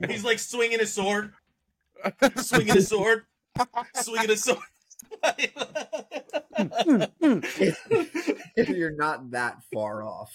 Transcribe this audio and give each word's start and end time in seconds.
He's 0.08 0.24
like 0.24 0.38
swinging 0.38 0.78
his 0.78 0.92
sword, 0.92 1.32
swinging 2.36 2.74
his 2.74 2.88
sword, 2.88 3.24
swinging 3.94 4.30
his 4.30 4.42
sword. 4.42 4.58
You're 8.56 8.96
not 8.96 9.30
that 9.32 9.58
far 9.72 10.02
off. 10.02 10.32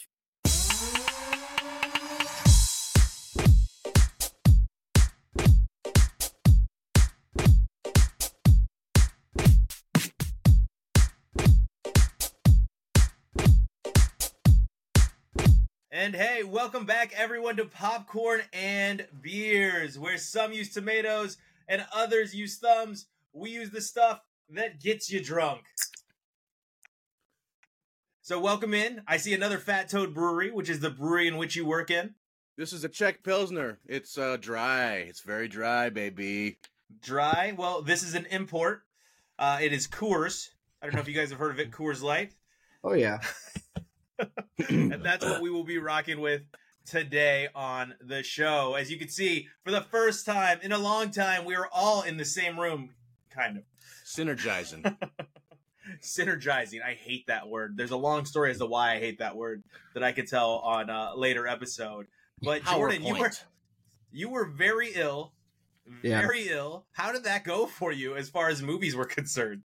And 15.95 16.13
hey, 16.13 16.43
welcome 16.43 16.85
back 16.85 17.13
everyone 17.15 17.55
to 17.55 17.63
Popcorn 17.63 18.41
and 18.51 19.07
Beers, 19.21 19.97
where 19.97 20.17
some 20.17 20.51
use 20.51 20.73
tomatoes 20.73 21.37
and 21.69 21.85
others 21.95 22.35
use 22.35 22.57
thumbs. 22.57 23.05
We 23.31 23.51
use 23.51 23.69
the 23.69 23.79
stuff 23.79 24.19
that 24.49 24.81
gets 24.81 25.09
you 25.09 25.23
drunk. 25.23 25.61
So 28.21 28.41
welcome 28.41 28.73
in. 28.73 29.03
I 29.07 29.15
see 29.15 29.33
another 29.33 29.57
Fat 29.57 29.87
Toad 29.87 30.13
Brewery, 30.13 30.51
which 30.51 30.69
is 30.69 30.81
the 30.81 30.89
brewery 30.89 31.29
in 31.29 31.37
which 31.37 31.55
you 31.55 31.65
work 31.65 31.89
in. 31.89 32.15
This 32.57 32.73
is 32.73 32.83
a 32.83 32.89
Czech 32.89 33.23
Pilsner. 33.23 33.79
It's 33.85 34.17
uh 34.17 34.35
dry. 34.35 34.95
It's 34.95 35.21
very 35.21 35.47
dry, 35.47 35.89
baby. 35.89 36.57
Dry. 37.01 37.53
Well, 37.57 37.81
this 37.81 38.03
is 38.03 38.15
an 38.15 38.25
import. 38.31 38.81
Uh, 39.39 39.59
it 39.61 39.71
is 39.71 39.87
Coors. 39.87 40.49
I 40.81 40.87
don't 40.87 40.95
know 40.95 41.01
if 41.01 41.07
you 41.07 41.15
guys 41.15 41.29
have 41.29 41.39
heard 41.39 41.51
of 41.51 41.59
it, 41.61 41.71
Coors 41.71 42.03
Light. 42.03 42.33
Oh 42.83 42.95
yeah. 42.95 43.19
and 44.69 45.03
that's 45.03 45.23
what 45.25 45.41
we 45.41 45.49
will 45.49 45.63
be 45.63 45.77
rocking 45.77 46.19
with 46.21 46.41
today 46.85 47.47
on 47.55 47.95
the 48.01 48.23
show. 48.23 48.75
As 48.75 48.91
you 48.91 48.97
can 48.97 49.09
see, 49.09 49.47
for 49.63 49.71
the 49.71 49.81
first 49.81 50.25
time 50.25 50.59
in 50.61 50.71
a 50.71 50.77
long 50.77 51.11
time, 51.11 51.45
we 51.45 51.55
are 51.55 51.67
all 51.71 52.01
in 52.03 52.17
the 52.17 52.25
same 52.25 52.59
room, 52.59 52.91
kind 53.29 53.57
of. 53.57 53.63
Synergizing. 54.05 54.95
Synergizing. 56.01 56.83
I 56.83 56.93
hate 56.93 57.27
that 57.27 57.47
word. 57.47 57.75
There's 57.77 57.91
a 57.91 57.97
long 57.97 58.25
story 58.25 58.51
as 58.51 58.57
to 58.59 58.65
why 58.65 58.93
I 58.95 58.99
hate 58.99 59.19
that 59.19 59.35
word 59.35 59.63
that 59.93 60.03
I 60.03 60.11
could 60.11 60.27
tell 60.27 60.57
on 60.59 60.89
a 60.89 61.15
later 61.15 61.47
episode. 61.47 62.07
But 62.41 62.63
Jordan, 62.65 63.03
you 63.03 63.15
were 63.15 63.31
you 64.11 64.29
were 64.29 64.45
very 64.45 64.91
ill, 64.93 65.33
Yeah. 66.01 66.21
very 66.21 66.49
ill. 66.49 66.85
How 66.91 67.11
did 67.11 67.23
that 67.25 67.43
go 67.43 67.65
for 67.65 67.91
you 67.91 68.15
as 68.15 68.29
far 68.29 68.49
as 68.49 68.61
movies 68.61 68.95
were 68.95 69.05
concerned? 69.05 69.63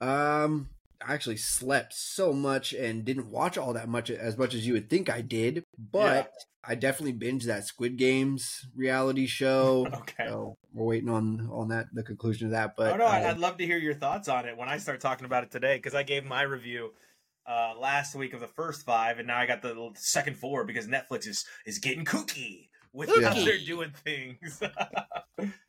Um, 0.00 0.68
I 1.06 1.14
actually 1.14 1.36
slept 1.36 1.94
so 1.94 2.32
much 2.32 2.72
and 2.72 3.04
didn't 3.04 3.30
watch 3.30 3.56
all 3.56 3.72
that 3.74 3.88
much 3.88 4.10
as 4.10 4.36
much 4.36 4.54
as 4.54 4.66
you 4.66 4.72
would 4.72 4.90
think 4.90 5.08
I 5.08 5.20
did, 5.20 5.64
but 5.78 6.32
I 6.64 6.74
definitely 6.74 7.14
binged 7.14 7.44
that 7.44 7.64
Squid 7.64 7.96
Games 7.96 8.66
reality 8.74 9.26
show. 9.26 9.86
Okay. 9.98 10.26
So 10.26 10.56
we're 10.72 10.84
waiting 10.84 11.08
on 11.08 11.48
on 11.52 11.68
that 11.68 11.86
the 11.92 12.02
conclusion 12.02 12.46
of 12.46 12.52
that. 12.52 12.74
But 12.76 12.94
oh 12.94 12.96
no, 12.96 13.06
I'd, 13.06 13.24
uh, 13.24 13.30
I'd 13.30 13.38
love 13.38 13.56
to 13.58 13.66
hear 13.66 13.78
your 13.78 13.94
thoughts 13.94 14.28
on 14.28 14.46
it 14.46 14.56
when 14.56 14.68
I 14.68 14.78
start 14.78 15.00
talking 15.00 15.26
about 15.26 15.44
it 15.44 15.50
today 15.50 15.76
because 15.76 15.94
I 15.94 16.02
gave 16.02 16.24
my 16.24 16.42
review 16.42 16.92
uh, 17.46 17.74
last 17.78 18.14
week 18.14 18.34
of 18.34 18.40
the 18.40 18.46
first 18.46 18.84
five, 18.84 19.18
and 19.18 19.26
now 19.26 19.38
I 19.38 19.46
got 19.46 19.62
the 19.62 19.90
second 19.94 20.36
four 20.36 20.64
because 20.64 20.86
Netflix 20.86 21.26
is 21.26 21.44
is 21.66 21.78
getting 21.78 22.04
kooky 22.04 22.68
with 22.92 23.08
how 23.08 23.34
they're 23.34 23.58
doing 23.58 23.92
things. 24.04 24.60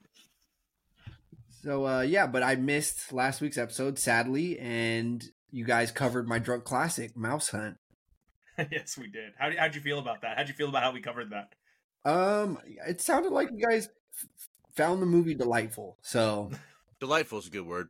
so 1.63 1.85
uh, 1.87 2.01
yeah, 2.01 2.27
but 2.27 2.43
I 2.43 2.55
missed 2.55 3.11
last 3.13 3.41
week's 3.41 3.57
episode 3.57 3.97
sadly, 3.99 4.59
and 4.59 5.23
you 5.51 5.65
guys 5.65 5.91
covered 5.91 6.27
my 6.27 6.39
drunk 6.39 6.63
classic 6.63 7.15
Mouse 7.17 7.49
Hunt. 7.49 7.77
yes, 8.71 8.97
we 8.97 9.07
did. 9.07 9.33
How 9.37 9.49
how'd 9.57 9.75
you 9.75 9.81
feel 9.81 9.99
about 9.99 10.21
that? 10.21 10.37
How'd 10.37 10.47
you 10.47 10.53
feel 10.53 10.69
about 10.69 10.83
how 10.83 10.91
we 10.91 11.01
covered 11.01 11.31
that? 11.31 11.53
Um, 12.09 12.57
it 12.87 13.01
sounded 13.01 13.31
like 13.31 13.49
you 13.51 13.65
guys 13.67 13.87
f- 14.13 14.29
found 14.75 15.01
the 15.01 15.05
movie 15.05 15.35
delightful. 15.35 15.97
So 16.01 16.51
Delightful 16.99 17.39
is 17.39 17.47
a 17.47 17.51
good 17.51 17.65
word. 17.65 17.89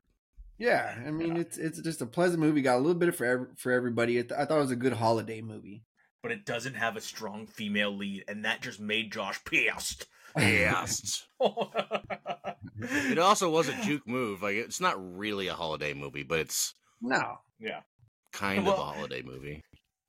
yeah, 0.58 0.95
I 1.06 1.11
mean 1.11 1.36
Yeah. 1.36 1.42
it's 1.42 1.58
it's 1.58 1.81
just 1.81 2.02
a 2.02 2.06
pleasant 2.06 2.39
movie. 2.39 2.61
Got 2.61 2.76
a 2.78 2.81
little 2.81 2.94
bit 3.00 3.09
of 3.09 3.16
for 3.16 3.26
ev- 3.26 3.58
for 3.58 3.72
everybody. 3.72 4.20
I, 4.20 4.21
th- 4.21 4.33
I 4.38 4.45
thought 4.45 4.58
it 4.58 4.61
was 4.61 4.71
a 4.71 4.76
good 4.76 4.94
holiday 4.94 5.42
movie. 5.42 5.83
But 6.21 6.32
it 6.33 6.45
doesn't 6.45 6.73
have 6.73 6.98
a 6.98 7.02
strong 7.02 7.48
female 7.48 7.95
lead, 7.95 8.26
and 8.27 8.44
that 8.45 8.61
just 8.61 8.80
made 8.80 9.11
Josh 9.11 9.42
pissed. 9.45 10.05
Yes. 10.38 11.28
it 12.80 13.17
also 13.20 13.50
was 13.50 13.70
a 13.70 13.82
juke 13.84 14.08
move. 14.08 14.42
Like 14.42 14.56
it's 14.56 14.80
not 14.80 14.95
really 15.17 15.48
a 15.48 15.54
holiday 15.54 15.94
movie, 15.94 16.23
but 16.23 16.40
it's 16.40 16.73
no, 17.02 17.38
yeah, 17.60 17.82
kind 18.34 18.66
Well- 18.66 18.73
of 18.76 18.80
a 18.80 18.84
holiday 18.84 19.22
movie. 19.22 19.64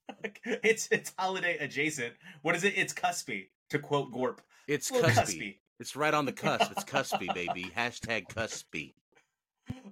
it's 0.45 0.89
it's 0.91 1.13
holiday 1.19 1.57
adjacent. 1.59 2.15
What 2.43 2.57
is 2.57 2.65
it? 2.65 2.75
It's 2.77 2.93
cuspy. 2.93 3.49
To 3.71 3.79
quote 3.79 4.11
Gorp, 4.13 4.41
It's 4.67 4.91
Little 4.91 5.11
cuspy. 5.11 5.59
It's 5.79 5.95
right 5.95 6.13
on 6.13 6.27
the 6.27 6.33
cusp. 6.33 6.73
It's 6.73 6.85
cuspy, 6.85 7.33
baby. 7.33 7.71
Hashtag 7.77 8.27
cuspy. 8.29 8.95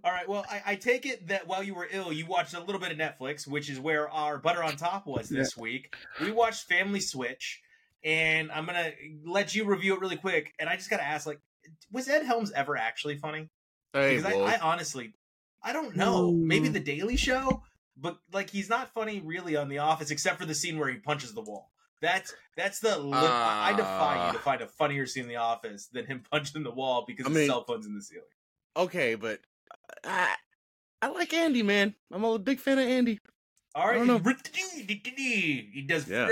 All 0.02 0.10
right. 0.10 0.28
Well, 0.28 0.44
I, 0.50 0.72
I 0.72 0.74
take 0.74 1.06
it 1.06 1.28
that 1.28 1.46
while 1.46 1.62
you 1.62 1.74
were 1.74 1.86
ill, 1.90 2.12
you 2.12 2.26
watched 2.26 2.54
a 2.54 2.60
little 2.60 2.80
bit 2.80 2.90
of 2.90 2.98
Netflix, 2.98 3.46
which 3.46 3.70
is 3.70 3.78
where 3.78 4.08
our 4.10 4.38
butter 4.38 4.64
on 4.64 4.76
top 4.76 5.06
was 5.06 5.28
this 5.28 5.56
week. 5.56 5.94
We 6.20 6.32
watched 6.32 6.66
Family 6.68 6.98
Switch, 6.98 7.60
and 8.04 8.50
I'm 8.52 8.66
gonna 8.66 8.92
let 9.24 9.54
you 9.54 9.64
review 9.64 9.94
it 9.94 10.00
really 10.00 10.16
quick. 10.16 10.52
And 10.58 10.68
I 10.68 10.76
just 10.76 10.90
gotta 10.90 11.04
ask, 11.04 11.26
like, 11.26 11.40
was 11.92 12.08
Ed 12.08 12.24
Helms 12.24 12.52
ever 12.52 12.76
actually 12.76 13.16
funny? 13.18 13.48
Hey, 13.92 14.16
Because 14.16 14.32
I, 14.32 14.36
I 14.38 14.58
honestly, 14.58 15.12
I 15.62 15.72
don't 15.72 15.96
know. 15.96 16.32
Maybe 16.32 16.68
Mm. 16.68 16.72
The 16.74 16.80
Daily 16.80 17.16
Show, 17.16 17.62
but 17.96 18.18
like, 18.32 18.50
he's 18.50 18.68
not 18.68 18.92
funny 18.94 19.20
really 19.24 19.56
on 19.56 19.68
The 19.68 19.78
Office, 19.78 20.10
except 20.10 20.38
for 20.38 20.46
the 20.46 20.54
scene 20.54 20.78
where 20.78 20.88
he 20.88 20.98
punches 20.98 21.34
the 21.34 21.40
wall. 21.42 21.70
That's 22.00 22.32
that's 22.56 22.78
the. 22.78 22.96
Li- 22.98 23.12
I 23.16 23.70
I 23.72 23.76
defy 23.76 24.26
you 24.26 24.32
to 24.34 24.38
Ah. 24.38 24.42
find 24.42 24.60
a 24.62 24.68
funnier 24.68 25.04
scene 25.06 25.24
in 25.24 25.28
The 25.28 25.36
Office 25.36 25.88
than 25.92 26.06
him 26.06 26.22
punching 26.30 26.62
the 26.62 26.70
wall 26.70 27.04
because 27.06 27.26
I 27.26 27.30
his 27.30 27.38
mean- 27.38 27.48
cell 27.48 27.64
phone's 27.64 27.86
in 27.86 27.94
the 27.96 28.02
ceiling. 28.02 28.24
okay, 28.76 29.16
but 29.16 29.40
I, 30.04 30.34
I 31.02 31.08
like 31.08 31.32
Andy, 31.34 31.62
man. 31.64 31.94
I'm 32.12 32.22
a 32.24 32.38
big 32.38 32.60
fan 32.60 32.78
of 32.78 32.86
Andy. 32.86 33.18
All 33.74 33.86
right, 33.86 33.96
I 33.96 33.98
don't 33.98 34.06
know. 34.06 34.18
he 35.16 35.84
does. 35.86 36.08
Yeah. 36.08 36.26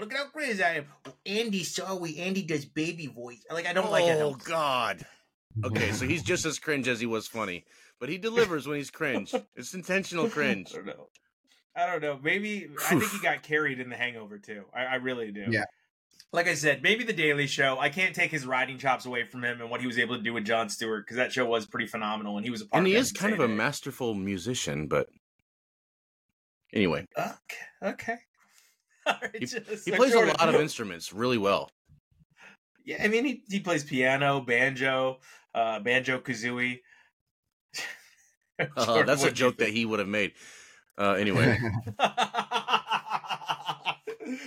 Look 0.00 0.12
at 0.12 0.18
how 0.18 0.26
crazy 0.32 0.62
I 0.62 0.76
am. 0.76 0.86
Oh, 1.06 1.12
Andy, 1.24 1.62
sorry, 1.62 2.16
Andy 2.18 2.42
does 2.42 2.64
baby 2.64 3.06
voice. 3.06 3.44
Like 3.50 3.66
I 3.66 3.72
don't 3.72 3.90
like 3.90 4.04
it. 4.04 4.20
Oh 4.20 4.34
God. 4.34 5.04
Okay, 5.64 5.92
so 5.92 6.06
he's 6.06 6.22
just 6.22 6.44
as 6.44 6.58
cringe 6.58 6.88
as 6.88 7.00
he 7.00 7.06
was 7.06 7.26
funny, 7.26 7.64
but 7.98 8.08
he 8.08 8.18
delivers 8.18 8.66
when 8.66 8.76
he's 8.76 8.90
cringe. 8.90 9.34
It's 9.56 9.74
intentional 9.74 10.28
cringe. 10.28 10.72
I 10.72 10.76
don't 10.76 10.86
know. 10.86 11.08
I 11.74 11.86
don't 11.86 12.02
know. 12.02 12.18
Maybe 12.22 12.68
I 12.84 12.88
think 12.90 13.10
he 13.10 13.18
got 13.20 13.42
carried 13.42 13.80
in 13.80 13.90
The 13.90 13.96
Hangover 13.96 14.38
too. 14.38 14.64
I, 14.74 14.84
I 14.84 14.94
really 14.96 15.30
do. 15.30 15.44
Yeah. 15.48 15.64
Like 16.32 16.48
I 16.48 16.54
said, 16.54 16.82
maybe 16.82 17.04
The 17.04 17.12
Daily 17.12 17.46
Show. 17.46 17.78
I 17.78 17.88
can't 17.90 18.14
take 18.14 18.30
his 18.30 18.46
writing 18.46 18.78
chops 18.78 19.06
away 19.06 19.24
from 19.24 19.44
him 19.44 19.60
and 19.60 19.70
what 19.70 19.80
he 19.80 19.86
was 19.86 19.98
able 19.98 20.16
to 20.16 20.22
do 20.22 20.32
with 20.32 20.44
Jon 20.44 20.68
Stewart 20.68 21.06
because 21.06 21.16
that 21.16 21.32
show 21.32 21.46
was 21.46 21.66
pretty 21.66 21.86
phenomenal 21.86 22.36
and 22.36 22.44
he 22.44 22.50
was 22.50 22.62
a 22.62 22.66
part. 22.66 22.74
Of. 22.74 22.78
And 22.78 22.86
of 22.86 22.92
he 22.92 22.98
is 22.98 23.12
kind 23.12 23.32
of 23.32 23.40
a 23.40 23.48
masterful 23.48 24.14
musician, 24.14 24.88
but 24.88 25.08
anyway. 26.76 27.06
Okay. 27.18 27.36
Okay. 27.82 28.16
All 29.06 29.14
right, 29.22 29.36
He- 29.36 29.46
he 29.84 29.90
plays 29.92 30.14
a 30.14 30.20
lot 30.20 30.48
of 30.48 30.54
instruments 30.60 31.12
really 31.12 31.38
well. 31.38 31.70
Yeah, 32.84 33.02
I 33.02 33.08
mean 33.08 33.24
he 33.24 33.42
he 33.48 33.60
plays 33.60 33.82
piano, 33.82 34.40
banjo, 34.40 35.18
uh, 35.54 35.80
banjo 35.80 36.20
kazooie. 36.20 36.80
Uh, 38.74 39.02
that's 39.02 39.22
a 39.22 39.30
joke 39.30 39.58
that 39.58 39.68
he 39.68 39.84
would 39.84 39.98
have 39.98 40.08
made. 40.08 40.32
Uh, 40.96 41.12
anyway, 41.12 41.58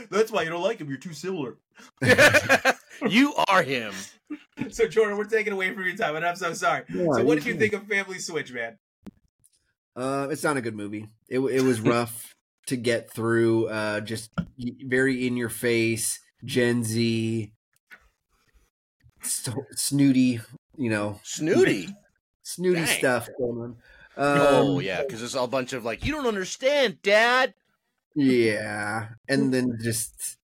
That's 0.10 0.32
why 0.32 0.42
you 0.44 0.50
don't 0.50 0.64
like 0.64 0.80
him. 0.80 0.90
You're 0.90 0.98
too 0.98 1.14
similar. 1.14 1.58
you 3.08 3.36
are 3.48 3.62
him. 3.62 3.94
So 4.72 4.88
Jordan, 4.88 5.16
we're 5.18 5.26
taking 5.26 5.54
away 5.54 5.72
from 5.74 5.86
your 5.86 5.96
time, 5.96 6.16
and 6.16 6.26
I'm 6.26 6.36
so 6.36 6.54
sorry. 6.54 6.84
so 6.92 7.24
what 7.24 7.36
did 7.36 7.46
you 7.46 7.56
think 7.56 7.74
of 7.74 7.84
Family 7.88 8.18
Switch, 8.20 8.52
man? 8.52 8.78
Uh, 10.00 10.28
it's 10.32 10.44
not 10.44 10.56
a 10.58 10.62
good 10.62 10.76
movie. 10.76 11.10
It 11.28 11.40
it 11.40 11.62
was 11.62 11.82
rough 11.96 12.34
to 12.68 12.78
get 12.78 13.12
through. 13.12 13.68
Uh, 13.68 14.00
just 14.00 14.32
very 14.58 15.28
in 15.28 15.36
your 15.38 15.50
face, 15.50 16.20
Gen 16.46 16.84
Z, 16.84 17.52
so, 19.22 19.66
snooty, 19.72 20.40
you 20.78 20.90
know, 20.90 21.20
Snooty. 21.24 21.90
snooty 22.44 22.80
Dang. 22.86 22.88
stuff 23.00 23.30
going 23.38 23.62
on. 23.62 23.76
oh 24.18 24.76
Um, 24.78 24.82
yeah, 24.82 25.02
because 25.02 25.20
there's 25.20 25.36
a 25.36 25.48
bunch 25.48 25.74
of 25.74 25.84
like, 25.84 26.06
you 26.06 26.14
don't 26.14 26.26
understand, 26.28 27.02
Dad. 27.02 27.54
yeah, 28.16 29.10
and 29.28 29.54
then 29.54 29.78
just 29.82 30.38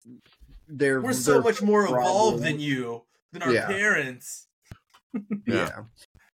they're 0.67 1.01
We're 1.01 1.13
so 1.13 1.35
they're 1.35 1.43
much 1.43 1.63
more 1.63 1.85
evolved 1.87 2.43
than 2.43 2.59
you, 2.59 3.03
than 3.33 3.43
our 3.43 3.53
Yeah. 3.53 3.67
parents. 3.69 4.47
Yeah. 5.47 5.83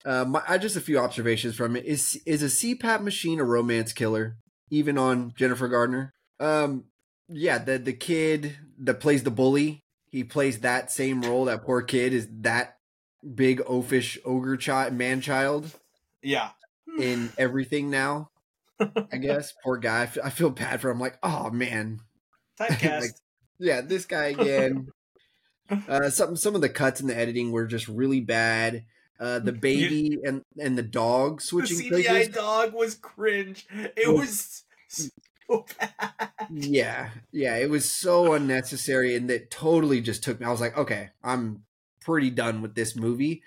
Uh, 0.05 0.25
my, 0.25 0.41
I 0.47 0.57
just 0.57 0.75
a 0.77 0.81
few 0.81 0.97
observations 0.97 1.55
from 1.55 1.75
it. 1.75 1.85
Is 1.85 2.21
is 2.25 2.41
a 2.41 2.45
CPAP 2.47 3.01
machine 3.01 3.39
a 3.39 3.43
romance 3.43 3.93
killer? 3.93 4.37
Even 4.69 4.97
on 4.97 5.33
Jennifer 5.35 5.67
Garner? 5.67 6.13
Um, 6.39 6.85
yeah. 7.27 7.57
The 7.57 7.77
the 7.77 7.93
kid 7.93 8.55
that 8.79 8.99
plays 9.01 9.23
the 9.23 9.31
bully, 9.31 9.83
he 10.09 10.23
plays 10.23 10.59
that 10.59 10.91
same 10.91 11.21
role. 11.21 11.45
That 11.45 11.63
poor 11.65 11.81
kid 11.81 12.13
is 12.13 12.27
that 12.41 12.77
big 13.35 13.59
oafish 13.61 14.17
ogre 14.23 14.55
child, 14.57 14.93
man 14.93 15.19
child 15.21 15.69
Yeah. 16.21 16.51
in 16.97 17.31
everything 17.37 17.89
now. 17.89 18.29
I 18.79 19.17
guess 19.21 19.53
poor 19.63 19.77
guy. 19.77 20.03
I 20.03 20.05
feel, 20.05 20.23
I 20.23 20.29
feel 20.29 20.49
bad 20.49 20.79
for 20.79 20.89
him. 20.89 20.99
Like, 20.99 21.17
oh 21.21 21.49
man, 21.49 21.99
Typecast. 22.59 23.01
Like, 23.01 23.11
yeah, 23.59 23.81
this 23.81 24.05
guy 24.05 24.27
again. 24.27 24.87
Uh, 25.87 26.09
some 26.09 26.35
some 26.35 26.55
of 26.55 26.61
the 26.61 26.69
cuts 26.69 26.99
in 26.99 27.05
the 27.05 27.15
editing 27.15 27.51
were 27.51 27.67
just 27.67 27.87
really 27.87 28.21
bad. 28.21 28.85
Uh, 29.19 29.39
the 29.39 29.51
baby 29.69 30.17
and 30.23 30.43
and 30.59 30.77
the 30.77 30.83
dog 30.83 31.41
switching 31.41 31.77
the 31.77 31.83
CGI 31.83 32.07
places. 32.07 32.35
dog 32.35 32.73
was 32.73 32.95
cringe. 32.95 33.67
It 33.95 34.13
was 34.13 34.63
so 34.87 35.65
bad. 35.79 36.29
Yeah, 36.49 37.09
yeah, 37.31 37.57
it 37.57 37.69
was 37.69 37.89
so 37.89 38.33
unnecessary, 38.33 39.15
and 39.15 39.29
that 39.29 39.51
totally 39.51 40.01
just 40.01 40.23
took 40.23 40.39
me. 40.39 40.45
I 40.45 40.51
was 40.51 40.61
like, 40.61 40.77
okay, 40.77 41.09
I'm 41.23 41.63
pretty 42.01 42.29
done 42.29 42.61
with 42.61 42.75
this 42.75 42.95
movie. 42.95 43.43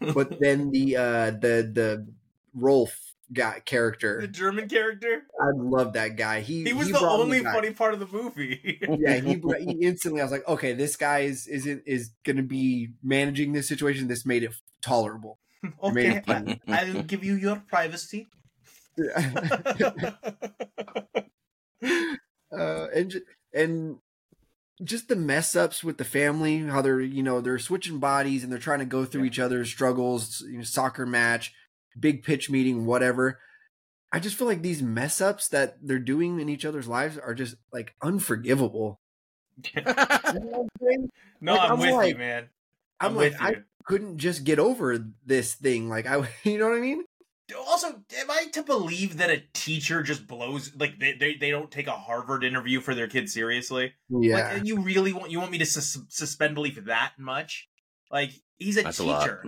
but 0.00 0.32
then 0.40 0.70
the 0.70 0.96
uh 0.96 1.30
the 1.32 1.70
the 1.72 2.06
Rolf 2.54 3.05
guy 3.32 3.60
character. 3.64 4.20
The 4.20 4.28
German 4.28 4.68
character. 4.68 5.22
I 5.40 5.50
love 5.54 5.92
that 5.94 6.16
guy. 6.16 6.40
He 6.40 6.64
He 6.64 6.72
was 6.72 6.86
he 6.86 6.92
the 6.92 7.00
only 7.00 7.40
funny 7.42 7.72
part 7.72 7.94
of 7.94 8.00
the 8.00 8.06
movie. 8.06 8.78
yeah, 8.98 9.14
he, 9.16 9.34
he 9.64 9.70
instantly. 9.82 10.20
I 10.20 10.24
was 10.24 10.32
like, 10.32 10.46
okay, 10.48 10.72
this 10.74 10.96
guy 10.96 11.20
is 11.20 11.46
isn't 11.46 11.82
is 11.86 12.10
going 12.24 12.36
to 12.36 12.42
be 12.42 12.90
managing 13.02 13.52
this 13.52 13.68
situation. 13.68 14.08
This 14.08 14.24
made 14.26 14.42
it 14.44 14.54
tolerable. 14.82 15.38
okay, 15.82 16.22
Made 16.26 16.60
I, 16.68 16.92
I'll 16.94 17.02
give 17.02 17.24
you 17.24 17.34
your 17.34 17.56
privacy. 17.66 18.28
uh, 22.56 22.86
and 22.94 23.22
and 23.52 23.96
just 24.84 25.08
the 25.08 25.16
mess 25.16 25.56
ups 25.56 25.82
with 25.82 25.98
the 25.98 26.04
family, 26.04 26.58
how 26.60 26.82
they're 26.82 27.00
you 27.00 27.22
know 27.22 27.40
they're 27.40 27.58
switching 27.58 27.98
bodies 27.98 28.42
and 28.42 28.52
they're 28.52 28.58
trying 28.58 28.78
to 28.78 28.84
go 28.84 29.04
through 29.04 29.22
Yeah. 29.22 29.26
each 29.28 29.38
other's 29.38 29.68
struggles, 29.68 30.42
you 30.48 30.58
know, 30.58 30.64
soccer 30.64 31.06
match, 31.06 31.52
big 31.98 32.22
pitch 32.22 32.50
meeting, 32.50 32.86
whatever. 32.86 33.38
I 34.12 34.20
just 34.20 34.36
feel 34.36 34.46
like 34.46 34.62
these 34.62 34.82
mess 34.82 35.20
ups 35.20 35.48
that 35.48 35.76
they're 35.82 35.98
doing 35.98 36.40
in 36.40 36.48
each 36.48 36.64
other's 36.64 36.88
lives 36.88 37.18
are 37.18 37.34
just 37.34 37.56
like 37.72 37.94
unforgivable. 38.02 39.00
You 39.74 39.82
know 39.82 39.92
what 39.94 40.24
I'm 40.24 41.08
no, 41.40 41.54
Like, 41.54 41.62
I'm, 41.62 41.72
I'm 41.72 41.78
with 41.78 41.88
you, 41.88 41.96
like- 41.96 42.18
man. 42.18 42.48
I'm, 43.00 43.10
I'm 43.10 43.16
like, 43.16 43.40
I 43.40 43.56
couldn't 43.84 44.18
just 44.18 44.44
get 44.44 44.58
over 44.58 45.04
this 45.24 45.54
thing. 45.54 45.88
Like 45.88 46.06
I, 46.06 46.28
you 46.44 46.58
know 46.58 46.68
what 46.68 46.78
I 46.78 46.80
mean? 46.80 47.04
Also, 47.68 47.88
am 47.88 48.30
I 48.30 48.46
to 48.54 48.62
believe 48.62 49.18
that 49.18 49.30
a 49.30 49.42
teacher 49.54 50.02
just 50.02 50.26
blows 50.26 50.72
like 50.76 50.98
they, 50.98 51.12
they, 51.12 51.34
they 51.36 51.50
don't 51.50 51.70
take 51.70 51.86
a 51.86 51.92
Harvard 51.92 52.42
interview 52.42 52.80
for 52.80 52.94
their 52.94 53.06
kids 53.06 53.32
seriously? 53.32 53.94
Yeah. 54.08 54.54
Like, 54.54 54.64
you 54.64 54.80
really 54.80 55.12
want 55.12 55.30
you 55.30 55.38
want 55.38 55.52
me 55.52 55.58
to 55.58 55.66
sus- 55.66 55.98
suspend 56.08 56.54
belief 56.56 56.74
that 56.86 57.12
much? 57.18 57.68
Like 58.10 58.30
he's 58.58 58.76
a 58.78 58.82
That's 58.82 58.98
a 58.98 59.04
teacher. 59.04 59.44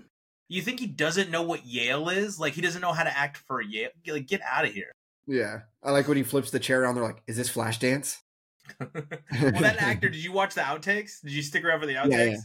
You 0.49 0.63
think 0.63 0.81
he 0.81 0.87
doesn't 0.87 1.31
know 1.31 1.43
what 1.43 1.67
Yale 1.67 2.09
is? 2.09 2.39
Like 2.41 2.55
he 2.55 2.61
doesn't 2.61 2.81
know 2.81 2.93
how 2.93 3.05
to 3.05 3.17
act 3.17 3.37
for 3.37 3.61
Yale? 3.61 3.91
Like 4.07 4.27
get 4.27 4.41
out 4.43 4.65
of 4.65 4.73
here. 4.73 4.93
yeah. 5.27 5.61
I 5.83 5.91
like 5.93 6.09
when 6.09 6.17
he 6.17 6.23
flips 6.23 6.51
the 6.51 6.59
chair 6.59 6.83
around. 6.83 6.95
They're 6.97 7.05
like, 7.05 7.23
"Is 7.27 7.37
this 7.37 7.51
Flashdance?" 7.51 8.17
well, 8.81 8.91
that 9.31 9.77
actor. 9.81 10.09
Did 10.09 10.23
you 10.23 10.33
watch 10.33 10.55
the 10.55 10.61
outtakes? 10.63 11.21
Did 11.23 11.33
you 11.33 11.43
stick 11.43 11.65
around 11.65 11.81
for 11.81 11.87
the 11.87 11.95
outtakes? 11.95 12.11
Yeah, 12.11 12.25
yeah. 12.25 12.37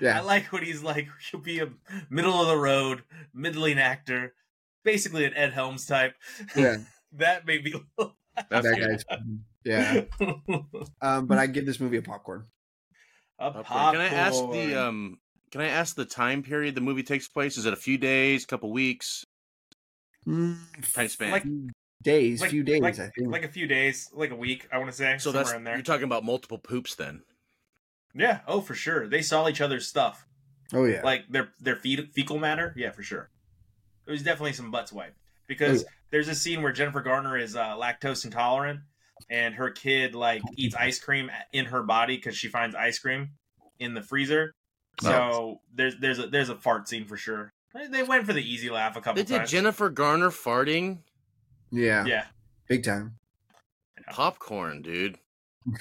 Yeah. 0.00 0.18
I 0.18 0.20
like 0.22 0.52
when 0.52 0.62
he's 0.64 0.82
like, 0.82 1.08
he'll 1.30 1.40
be 1.40 1.60
a 1.60 1.68
middle 2.10 2.40
of 2.40 2.48
the 2.48 2.56
road, 2.56 3.02
middling 3.34 3.78
actor, 3.78 4.34
basically 4.84 5.24
an 5.24 5.34
Ed 5.34 5.52
Helms 5.52 5.86
type. 5.86 6.14
Yeah. 6.56 6.78
that 7.12 7.46
made 7.46 7.64
me. 7.64 7.74
That's 8.50 8.66
that 8.66 8.78
good. 8.78 8.88
guy's 8.88 9.04
yeah. 9.64 10.02
Um, 11.02 11.26
but 11.26 11.38
I 11.38 11.46
give 11.46 11.66
this 11.66 11.80
movie 11.80 11.96
a 11.96 12.02
popcorn. 12.02 12.46
a 13.38 13.50
Popcorn. 13.50 13.64
popcorn. 13.64 13.92
Can 13.92 14.00
I 14.00 14.18
ask 14.18 14.38
the 14.50 14.74
um? 14.76 15.18
Can 15.50 15.60
I 15.60 15.68
ask 15.68 15.96
the 15.96 16.04
time 16.04 16.42
period 16.42 16.74
the 16.74 16.80
movie 16.80 17.02
takes 17.02 17.28
place? 17.28 17.56
Is 17.56 17.66
it 17.66 17.72
a 17.72 17.76
few 17.76 17.98
days, 17.98 18.44
couple 18.46 18.70
weeks, 18.70 19.24
time 20.26 21.08
span? 21.08 21.30
Like- 21.30 21.44
days, 22.02 22.40
like, 22.40 22.50
few 22.50 22.62
days, 22.62 22.80
like, 22.80 22.98
I 22.98 23.08
think. 23.08 23.28
like 23.32 23.42
a 23.44 23.48
few 23.48 23.66
days, 23.66 24.08
like 24.12 24.30
a 24.30 24.36
week. 24.36 24.68
I 24.70 24.78
want 24.78 24.88
to 24.90 24.96
say 24.96 25.12
so 25.18 25.30
somewhere 25.32 25.42
that's 25.44 25.56
in 25.56 25.64
there. 25.64 25.74
you're 25.74 25.82
talking 25.82 26.04
about 26.04 26.24
multiple 26.24 26.58
poops 26.58 26.94
then. 26.94 27.22
Yeah. 28.14 28.40
Oh, 28.46 28.60
for 28.60 28.74
sure. 28.74 29.08
They 29.08 29.20
saw 29.22 29.48
each 29.48 29.60
other's 29.60 29.86
stuff, 29.88 30.24
oh 30.72 30.84
yeah, 30.84 31.02
like 31.02 31.24
their 31.28 31.48
their 31.60 31.74
fe- 31.76 32.06
fecal 32.12 32.38
matter. 32.38 32.72
Yeah, 32.76 32.90
for 32.92 33.02
sure. 33.02 33.30
It 34.06 34.10
was 34.12 34.22
definitely 34.22 34.52
some 34.52 34.70
butts 34.70 34.92
wiped 34.92 35.18
because 35.48 35.84
Oh, 35.84 35.88
there's 36.10 36.28
a 36.28 36.34
scene 36.34 36.62
where 36.62 36.72
Jennifer 36.72 37.00
Garner 37.02 37.36
is 37.36 37.56
uh, 37.56 37.74
lactose 37.76 38.24
intolerant, 38.24 38.80
and 39.28 39.54
her 39.56 39.70
kid 39.70 40.14
like 40.14 40.42
eats 40.56 40.74
ice 40.76 40.98
cream 41.00 41.30
in 41.52 41.64
her 41.66 41.82
body 41.82 42.16
because 42.16 42.36
she 42.36 42.46
finds 42.48 42.74
ice 42.76 42.98
cream 43.00 43.30
in 43.80 43.94
the 43.94 44.02
freezer. 44.02 44.54
So 45.00 45.12
Oh. 45.12 45.60
there's 45.74 45.96
there's 45.98 46.18
a 46.18 46.26
there's 46.26 46.48
a 46.48 46.56
fart 46.56 46.88
scene 46.88 47.04
for 47.06 47.16
sure. 47.16 47.52
They 47.90 48.02
went 48.02 48.26
for 48.26 48.32
the 48.32 48.42
easy 48.42 48.70
laugh 48.70 48.96
a 48.96 49.00
couple 49.00 49.22
They 49.22 49.28
did 49.28 49.38
times. 49.38 49.50
Jennifer 49.50 49.88
Garner 49.90 50.30
farting 50.30 50.98
yeah, 51.70 52.04
yeah, 52.06 52.24
big 52.68 52.82
time. 52.82 53.18
popcorn, 54.10 54.82
dude. 54.82 55.18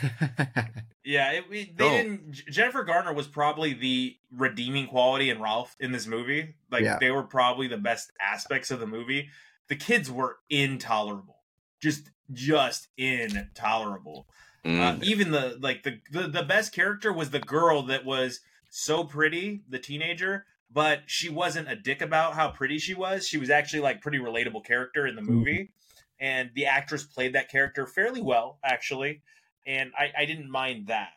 yeah. 1.04 1.32
It, 1.32 1.46
it- 1.52 1.78
they 1.78 1.86
Oh. 1.86 1.90
didn't. 1.90 2.32
Jennifer 2.52 2.84
Garner 2.84 3.14
was 3.14 3.28
probably 3.28 3.74
the 3.74 4.18
redeeming 4.32 4.88
quality 4.88 5.30
in 5.30 5.42
Ralph 5.42 5.76
in 5.80 5.92
this 5.92 6.06
movie. 6.08 6.56
Like 6.70 6.84
Yeah. 6.84 6.98
they 7.00 7.12
were 7.12 7.24
probably 7.24 7.68
the 7.68 7.78
best 7.78 8.12
aspects 8.22 8.70
of 8.72 8.80
the 8.80 8.88
movie. 8.88 9.30
The 9.70 9.76
kids 9.76 10.12
were 10.12 10.38
intolerable, 10.50 11.42
just 11.82 12.10
just 12.32 12.90
intolerable. 12.98 14.28
Mm. 14.66 14.80
Uh, 14.80 15.00
even 15.04 15.32
the 15.32 15.58
like 15.62 15.84
the, 15.84 16.00
the 16.12 16.28
the 16.28 16.44
best 16.44 16.74
character 16.74 17.12
was 17.14 17.30
the 17.30 17.40
girl 17.40 17.84
that 17.84 18.04
was 18.06 18.42
so 18.80 19.04
pretty, 19.04 19.62
the 19.68 19.80
teenager, 19.80 20.46
but 20.72 21.02
she 21.08 21.30
wasn't 21.30 21.68
a 21.68 21.76
dick 21.76 22.00
about 22.04 22.34
how 22.36 22.48
pretty 22.52 22.78
she 22.78 22.94
was. 22.94 23.28
She 23.28 23.40
was 23.40 23.50
actually 23.50 23.80
like 23.80 24.02
pretty 24.02 24.20
relatable 24.20 24.64
character 24.64 25.08
in 25.08 25.16
the 25.16 25.22
movie, 25.24 25.72
and 26.20 26.52
the 26.54 26.68
actress 26.68 27.04
played 27.04 27.34
that 27.34 27.50
character 27.50 27.88
fairly 27.88 28.22
well, 28.22 28.60
actually. 28.64 29.24
And 29.66 29.92
I 29.98 30.12
I 30.16 30.26
didn't 30.26 30.52
mind 30.52 30.88
that, 30.88 31.10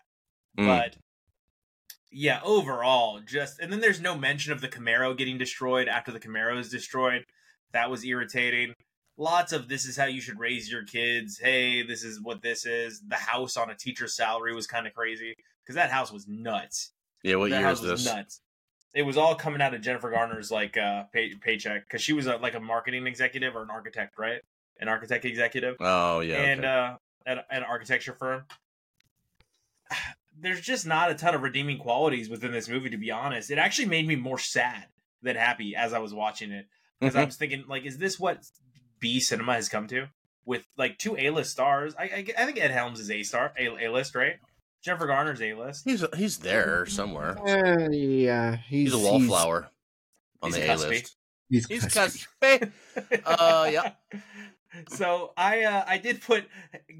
Mm. 0.58 0.66
but 0.66 0.96
yeah, 2.10 2.40
overall, 2.42 3.20
just 3.20 3.60
and 3.60 3.70
then 3.70 3.80
there's 3.80 4.00
no 4.00 4.16
mention 4.16 4.52
of 4.52 4.62
the 4.62 4.68
Camaro 4.68 5.14
getting 5.16 5.36
destroyed 5.36 5.86
after 5.86 6.10
the 6.12 6.18
Camaro 6.20 6.58
is 6.58 6.70
destroyed. 6.70 7.26
That 7.72 7.90
was 7.90 8.04
irritating. 8.04 8.72
Lots 9.18 9.52
of 9.52 9.68
this 9.68 9.84
is 9.84 9.98
how 9.98 10.06
you 10.06 10.22
should 10.22 10.38
raise 10.38 10.72
your 10.72 10.84
kids. 10.84 11.38
Hey, 11.38 11.82
this 11.82 12.04
is 12.04 12.22
what 12.22 12.40
this 12.40 12.64
is. 12.64 13.02
The 13.06 13.16
house 13.16 13.58
on 13.58 13.68
a 13.68 13.74
teacher's 13.74 14.16
salary 14.16 14.54
was 14.54 14.66
kind 14.66 14.86
of 14.86 14.94
crazy 14.94 15.34
because 15.62 15.74
that 15.74 15.90
house 15.90 16.10
was 16.10 16.26
nuts. 16.26 16.92
Yeah, 17.22 17.36
what 17.36 17.50
that 17.50 17.60
year 17.60 17.68
is 17.70 17.80
this? 17.80 18.04
nuts. 18.04 18.40
It 18.94 19.02
was 19.02 19.16
all 19.16 19.34
coming 19.36 19.60
out 19.62 19.72
of 19.72 19.80
Jennifer 19.82 20.10
Garner's 20.10 20.50
like 20.50 20.76
uh, 20.76 21.04
pay- 21.12 21.34
paycheck 21.36 21.86
because 21.86 22.02
she 22.02 22.12
was 22.12 22.26
a, 22.26 22.36
like 22.36 22.54
a 22.54 22.60
marketing 22.60 23.06
executive 23.06 23.54
or 23.54 23.62
an 23.62 23.70
architect, 23.70 24.18
right? 24.18 24.40
An 24.80 24.88
architect 24.88 25.24
executive 25.24 25.76
Oh 25.80 26.20
yeah. 26.20 26.36
and 26.42 26.60
okay. 26.60 26.68
uh, 26.68 26.96
at 27.26 27.38
at 27.38 27.44
an 27.50 27.62
architecture 27.64 28.14
firm. 28.18 28.44
There's 30.38 30.60
just 30.60 30.86
not 30.86 31.10
a 31.10 31.14
ton 31.14 31.34
of 31.34 31.42
redeeming 31.42 31.78
qualities 31.78 32.30
within 32.30 32.50
this 32.52 32.68
movie, 32.68 32.88
to 32.90 32.96
be 32.96 33.10
honest. 33.10 33.50
It 33.50 33.58
actually 33.58 33.88
made 33.88 34.06
me 34.08 34.16
more 34.16 34.38
sad 34.38 34.86
than 35.22 35.36
happy 35.36 35.76
as 35.76 35.92
I 35.92 35.98
was 35.98 36.14
watching 36.14 36.50
it 36.50 36.66
because 36.98 37.14
I 37.14 37.22
Mhm. 37.22 37.26
was 37.26 37.36
thinking, 37.36 37.64
like, 37.68 37.84
is 37.84 37.98
this 37.98 38.18
what 38.18 38.46
B 39.00 39.20
cinema 39.20 39.54
has 39.54 39.68
come 39.68 39.86
to 39.88 40.06
with 40.46 40.66
like 40.78 40.96
two 40.98 41.16
A 41.18 41.28
list 41.30 41.50
stars? 41.50 41.94
I, 41.98 42.04
I 42.04 42.26
I 42.38 42.46
think 42.46 42.58
Ed 42.58 42.70
Helms 42.70 43.00
is 43.00 43.10
A 43.10 43.22
star, 43.22 43.52
A 43.58 43.88
list, 43.88 44.14
right? 44.14 44.36
Jennifer 44.82 45.06
Garner's 45.06 45.42
A 45.42 45.54
list. 45.54 45.84
he's 45.84 46.04
he's 46.16 46.38
there 46.38 46.86
somewhere. 46.86 47.38
Uh, 47.38 47.88
yeah, 47.90 48.56
he's, 48.56 48.92
He's, 48.92 48.94
a 48.94 48.98
wallflower 48.98 49.70
on 50.42 50.52
he's 50.52 50.56
the 50.56 50.70
a 50.70 50.74
A-list. 50.74 51.16
He's, 51.48 51.66
He's 51.66 51.84
cuspy. 51.84 52.26
cuspy. 52.40 53.22
Uh, 53.24 53.68
yeah. 53.70 53.92
So 54.88 55.32
I 55.36 55.64
uh, 55.64 55.84
I 55.84 55.98
did 55.98 56.22
put. 56.22 56.46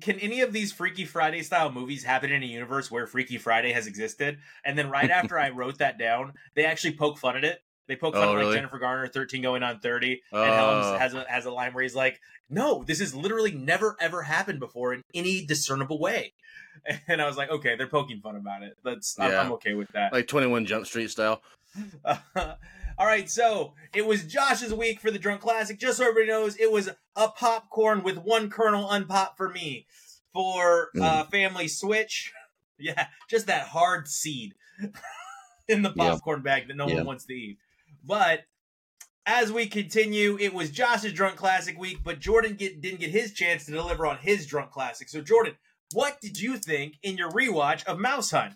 Can 0.01 0.19
any 0.19 0.41
of 0.41 0.53
these 0.53 0.73
Freaky 0.73 1.05
Friday 1.05 1.43
style 1.43 1.71
movies 1.71 2.03
happen 2.03 2.33
in 2.33 2.43
a 2.43 2.47
universe 2.47 2.91
where 2.91 3.07
Freaky 3.07 3.39
Friday 3.39 3.71
has 3.71 3.87
existed? 3.87 4.39
And 4.65 4.77
then 4.77 4.91
right 4.91 5.09
after 5.21 5.39
I 5.39 5.51
wrote 5.51 5.79
that 5.79 5.97
down, 5.97 6.33
they 6.57 6.65
actually 6.65 6.95
poke 6.95 7.17
fun 7.19 7.37
at 7.37 7.45
it. 7.45 7.61
They 7.91 7.97
poke 7.97 8.15
fun 8.15 8.23
Oh, 8.23 8.31
at 8.31 8.35
like 8.35 8.39
really? 8.39 8.55
Jennifer 8.55 8.79
Garner, 8.79 9.09
thirteen 9.09 9.43
going 9.43 9.65
on 9.65 9.81
thirty, 9.81 10.23
and 10.33 10.41
Oh. 10.41 10.45
Helms 10.45 10.99
has 11.01 11.13
a 11.13 11.25
has 11.29 11.45
a 11.45 11.51
line 11.51 11.75
where 11.75 11.83
he's 11.83 11.97
like, 11.97 12.21
"No, 12.49 12.85
this 12.85 13.01
has 13.01 13.17
literally 13.17 13.51
never 13.51 13.97
ever 14.01 14.23
happened 14.23 14.61
before 14.61 14.95
in 14.95 15.03
any 15.13 15.45
discernible 15.45 15.99
way." 15.99 16.33
And 17.09 17.21
I 17.21 17.27
was 17.27 17.37
like, 17.37 17.51
"Okay, 17.51 17.75
they're 17.77 17.89
poking 17.89 18.21
fun 18.21 18.37
about 18.37 18.63
it. 18.63 18.77
That's 18.85 19.19
I'm, 19.19 19.35
I'm 19.35 19.53
okay 19.55 19.75
with 19.75 19.89
that." 19.89 20.13
Like 20.13 20.29
Twenty 20.29 20.47
One 20.47 20.65
Jump 20.67 20.87
Street 20.87 21.11
style. 21.11 21.43
All 22.07 23.07
right, 23.07 23.29
so 23.29 23.75
it 23.95 24.07
was 24.07 24.25
Josh's 24.25 24.73
week 24.73 25.01
for 25.01 25.11
the 25.11 25.19
Drunk 25.19 25.41
Classic. 25.41 25.79
Just 25.79 25.99
so 25.99 26.05
everybody 26.05 26.29
knows, 26.29 26.57
it 26.57 26.71
was 26.71 26.89
a 27.17 27.29
popcorn 27.29 28.03
with 28.03 28.19
one 28.19 28.51
kernel 28.51 28.89
unpopped 28.91 29.37
for 29.37 29.49
me 29.49 29.87
for 30.33 30.91
uh, 31.01 31.25
Family 31.25 31.67
Switch. 31.69 32.33
Yeah, 32.83 33.09
just 33.29 33.47
that 33.49 33.67
hard 33.69 34.09
seed 34.09 34.55
in 35.69 35.83
the 35.83 35.93
Yeah. 35.95 36.13
popcorn 36.13 36.41
bag 36.41 36.67
that 36.69 36.77
no 36.79 36.89
Yeah. 36.89 36.95
one 36.95 37.05
wants 37.05 37.27
to 37.27 37.35
eat. 37.35 37.59
But 38.05 38.41
as 39.27 39.53
we 39.53 39.67
continue, 39.67 40.39
it 40.41 40.53
was 40.55 40.71
Josh's 40.71 41.13
Drunk 41.13 41.37
Classic 41.37 41.79
week, 41.79 41.99
but 42.03 42.19
Jordan 42.21 42.55
get, 42.55 42.81
didn't 42.81 43.01
get 43.01 43.11
his 43.11 43.33
chance 43.33 43.67
to 43.67 43.73
deliver 43.73 44.07
on 44.07 44.19
his 44.19 44.47
Drunk 44.47 44.71
Classic. 44.71 45.09
So, 45.09 45.21
Jordan, 45.21 45.55
what 45.93 46.21
did 46.21 46.41
you 46.41 46.57
think 46.57 46.95
in 47.03 47.17
your 47.17 47.31
rewatch 47.31 47.85
of 47.85 47.99
Mouse 47.99 48.31
Hunt? 48.31 48.55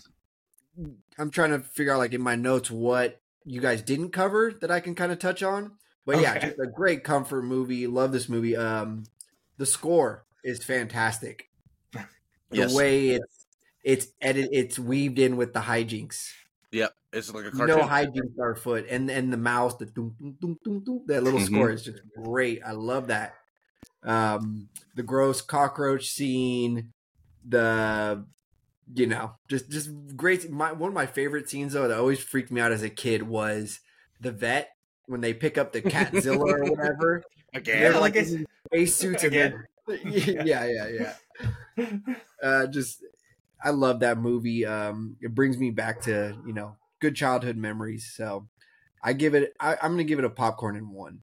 I'm 1.18 1.30
trying 1.30 1.50
to 1.50 1.60
figure 1.60 1.92
out 1.92 1.98
like 1.98 2.14
in 2.14 2.22
my 2.22 2.34
notes 2.34 2.70
what 2.70 3.20
you 3.44 3.60
guys 3.60 3.82
didn't 3.82 4.10
cover 4.10 4.52
that 4.60 4.70
I 4.70 4.80
can 4.80 4.94
kind 4.94 5.12
of 5.12 5.18
touch 5.18 5.42
on. 5.42 5.72
But 6.06 6.20
yeah, 6.20 6.38
just 6.38 6.58
a 6.58 6.66
great 6.66 7.04
comfort 7.04 7.42
movie. 7.42 7.86
Love 7.86 8.12
this 8.12 8.28
movie. 8.28 8.56
Um, 8.56 9.04
the 9.56 9.66
score 9.66 10.24
is 10.42 10.62
fantastic. 10.64 11.48
The 12.50 12.58
Yes. 12.58 12.74
way 12.74 13.08
it's 13.10 13.46
it's 13.82 14.06
edit, 14.20 14.50
it's 14.52 14.78
weaved 14.78 15.18
in 15.18 15.36
with 15.36 15.54
the 15.54 15.60
hijinks. 15.60 16.30
Yep, 16.74 16.92
it's 17.12 17.32
like 17.32 17.44
a 17.46 17.50
cartoon. 17.50 17.78
No 17.78 17.84
hijinks 17.84 18.38
are 18.40 18.54
foot, 18.56 18.86
and 18.90 19.08
and 19.10 19.32
the 19.32 19.36
mouse, 19.36 19.76
the 19.76 19.86
doom, 19.86 20.14
doom, 20.18 20.36
doom, 20.40 20.58
doom, 20.64 20.84
doom, 20.84 21.02
that 21.06 21.22
little 21.22 21.38
Mhm. 21.40 21.46
score 21.46 21.70
is 21.70 21.84
just 21.84 22.00
great. 22.22 22.60
I 22.64 22.72
love 22.72 23.06
that. 23.06 23.34
Um, 24.02 24.68
the 24.96 25.02
gross 25.04 25.40
cockroach 25.40 26.08
scene, 26.08 26.92
the 27.48 28.26
you 28.94 29.06
know, 29.06 29.36
just 29.48 29.70
just 29.70 29.90
great. 30.16 30.50
My 30.50 30.72
one 30.72 30.88
of 30.88 30.94
my 30.94 31.06
favorite 31.06 31.48
scenes 31.48 31.72
though 31.74 31.88
that 31.88 31.98
always 31.98 32.18
freaked 32.18 32.50
me 32.50 32.60
out 32.60 32.72
as 32.72 32.82
a 32.82 32.90
kid 32.90 33.22
was 33.22 33.80
the 34.20 34.32
vet 34.32 34.70
when 35.06 35.20
they 35.20 35.32
pick 35.32 35.56
up 35.56 35.72
the 35.72 35.80
catzilla 35.82 36.38
or 36.38 36.64
whatever. 36.70 37.22
Again, 37.54 37.80
They're 37.80 37.92
Yeah, 37.92 37.98
like 37.98 38.14
like 38.14 38.16
it's- 38.16 38.32
in 38.32 38.46
space 38.66 38.96
suits 38.96 39.22
again. 39.22 39.62
Again. 39.88 40.46
yeah, 40.46 40.64
yeah, 40.64 40.88
yeah. 41.76 41.86
Uh, 42.42 42.66
just 42.66 43.02
I 43.64 43.70
love 43.70 44.00
that 44.00 44.18
movie. 44.18 44.66
Um, 44.66 45.16
it 45.22 45.34
brings 45.34 45.56
me 45.58 45.70
back 45.70 46.02
to 46.02 46.36
you 46.46 46.52
know 46.52 46.76
good 47.00 47.16
childhood 47.16 47.56
memories. 47.56 48.12
So 48.14 48.48
I 49.02 49.14
give 49.14 49.34
it. 49.34 49.54
I, 49.58 49.72
I'm 49.82 49.92
gonna 49.92 50.04
give 50.04 50.18
it 50.18 50.24
a 50.24 50.30
popcorn 50.30 50.76
in 50.76 50.90
one. 50.90 51.20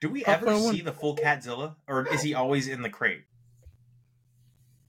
Do 0.00 0.08
we 0.10 0.22
Popcorn 0.22 0.52
ever 0.54 0.64
one. 0.64 0.74
see 0.74 0.80
the 0.82 0.92
full 0.92 1.16
Catzilla, 1.16 1.76
or 1.88 2.06
is 2.06 2.22
he 2.22 2.34
always 2.34 2.68
in 2.68 2.82
the 2.82 2.90
crate? 2.90 3.22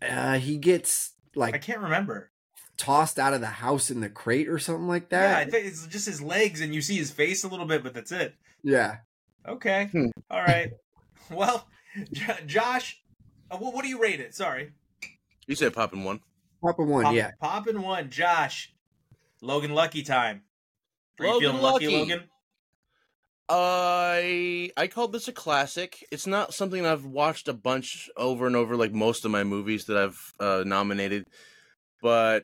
Uh, 0.02 0.38
he 0.40 0.58
gets 0.58 1.14
like 1.36 1.54
I 1.54 1.58
can't 1.60 1.80
remember. 1.82 2.32
tossed 2.78 3.20
out 3.20 3.34
of 3.34 3.42
the 3.42 3.48
house 3.48 3.92
in 3.92 4.00
the 4.00 4.10
crate 4.10 4.48
or 4.50 4.58
something 4.58 4.88
like 4.88 5.10
Yeah, 5.12 5.36
I 5.38 5.44
that. 5.46 5.52
think 5.52 5.68
it's 5.68 5.86
just 5.88 6.06
his 6.08 6.22
legs, 6.22 6.62
and 6.62 6.74
you 6.74 6.82
see 6.82 6.96
his 6.98 7.12
face 7.12 7.44
a 7.44 7.48
little 7.48 7.66
bit, 7.66 7.84
but 7.84 7.94
that's 7.94 8.12
it. 8.12 8.34
Yeah. 8.64 8.98
Okay, 9.48 9.86
Hmm. 9.92 10.08
all 10.30 10.42
right. 10.42 10.72
Well, 11.30 11.66
J- 12.12 12.40
Josh, 12.46 13.02
uh, 13.50 13.58
what, 13.58 13.74
what 13.74 13.84
do 13.84 13.90
you 13.90 14.02
rate 14.02 14.20
it? 14.20 14.34
Sorry, 14.36 14.72
you 15.48 15.56
said 15.56 15.74
popping 15.74 16.04
one. 16.04 16.20
Papa 16.62 16.84
one. 16.84 17.04
Pop, 17.04 17.14
yeah. 17.14 17.32
popping 17.40 17.82
one. 17.82 18.10
Josh, 18.10 18.74
Logan 19.42 19.74
Lucky 19.74 20.04
time. 20.04 20.44
Are 21.20 21.26
you 21.26 21.32
Logan 21.34 21.50
feeling 21.52 21.62
lucky, 21.62 21.86
Lucky. 21.88 21.98
Logan? 21.98 22.24
I 23.50 24.72
I 24.78 24.88
called 24.88 25.12
this 25.12 25.28
a 25.28 25.34
classic. 25.34 26.06
It's 26.12 26.26
not 26.28 26.54
something 26.54 26.86
I've 26.86 27.06
watched 27.06 27.48
a 27.48 27.54
bunch 27.54 28.10
over 28.16 28.48
and 28.48 28.56
over, 28.56 28.78
like 28.78 28.94
most 28.94 29.26
of 29.26 29.32
my 29.32 29.44
movies 29.44 29.86
that 29.86 29.98
I've 29.98 30.34
uh, 30.40 30.64
nominated, 30.66 31.26
but 32.02 32.44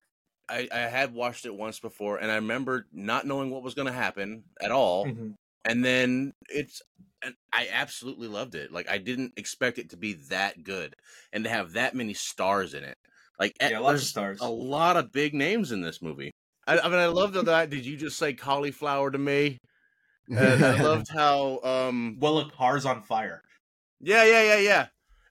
I, 0.50 0.68
I 0.72 0.80
had 0.80 1.14
watched 1.14 1.46
it 1.46 1.56
once 1.56 1.80
before, 1.80 2.18
and 2.18 2.30
I 2.32 2.36
remember 2.36 2.88
not 2.92 3.26
knowing 3.26 3.52
what 3.52 3.64
was 3.64 3.74
going 3.74 3.88
to 3.88 3.94
happen 3.94 4.44
at 4.62 4.72
all, 4.72 5.06
Mhm. 5.06 5.36
and 5.64 5.86
then 5.86 6.34
it's 6.50 6.82
and 7.22 7.36
I 7.54 7.70
absolutely 7.72 8.28
loved 8.28 8.56
it. 8.56 8.72
Like 8.74 8.90
I 8.90 8.98
didn't 8.98 9.34
expect 9.38 9.78
it 9.78 9.92
to 9.92 9.98
be 9.98 10.14
that 10.30 10.64
good, 10.64 10.96
and 11.32 11.46
to 11.46 11.50
have 11.50 11.74
that 11.74 11.96
many 11.96 12.14
stars 12.16 12.74
in 12.74 12.84
it. 12.84 12.98
Like 13.40 13.56
eh, 13.60 13.70
Yeah, 13.70 13.80
lots 13.80 14.02
of 14.02 14.08
there's 14.08 14.10
stars. 14.10 14.40
a 14.42 14.50
lot 14.50 14.98
of 14.98 15.12
big 15.12 15.34
names 15.34 15.72
in 15.72 15.82
this 15.82 16.02
movie. 16.02 16.32
I, 16.66 16.80
I 16.80 16.84
mean, 16.90 17.00
I 17.00 17.08
loved 17.08 17.36
that. 17.36 17.70
Did 17.70 17.86
you 17.86 17.98
just 17.98 18.18
say 18.18 18.34
cauliflower 18.34 19.12
to 19.12 19.18
me? 19.18 19.58
And 20.36 20.64
I 20.64 20.72
loved 20.84 21.08
how 21.16 21.60
um 21.62 22.18
Well, 22.20 22.40
a 22.40 22.50
cars 22.52 22.86
on 22.86 23.02
fire. 23.04 23.42
yeah 24.00 24.24
yeah 24.24 24.44
yeah 24.44 24.58
yeah 24.58 24.88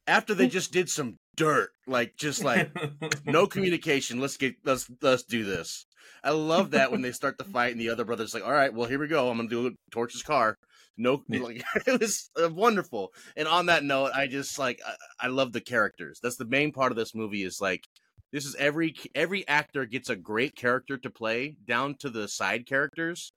after 0.07 0.35
they 0.35 0.49
just 0.49 0.73
did 0.73 0.89
some 0.89 1.17
dirt 1.37 1.71
like 1.87 2.17
just 2.17 2.43
like 2.45 2.71
no 3.25 3.47
communication 3.47 4.21
let's 4.21 4.37
get 4.37 4.55
let's 4.65 4.91
let's 5.03 5.23
do 5.25 5.45
this 5.45 5.85
i 6.25 6.31
love 6.31 6.71
that 6.71 6.91
when 6.91 7.03
they 7.03 7.13
start 7.13 7.37
the 7.39 7.45
fight 7.45 7.73
and 7.73 7.81
the 7.81 7.91
other 7.91 8.05
brother's 8.05 8.35
like 8.35 8.45
all 8.45 8.53
right 8.53 8.73
well 8.75 8.89
here 8.89 8.99
we 8.99 9.07
go 9.09 9.31
i'm 9.31 9.37
gonna 9.37 9.49
do 9.49 9.75
torch's 9.91 10.23
car 10.23 10.57
no 10.97 11.23
Yeah. 11.29 11.41
like 11.41 11.65
it 11.87 12.01
was 12.01 12.31
uh, 12.43 12.49
wonderful. 12.51 13.13
And 13.37 13.49
on 13.49 13.67
that 13.67 13.85
note 13.85 14.13
i 14.15 14.27
just 14.27 14.59
like 14.59 14.81
I, 14.87 15.27
I 15.27 15.29
love 15.29 15.53
the 15.53 15.61
characters. 15.61 16.19
That's 16.23 16.37
the 16.37 16.45
main 16.47 16.73
part 16.73 16.93
of 16.93 16.97
this 16.97 17.15
movie 17.15 17.43
is 17.45 17.61
like 17.61 17.85
this 18.33 18.45
is 18.45 18.55
every 18.57 18.95
every 19.15 19.47
actor 19.49 19.87
gets 19.87 20.11
a 20.11 20.17
great 20.17 20.57
character 20.57 20.99
to 20.99 21.11
play 21.11 21.57
down 21.67 21.95
to 22.01 22.11
the 22.11 22.29
side 22.29 22.67
characters 22.67 23.33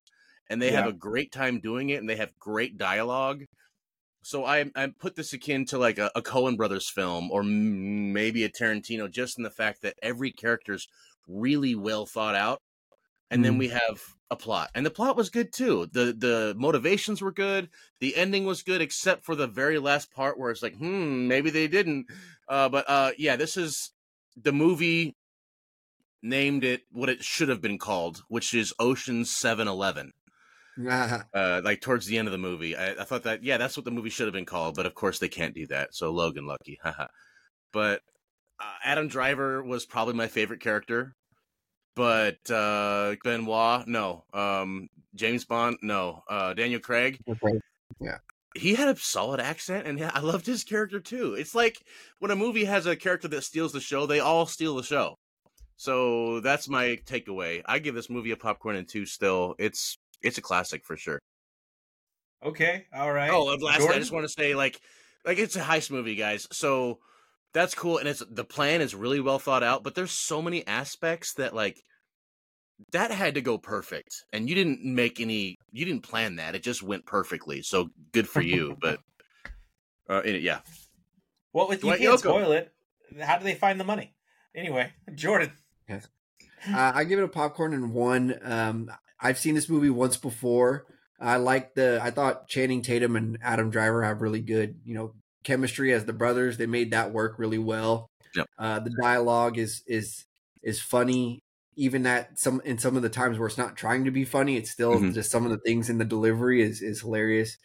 and 0.50 0.62
they 0.62 0.72
have 0.72 0.88
a 0.88 0.94
great 0.94 1.32
time 1.32 1.60
doing 1.60 1.90
it 1.90 2.00
and 2.00 2.10
they 2.10 2.16
have 2.16 2.38
great 2.40 2.78
dialogue. 2.78 3.44
So 4.24 4.46
I 4.46 4.66
I 4.76 4.88
put 5.00 5.16
this 5.16 5.32
akin 5.34 5.66
to 5.68 5.78
like 5.78 5.98
a, 5.98 6.12
a 6.16 6.22
Coen 6.22 6.58
Brothers 6.58 6.90
film 6.90 7.30
or 7.32 7.42
m- 7.42 8.12
maybe 8.14 8.44
a 8.44 8.50
Tarantino, 8.50 9.10
just 9.10 9.38
in 9.38 9.44
the 9.44 9.50
fact 9.50 9.82
that 9.84 9.96
every 10.02 10.32
character's 10.32 10.88
really 11.28 11.76
well 11.76 12.06
thought 12.06 12.36
out, 12.36 12.62
and 13.32 13.46
then 13.46 13.56
Mm. 13.56 13.60
we 13.60 13.68
have 13.70 14.02
a 14.32 14.36
plot, 14.36 14.70
and 14.76 14.86
the 14.86 14.92
plot 14.92 15.16
was 15.18 15.30
good 15.30 15.52
too. 15.52 15.88
the 15.92 16.14
The 16.18 16.54
motivations 16.58 17.22
were 17.22 17.32
good, 17.32 17.70
the 18.00 18.16
ending 18.16 18.46
was 18.46 18.64
good, 18.64 18.82
except 18.82 19.26
for 19.26 19.36
the 19.36 19.48
very 19.48 19.80
last 19.80 20.12
part 20.12 20.38
where 20.38 20.52
it's 20.52 20.62
like, 20.64 20.76
hmm, 20.76 21.28
maybe 21.28 21.50
they 21.50 21.68
didn't. 21.68 22.08
Uh, 22.48 22.70
but 22.70 22.86
uh, 22.90 23.12
yeah, 23.18 23.36
this 23.36 23.58
is 23.58 23.92
the 24.36 24.52
movie 24.52 25.16
named 26.22 26.64
it 26.64 26.84
what 26.92 27.10
it 27.10 27.24
should 27.24 27.50
have 27.50 27.62
been 27.62 27.78
called, 27.78 28.24
which 28.28 28.54
is 28.54 28.74
ocean 28.80 29.26
Seven 29.26 29.68
Eleven 29.68 30.12
Ah, 30.88 31.26
uh, 31.34 31.62
like 31.64 31.82
towards 31.82 32.06
the 32.06 32.18
end 32.18 32.28
of 32.28 32.32
the 32.32 32.38
movie. 32.38 32.76
I, 32.76 32.92
I 32.92 33.04
thought 33.04 33.24
that 33.24 33.44
yeah, 33.44 33.58
that's 33.58 33.78
what 33.78 33.86
the 33.86 33.92
movie 33.92 34.10
should 34.10 34.28
have 34.28 34.34
been 34.34 34.46
called, 34.46 34.76
but 34.76 34.86
of 34.86 34.96
course 34.96 35.20
they 35.20 35.30
can't 35.30 35.56
do 35.56 35.68
that. 35.68 35.94
So 35.96 36.12
Logan 36.12 36.46
Lucky, 36.46 36.80
haha. 36.84 37.08
but 37.74 38.02
uh, 38.60 38.74
Adam 38.84 39.08
Driver 39.08 39.64
was 39.64 39.86
probably 39.86 40.14
my 40.16 40.28
favorite 40.28 40.62
character. 40.62 41.16
But 41.96 42.50
uh, 42.50 43.16
Benoit, 43.24 43.88
no. 43.88 44.24
Um, 44.34 44.90
James 45.16 45.46
Bond, 45.46 45.78
no. 45.82 46.24
Uh, 46.30 46.54
Daniel 46.54 46.80
Craig, 46.80 47.20
okay. 47.28 47.60
he 48.56 48.76
had 48.76 48.88
a 48.88 48.96
solid 48.96 49.40
accent, 49.40 49.88
and 49.88 50.00
yeah, 50.00 50.12
I 50.14 50.20
loved 50.20 50.46
his 50.46 50.64
character 50.64 51.00
too. 51.00 51.36
It's 51.36 51.54
like 51.54 51.78
when 52.20 52.32
a 52.32 52.36
movie 52.36 52.66
has 52.66 52.86
a 52.86 52.96
character 52.96 53.28
that 53.30 53.44
steals 53.44 53.74
the 53.74 53.80
show, 53.80 54.06
they 54.06 54.20
all 54.20 54.46
steal 54.46 54.76
the 54.76 54.84
show. 54.84 55.18
So 55.78 56.42
that's 56.42 56.68
my 56.68 57.00
takeaway. 57.06 57.62
I 57.66 57.80
give 57.80 57.96
this 57.96 58.10
movie 58.10 58.32
a 58.32 58.38
popcorn 58.38 58.76
and 58.76 58.88
two. 58.88 59.06
Still, 59.06 59.56
it's 59.58 59.98
it's 60.22 60.38
a 60.38 60.42
classic 60.42 60.86
for 60.86 60.98
sure. 60.98 61.20
Okay, 62.44 62.86
all 62.94 63.12
right. 63.12 63.32
Oh, 63.32 63.46
last, 63.46 63.82
I 63.82 63.98
just 63.98 64.12
want 64.12 64.26
to 64.26 64.30
say, 64.30 64.56
like, 64.56 64.80
like 65.26 65.38
it's 65.38 65.56
a 65.56 65.62
heist 65.62 65.92
movie, 65.92 66.16
guys. 66.16 66.48
So 66.52 67.00
that's 67.54 67.76
cool, 67.76 67.98
and 67.98 68.08
it's 68.08 68.24
the 68.30 68.44
plan 68.44 68.82
is 68.82 68.94
really 68.96 69.20
well 69.20 69.40
thought 69.40 69.64
out. 69.64 69.84
But 69.84 69.96
there's 69.96 70.12
so 70.12 70.42
many 70.42 70.66
aspects 70.68 71.34
that, 71.36 71.54
like, 71.56 71.78
that 72.92 73.12
had 73.12 73.36
to 73.36 73.42
go 73.42 73.58
perfect, 73.58 74.24
and 74.32 74.48
you 74.50 74.56
didn't 74.56 74.84
make 74.84 75.20
any, 75.20 75.58
you 75.72 75.86
didn't 75.86 76.04
plan 76.04 76.38
that. 76.38 76.56
It 76.56 76.64
just 76.64 76.82
went 76.84 77.06
perfectly. 77.06 77.62
So 77.62 77.90
good 78.14 78.28
for 78.30 78.42
you. 78.42 78.78
but 78.80 79.00
uh, 80.10 80.22
and 80.26 80.36
it- 80.36 80.42
yeah, 80.44 80.60
Well, 81.54 81.72
if 81.72 81.84
you 81.84 81.90
can't 81.90 82.02
Yoakam. 82.02 82.20
spoil 82.20 82.52
it, 82.54 82.72
how 83.20 83.38
do 83.38 83.44
they 83.44 83.56
find 83.56 83.80
the 83.80 83.84
money? 83.84 84.14
Anyway, 84.56 84.92
Jordan. 85.16 85.52
Uh, 85.90 85.98
I 86.74 87.04
give 87.06 87.20
it 87.20 87.24
a 87.24 87.28
popcorn 87.30 87.74
and 87.74 87.94
one. 87.94 88.38
Um, 88.44 88.92
I've 89.20 89.38
seen 89.40 89.56
this 89.56 89.70
movie 89.70 89.90
once 89.90 90.18
before. 90.18 90.86
I 91.20 91.38
like 91.38 91.74
the. 91.74 92.00
I 92.02 92.12
thought 92.12 92.48
Channing 92.48 92.82
Tatum 92.82 93.16
and 93.16 93.38
Adam 93.42 93.70
Driver 93.70 94.04
have 94.04 94.22
really 94.22 94.42
good, 94.42 94.80
you 94.86 94.94
know, 94.94 95.14
chemistry 95.44 95.94
as 95.94 96.06
the 96.06 96.14
brothers. 96.14 96.58
They 96.58 96.66
made 96.66 96.92
that 96.92 97.12
work 97.12 97.38
really 97.40 97.58
well. 97.58 98.10
Yep. 98.36 98.48
Uh, 98.58 98.80
the 98.80 98.92
dialogue 99.02 99.58
is 99.58 99.84
is 99.88 100.26
is 100.64 100.82
funny. 100.82 101.40
Even 101.76 102.04
that 102.04 102.38
some 102.38 102.62
in 102.66 102.78
some 102.78 102.96
of 102.98 103.02
the 103.04 103.10
times 103.10 103.40
where 103.40 103.48
it's 103.48 103.58
not 103.58 103.76
trying 103.78 104.04
to 104.06 104.12
be 104.12 104.26
funny, 104.26 104.58
it's 104.58 104.70
still 104.72 104.96
Mhm. 105.00 105.14
just 105.14 105.32
some 105.32 105.46
of 105.46 105.52
the 105.52 105.60
things 105.60 105.90
in 105.90 105.98
the 105.98 106.06
delivery 106.06 106.62
is 106.62 106.82
is 106.82 107.02
hilarious. 107.02 107.58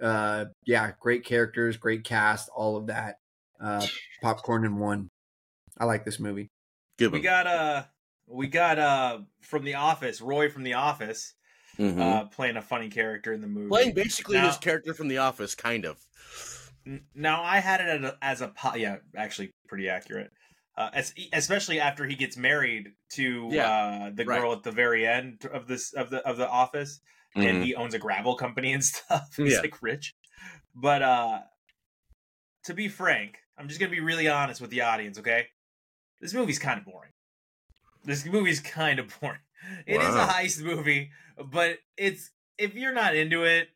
Uh, 0.00 0.46
yeah, 0.64 0.92
great 1.00 1.24
characters, 1.24 1.76
great 1.76 2.04
cast, 2.04 2.48
all 2.54 2.76
of 2.76 2.86
that. 2.86 3.16
Uh, 3.60 3.84
popcorn 4.22 4.64
in 4.64 4.78
one. 4.78 5.08
I 5.76 5.84
like 5.84 6.04
this 6.04 6.20
movie. 6.20 6.50
good 6.98 7.12
We 7.12 7.20
got 7.20 7.46
uh 7.46 7.84
we 8.26 8.46
got 8.46 8.78
uh 8.78 9.20
from 9.40 9.64
the 9.64 9.74
office, 9.74 10.20
Roy 10.20 10.48
from 10.50 10.62
the 10.62 10.74
office, 10.74 11.34
Mhm. 11.78 11.98
uh 12.00 12.24
playing 12.26 12.56
a 12.56 12.62
funny 12.62 12.88
character 12.88 13.32
in 13.32 13.40
the 13.40 13.46
movie. 13.48 13.68
Playing 13.68 13.94
basically 13.94 14.36
now- 14.36 14.46
his 14.48 14.58
character 14.58 14.94
from 14.94 15.08
The 15.08 15.18
Office, 15.18 15.54
kind 15.56 15.84
of. 15.84 15.98
N- 16.88 17.04
Now 17.14 17.42
I 17.44 17.58
had 17.58 17.80
it 17.80 17.88
as 17.88 18.02
a, 18.02 18.18
as 18.22 18.40
a 18.40 18.48
po- 18.48 18.74
yeah, 18.76 18.96
actually 19.16 19.52
pretty 19.68 19.88
accurate. 19.88 20.30
Uh, 20.76 20.90
as, 20.94 21.12
especially 21.32 21.80
after 21.80 22.06
he 22.06 22.14
gets 22.14 22.36
married 22.36 22.92
to 23.12 23.48
Yeah, 23.50 23.68
uh, 23.68 24.10
the 24.14 24.24
right. 24.24 24.40
girl 24.40 24.52
at 24.52 24.62
the 24.62 24.70
very 24.72 25.06
end 25.06 25.44
of 25.52 25.66
this 25.68 25.92
of 25.92 26.08
the 26.10 26.26
of 26.26 26.36
the 26.38 26.48
office, 26.48 27.00
Mhm. 27.36 27.44
and 27.50 27.64
he 27.64 27.74
owns 27.74 27.94
a 27.94 27.98
gravel 27.98 28.36
company 28.36 28.72
and 28.72 28.82
stuff. 28.92 29.28
He's 29.36 29.52
Yeah. 29.54 29.60
like 29.60 29.82
rich. 29.82 30.14
But 30.74 31.02
uh 31.02 31.40
to 32.64 32.74
be 32.74 32.88
frank, 32.88 33.38
I'm 33.58 33.68
just 33.68 33.80
gonna 33.80 33.90
be 33.90 34.00
really 34.00 34.28
honest 34.28 34.60
with 34.60 34.70
the 34.70 34.82
audience, 34.82 35.18
okay? 35.18 35.48
This 36.20 36.32
movie's 36.34 36.58
kind 36.58 36.78
of 36.78 36.84
boring. 36.86 37.10
This 38.04 38.24
movie's 38.24 38.60
kind 38.60 38.98
of 38.98 39.06
boring. 39.20 39.40
It 39.86 40.00
is 40.00 40.14
a 40.14 40.26
heist 40.26 40.62
movie, 40.62 41.10
but 41.44 41.78
it's 41.96 42.30
if 42.56 42.74
you're 42.74 42.94
not 42.94 43.14
into 43.16 43.42
it, 43.44 43.68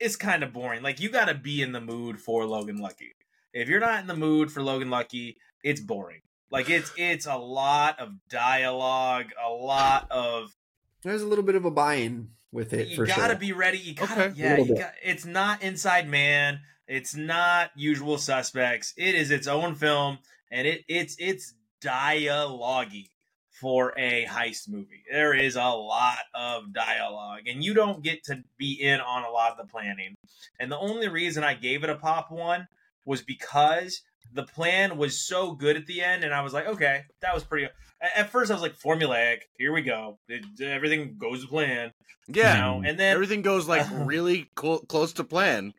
it's 0.00 0.16
kind 0.16 0.42
of 0.42 0.52
boring. 0.52 0.82
Like 0.82 1.00
you 1.00 1.10
got 1.10 1.26
to 1.26 1.34
be 1.34 1.62
in 1.62 1.72
the 1.72 1.80
mood 1.80 2.18
for 2.20 2.44
Logan 2.46 2.78
Lucky. 2.78 3.12
If 3.52 3.68
you're 3.68 3.80
not 3.80 4.00
in 4.00 4.06
the 4.06 4.16
mood 4.16 4.50
for 4.50 4.62
Logan 4.62 4.90
Lucky, 4.90 5.36
it's 5.62 5.80
boring. 5.80 6.20
Like 6.50 6.68
it's 6.70 6.90
it's 6.96 7.26
a 7.26 7.36
lot 7.36 8.00
of 8.00 8.12
dialogue, 8.28 9.26
a 9.44 9.50
lot 9.50 10.06
of 10.10 10.56
There's 11.02 11.22
a 11.22 11.26
little 11.26 11.44
bit 11.44 11.54
of 11.54 11.64
a 11.64 11.70
buy-in 11.70 12.30
with 12.52 12.72
it 12.72 12.88
you 12.88 12.96
for 12.96 13.06
gotta 13.06 13.34
sure. 13.34 13.36
be 13.36 13.52
ready. 13.52 13.78
You 13.78 13.94
gotta, 13.94 14.24
Okay. 14.24 14.32
yeah. 14.40 14.56
You 14.58 14.74
got, 14.76 14.92
it's 15.04 15.24
not 15.24 15.62
Inside 15.62 16.08
Man. 16.08 16.60
It's 16.88 17.14
not 17.14 17.70
Usual 17.76 18.18
Suspects. 18.18 18.92
It 18.96 19.14
is 19.14 19.30
its 19.30 19.46
own 19.46 19.76
film, 19.76 20.18
and 20.50 20.66
it 20.66 20.84
it's 20.88 21.14
it's 21.18 21.54
dialogue 21.80 22.92
for 23.60 23.92
a 23.98 24.26
heist 24.26 24.68
movie. 24.68 25.02
There 25.10 25.34
is 25.34 25.56
a 25.56 25.64
lot 25.64 26.18
of 26.34 26.72
dialogue, 26.72 27.42
and 27.46 27.62
you 27.62 27.74
don't 27.74 28.02
get 28.02 28.24
to 28.24 28.42
be 28.58 28.72
in 28.72 29.00
on 29.00 29.24
a 29.24 29.30
lot 29.30 29.52
of 29.52 29.58
the 29.58 29.70
planning. 29.70 30.14
And 30.58 30.72
the 30.72 30.78
only 30.78 31.08
reason 31.08 31.44
I 31.44 31.54
gave 31.54 31.84
it 31.84 31.90
a 31.90 31.96
pop 31.96 32.30
one 32.30 32.66
was 33.04 33.22
because 33.22 34.02
the 34.32 34.44
plan 34.44 34.96
was 34.96 35.20
so 35.20 35.52
good 35.52 35.76
at 35.76 35.86
the 35.86 36.02
end, 36.02 36.24
and 36.24 36.32
I 36.32 36.40
was 36.40 36.52
like, 36.52 36.66
okay, 36.66 37.02
that 37.20 37.34
was 37.34 37.44
pretty. 37.44 37.68
At 38.16 38.30
first, 38.30 38.50
I 38.50 38.54
was 38.54 38.62
like, 38.62 38.78
formulaic. 38.78 39.40
Here 39.58 39.72
we 39.72 39.82
go. 39.82 40.18
It, 40.28 40.44
everything 40.62 41.16
goes 41.18 41.42
to 41.42 41.48
plan. 41.48 41.92
Yeah, 42.28 42.54
you 42.54 42.60
know? 42.62 42.88
and 42.88 42.98
then 42.98 43.12
everything 43.12 43.42
goes 43.42 43.68
like 43.68 43.86
really 43.92 44.50
co- 44.54 44.78
close 44.78 45.12
to 45.14 45.24
plan. 45.24 45.74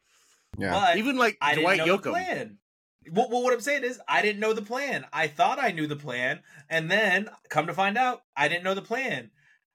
Yeah, 0.57 0.95
even 0.97 1.17
like 1.17 1.38
I 1.41 1.55
Dwight 1.55 1.77
didn't 1.77 1.88
know 1.88 1.97
Yoakam. 1.97 2.57
The 3.05 3.12
plan. 3.12 3.15
Well, 3.15 3.29
well, 3.31 3.43
what 3.43 3.53
I'm 3.53 3.62
saying 3.62 3.84
is, 3.84 4.00
I 4.08 4.22
didn't 4.22 4.39
know 4.39 4.53
the 4.53 4.62
plan. 4.62 5.05
I 5.13 5.27
thought 5.27 5.60
I 5.60 5.72
knew 5.72 5.88
the 5.88 5.96
plan, 5.96 6.41
and 6.70 6.89
then 6.89 7.29
come 7.50 7.67
to 7.67 7.74
find 7.74 7.98
out, 7.98 8.22
I 8.36 8.48
didn't 8.48 8.63
know 8.63 8.74
the 8.74 8.81
plan. 8.81 9.31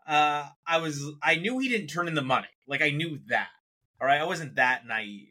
Uh, 0.06 0.47
I 0.66 0.78
was, 0.78 1.04
I 1.23 1.35
knew 1.37 1.59
he 1.59 1.68
didn't 1.68 1.88
turn 1.88 2.06
in 2.09 2.14
the 2.14 2.23
money. 2.23 2.47
Like 2.66 2.83
I 2.83 2.90
knew 2.90 3.18
that. 3.28 3.49
All 4.00 4.06
right, 4.06 4.21
I 4.21 4.25
wasn't 4.25 4.56
that 4.56 4.87
naive. 4.87 5.28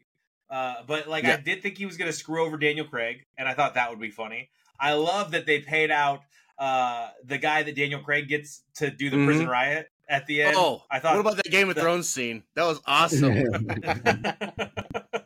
Uh, 0.50 0.76
but 0.86 1.08
like 1.08 1.24
I 1.24 1.36
did 1.36 1.62
think 1.62 1.76
he 1.78 1.86
was 1.86 1.96
going 1.96 2.10
to 2.10 2.16
screw 2.16 2.44
over 2.44 2.56
Daniel 2.56 2.86
Craig, 2.86 3.24
and 3.36 3.48
I 3.48 3.54
thought 3.54 3.74
that 3.74 3.90
would 3.90 4.00
be 4.00 4.10
funny. 4.10 4.50
I 4.78 4.92
love 4.92 5.30
that 5.32 5.46
they 5.46 5.60
paid 5.60 5.90
out 5.90 6.20
uh, 6.58 7.08
the 7.24 7.38
guy 7.38 7.62
that 7.62 7.74
Daniel 7.74 8.00
Craig 8.00 8.28
gets 8.28 8.62
to 8.76 8.90
do 8.90 9.10
the 9.10 9.16
Mhm. 9.16 9.26
prison 9.26 9.46
riot 9.48 9.88
at 10.08 10.26
the 10.26 10.42
end. 10.42 10.54
Oh, 10.56 10.84
I 10.90 11.00
thought 11.00 11.14
what 11.14 11.20
about 11.20 11.36
that 11.36 11.50
Game 11.50 11.68
of 11.68 11.74
the- 11.74 11.80
Thrones 11.82 12.08
scene? 12.08 12.44
That 12.54 12.64
was 12.64 12.80
awesome. 12.86 13.34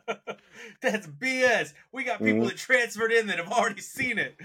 That's 0.81 1.07
BS. 1.07 1.73
We 1.91 2.03
got 2.03 2.19
people 2.23 2.45
Mhm. 2.45 2.49
that 2.49 2.57
transferred 2.57 3.11
in 3.11 3.27
that 3.27 3.37
have 3.37 3.51
already 3.51 3.81
seen 3.81 4.17
it. 4.17 4.35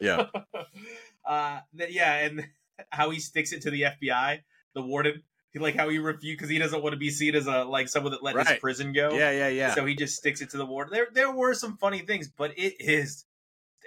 yeah, 0.00 0.26
uh, 1.24 1.60
that, 1.74 1.92
yeah, 1.92 2.14
and 2.26 2.48
how 2.90 3.10
he 3.10 3.20
sticks 3.20 3.52
it 3.52 3.62
to 3.62 3.70
the 3.70 3.82
FBI, 3.82 4.40
the 4.74 4.82
warden. 4.82 5.22
He, 5.50 5.58
like 5.58 5.74
how 5.76 5.88
he 5.88 5.98
refused 5.98 6.38
because 6.38 6.50
he 6.50 6.58
doesn't 6.58 6.82
want 6.82 6.92
to 6.92 6.98
be 6.98 7.08
seen 7.10 7.34
as 7.34 7.46
a 7.46 7.64
like 7.64 7.88
someone 7.88 8.12
that 8.12 8.22
let 8.22 8.36
his 8.36 8.58
prison 8.58 8.92
go. 8.92 9.16
yeah, 9.16 9.30
yeah, 9.30 9.48
yeah. 9.48 9.74
So 9.74 9.86
he 9.86 9.94
just 9.94 10.16
sticks 10.16 10.40
it 10.42 10.50
to 10.50 10.58
the 10.58 10.66
warden. 10.66 10.92
There, 10.92 11.08
there 11.12 11.30
were 11.32 11.54
some 11.54 11.78
funny 11.78 12.00
things, 12.00 12.28
but 12.28 12.52
it 12.58 12.74
is 12.80 13.24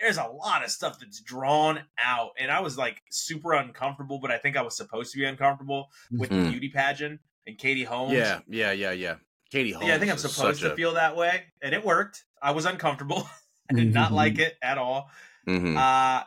there's 0.02 0.18
a 0.18 0.24
lot 0.26 0.64
of 0.64 0.72
stuff 0.72 0.98
that's 1.00 1.22
drawn 1.22 1.84
out, 2.04 2.32
and 2.40 2.50
I 2.50 2.62
was 2.62 2.78
like 2.80 3.04
super 3.12 3.54
uncomfortable. 3.54 4.18
But 4.20 4.32
I 4.32 4.40
think 4.40 4.58
I 4.58 4.64
was 4.64 4.76
supposed 4.76 5.12
to 5.12 5.20
be 5.20 5.26
uncomfortable 5.26 5.90
with 6.12 6.30
the 6.30 6.36
Mhm. 6.36 6.50
beauty 6.52 6.70
pageant 6.70 7.22
and 7.46 7.58
Katie 7.60 7.84
Holmes. 7.84 8.14
yeah, 8.14 8.40
yeah, 8.48 8.72
yeah, 8.72 8.92
yeah. 8.92 9.16
Katie 9.52 9.72
Holmes. 9.72 9.88
Yeah, 9.88 9.96
I 9.96 10.00
think 10.00 10.12
I'm 10.12 10.18
supposed 10.18 10.62
to 10.62 10.74
a- 10.74 10.76
feel 10.76 10.94
that 10.94 11.16
way, 11.16 11.44
and 11.62 11.74
it 11.76 11.84
worked. 11.86 12.24
I 12.42 12.52
was 12.52 12.66
uncomfortable. 12.66 13.28
I 13.70 13.74
did 13.74 13.94
not 13.94 14.12
like 14.12 14.40
it 14.40 14.58
at 14.62 14.78
all. 14.78 15.10
Mhm. 15.48 15.78
Uh 15.78 16.24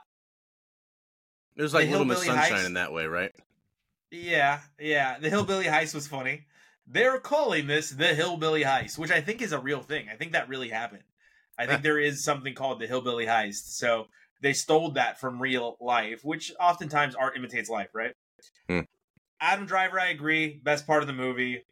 There's 1.56 1.74
like 1.74 1.86
the 1.86 1.90
little 1.92 2.06
Miss 2.06 2.22
Hillbilly 2.22 2.40
Sunshine 2.40 2.58
Heist- 2.62 2.66
in 2.66 2.74
that 2.74 2.92
way, 2.92 3.06
right? 3.06 3.32
yeah, 4.10 4.60
yeah. 4.78 5.18
The 5.18 5.28
hillbilly 5.28 5.64
heist 5.64 5.94
was 5.94 6.06
funny. 6.06 6.46
They're 6.86 7.18
calling 7.18 7.66
this 7.66 7.90
the 7.90 8.14
hillbilly 8.14 8.62
heist, 8.62 8.98
which 8.98 9.10
I 9.10 9.20
think 9.20 9.42
is 9.42 9.52
a 9.52 9.58
real 9.58 9.80
thing. 9.80 10.08
I 10.10 10.14
think 10.16 10.32
that 10.32 10.48
really 10.48 10.68
happened. 10.68 11.02
I 11.58 11.66
think 11.66 11.82
there 11.82 11.98
is 11.98 12.22
something 12.24 12.54
called 12.54 12.80
the 12.80 12.86
hillbilly 12.86 13.26
heist. 13.26 13.76
So 13.76 14.08
they 14.40 14.52
stole 14.52 14.90
that 14.92 15.18
from 15.20 15.40
real 15.40 15.76
life, 15.80 16.24
which 16.24 16.52
oftentimes 16.60 17.14
art 17.14 17.36
imitates 17.36 17.68
life, 17.70 17.88
right? 17.94 18.14
Hmm. 18.68 18.80
Adam 19.40 19.66
Driver, 19.66 19.98
I 19.98 20.08
agree, 20.08 20.60
best 20.62 20.86
part 20.86 21.02
of 21.02 21.06
the 21.06 21.12
movie. 21.12 21.64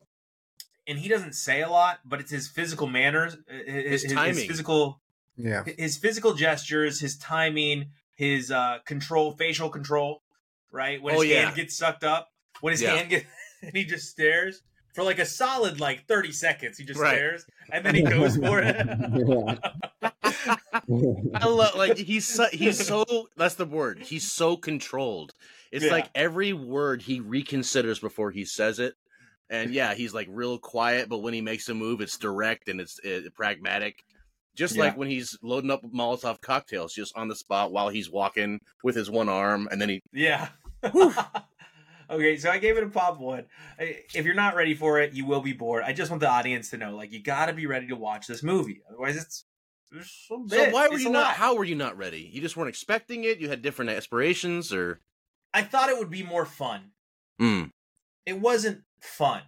And 0.87 0.99
he 0.99 1.09
doesn't 1.09 1.35
say 1.35 1.62
a 1.62 1.69
lot, 1.69 2.01
but 2.05 2.19
it's 2.21 2.31
his 2.31 2.49
physical 2.49 2.87
manners, 2.89 3.35
uh, 3.35 3.71
his, 3.71 4.03
his, 4.03 4.12
timing. 4.12 4.35
his 4.35 4.45
physical 4.47 5.01
yeah. 5.37 5.65
his 5.79 5.97
physical 5.97 6.35
gestures, 6.35 7.01
his 7.01 7.17
timing, 7.17 7.91
his 8.17 8.51
uh 8.51 8.79
control, 8.85 9.33
facial 9.33 9.69
control, 9.71 10.23
right? 10.71 11.01
When 11.03 11.15
Oh, 11.15 11.21
his 11.21 11.31
yeah. 11.31 11.45
hand 11.45 11.57
gets 11.57 11.77
sucked 11.77 12.05
up, 12.05 12.29
when 12.61 12.73
his 12.73 12.83
Yeah. 12.83 12.97
hand 12.97 13.11
gets, 13.11 13.27
and 13.62 13.77
he 13.77 13.85
just 13.85 14.09
stares 14.11 14.62
for 14.95 15.05
like 15.05 15.19
a 15.21 15.25
solid 15.27 15.81
like 15.81 16.07
thirty 16.09 16.33
seconds. 16.33 16.79
He 16.79 16.85
just 16.85 17.01
Right. 17.01 17.15
stares, 17.15 17.47
and 17.71 17.87
then 17.87 17.95
he 17.95 18.03
goes 18.03 18.37
for 18.37 18.61
it. 18.61 18.77
I 21.35 21.47
love 21.47 21.75
like 21.77 21.97
he's 22.11 22.27
so, 22.27 22.47
he's 22.53 22.85
so 22.85 23.05
that's 23.37 23.55
the 23.55 23.64
word. 23.66 24.01
He's 24.01 24.31
so 24.31 24.57
controlled. 24.57 25.33
It's 25.71 25.85
Yeah. 25.85 25.92
like 25.92 26.11
every 26.14 26.53
word 26.53 27.03
he 27.03 27.21
reconsiders 27.21 28.01
before 28.01 28.31
he 28.31 28.45
says 28.45 28.79
it. 28.79 28.95
And 29.53 29.73
yeah, 29.73 29.93
he's 29.95 30.15
like 30.15 30.27
real 30.31 30.59
quiet, 30.59 31.09
but 31.11 31.19
when 31.19 31.35
he 31.35 31.43
makes 31.43 31.69
a 31.69 31.75
move, 31.75 32.01
it's 32.01 32.17
direct 32.17 32.69
and 32.69 32.81
it's 32.81 32.99
uh, 33.05 33.21
pragmatic. 33.35 34.03
Just 34.57 34.75
Yeah. 34.77 34.85
like 34.85 34.97
when 34.97 35.09
he's 35.09 35.38
loading 35.43 35.71
up 35.71 35.83
Molotov 35.83 36.41
cocktails 36.41 36.95
just 36.95 37.17
on 37.17 37.29
the 37.29 37.37
spot 37.37 37.71
while 37.71 37.91
he's 37.91 38.11
walking 38.11 38.59
with 38.83 38.97
his 38.97 39.11
one 39.11 39.29
arm, 39.29 39.69
and 39.71 39.81
then 39.81 39.88
he 39.91 40.01
yeah. 40.12 40.49
okay, 42.11 42.37
so 42.37 42.51
I 42.51 42.59
gave 42.59 42.77
it 42.77 42.83
a 42.85 42.88
pop 42.88 43.19
one. 43.19 43.45
If 43.79 44.25
you're 44.25 44.35
not 44.35 44.55
ready 44.57 44.75
for 44.75 45.01
it, 45.01 45.12
you 45.12 45.27
will 45.27 45.41
be 45.41 45.53
bored. 45.53 45.85
I 45.85 45.93
just 45.93 46.11
want 46.11 46.21
the 46.21 46.29
audience 46.31 46.71
to 46.71 46.77
know, 46.79 46.97
like, 46.97 47.12
you 47.12 47.23
got 47.23 47.47
to 47.47 47.53
be 47.53 47.67
ready 47.67 47.87
to 47.88 47.97
watch 47.97 48.27
this 48.27 48.43
movie. 48.43 48.83
Otherwise, 48.88 49.17
it's. 49.17 49.45
So 50.27 50.38
why 50.71 50.88
were 50.88 50.95
It's 50.95 51.05
you 51.05 51.11
not? 51.11 51.23
lot. 51.25 51.35
How 51.35 51.55
were 51.55 51.65
you 51.65 51.75
not 51.75 51.99
ready? 51.99 52.31
You 52.33 52.41
just 52.41 52.57
weren't 52.57 52.71
expecting 52.71 53.25
it. 53.25 53.38
You 53.41 53.51
had 53.51 53.61
different 53.61 53.91
aspirations, 53.91 54.73
or 54.73 55.01
I 55.53 55.62
thought 55.62 55.91
it 55.91 55.99
would 55.99 56.09
be 56.09 56.23
more 56.23 56.47
fun. 56.47 56.93
Mm. 57.41 57.69
It 58.25 58.41
wasn't 58.41 58.85
fun. 59.03 59.43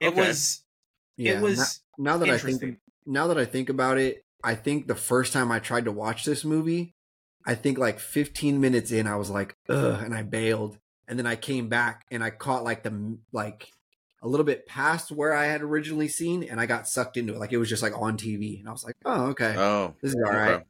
It 0.00 0.08
Okay. 0.08 0.28
was. 0.28 0.62
Yeah, 1.16 1.38
it 1.38 1.42
was 1.42 1.80
now, 1.96 2.12
now 2.12 2.18
that 2.18 2.28
I 2.28 2.38
think 2.38 2.78
now 3.06 3.28
that 3.28 3.38
I 3.38 3.44
think 3.44 3.68
about 3.68 3.98
it, 3.98 4.24
I 4.44 4.54
think 4.54 4.86
the 4.86 4.94
first 4.94 5.32
time 5.32 5.50
I 5.50 5.60
tried 5.60 5.86
to 5.86 5.92
watch 5.92 6.24
this 6.24 6.44
movie, 6.44 6.94
I 7.46 7.54
think 7.54 7.78
like 7.78 7.98
15 7.98 8.60
minutes 8.60 8.90
in, 8.92 9.06
I 9.06 9.16
was 9.16 9.30
like, 9.30 9.56
ugh, 9.68 10.02
and 10.02 10.14
I 10.14 10.22
bailed. 10.22 10.78
And 11.08 11.18
then 11.18 11.26
I 11.26 11.36
came 11.36 11.68
back 11.68 12.04
and 12.10 12.22
I 12.22 12.30
caught 12.30 12.64
like 12.64 12.82
the 12.82 13.18
like 13.32 13.70
a 14.22 14.28
little 14.28 14.44
bit 14.44 14.66
past 14.66 15.12
where 15.12 15.32
I 15.32 15.46
had 15.46 15.62
originally 15.62 16.08
seen, 16.08 16.42
and 16.42 16.60
I 16.60 16.66
got 16.66 16.88
sucked 16.88 17.16
into 17.16 17.34
it. 17.34 17.38
Like 17.38 17.52
it 17.52 17.58
was 17.58 17.68
just 17.68 17.82
like 17.82 17.96
on 17.96 18.18
TV, 18.18 18.58
and 18.58 18.68
I 18.68 18.72
was 18.72 18.84
like, 18.84 18.96
oh, 19.04 19.26
okay, 19.26 19.54
oh, 19.56 19.94
this 20.02 20.12
is 20.12 20.22
all 20.26 20.34
okay. 20.34 20.64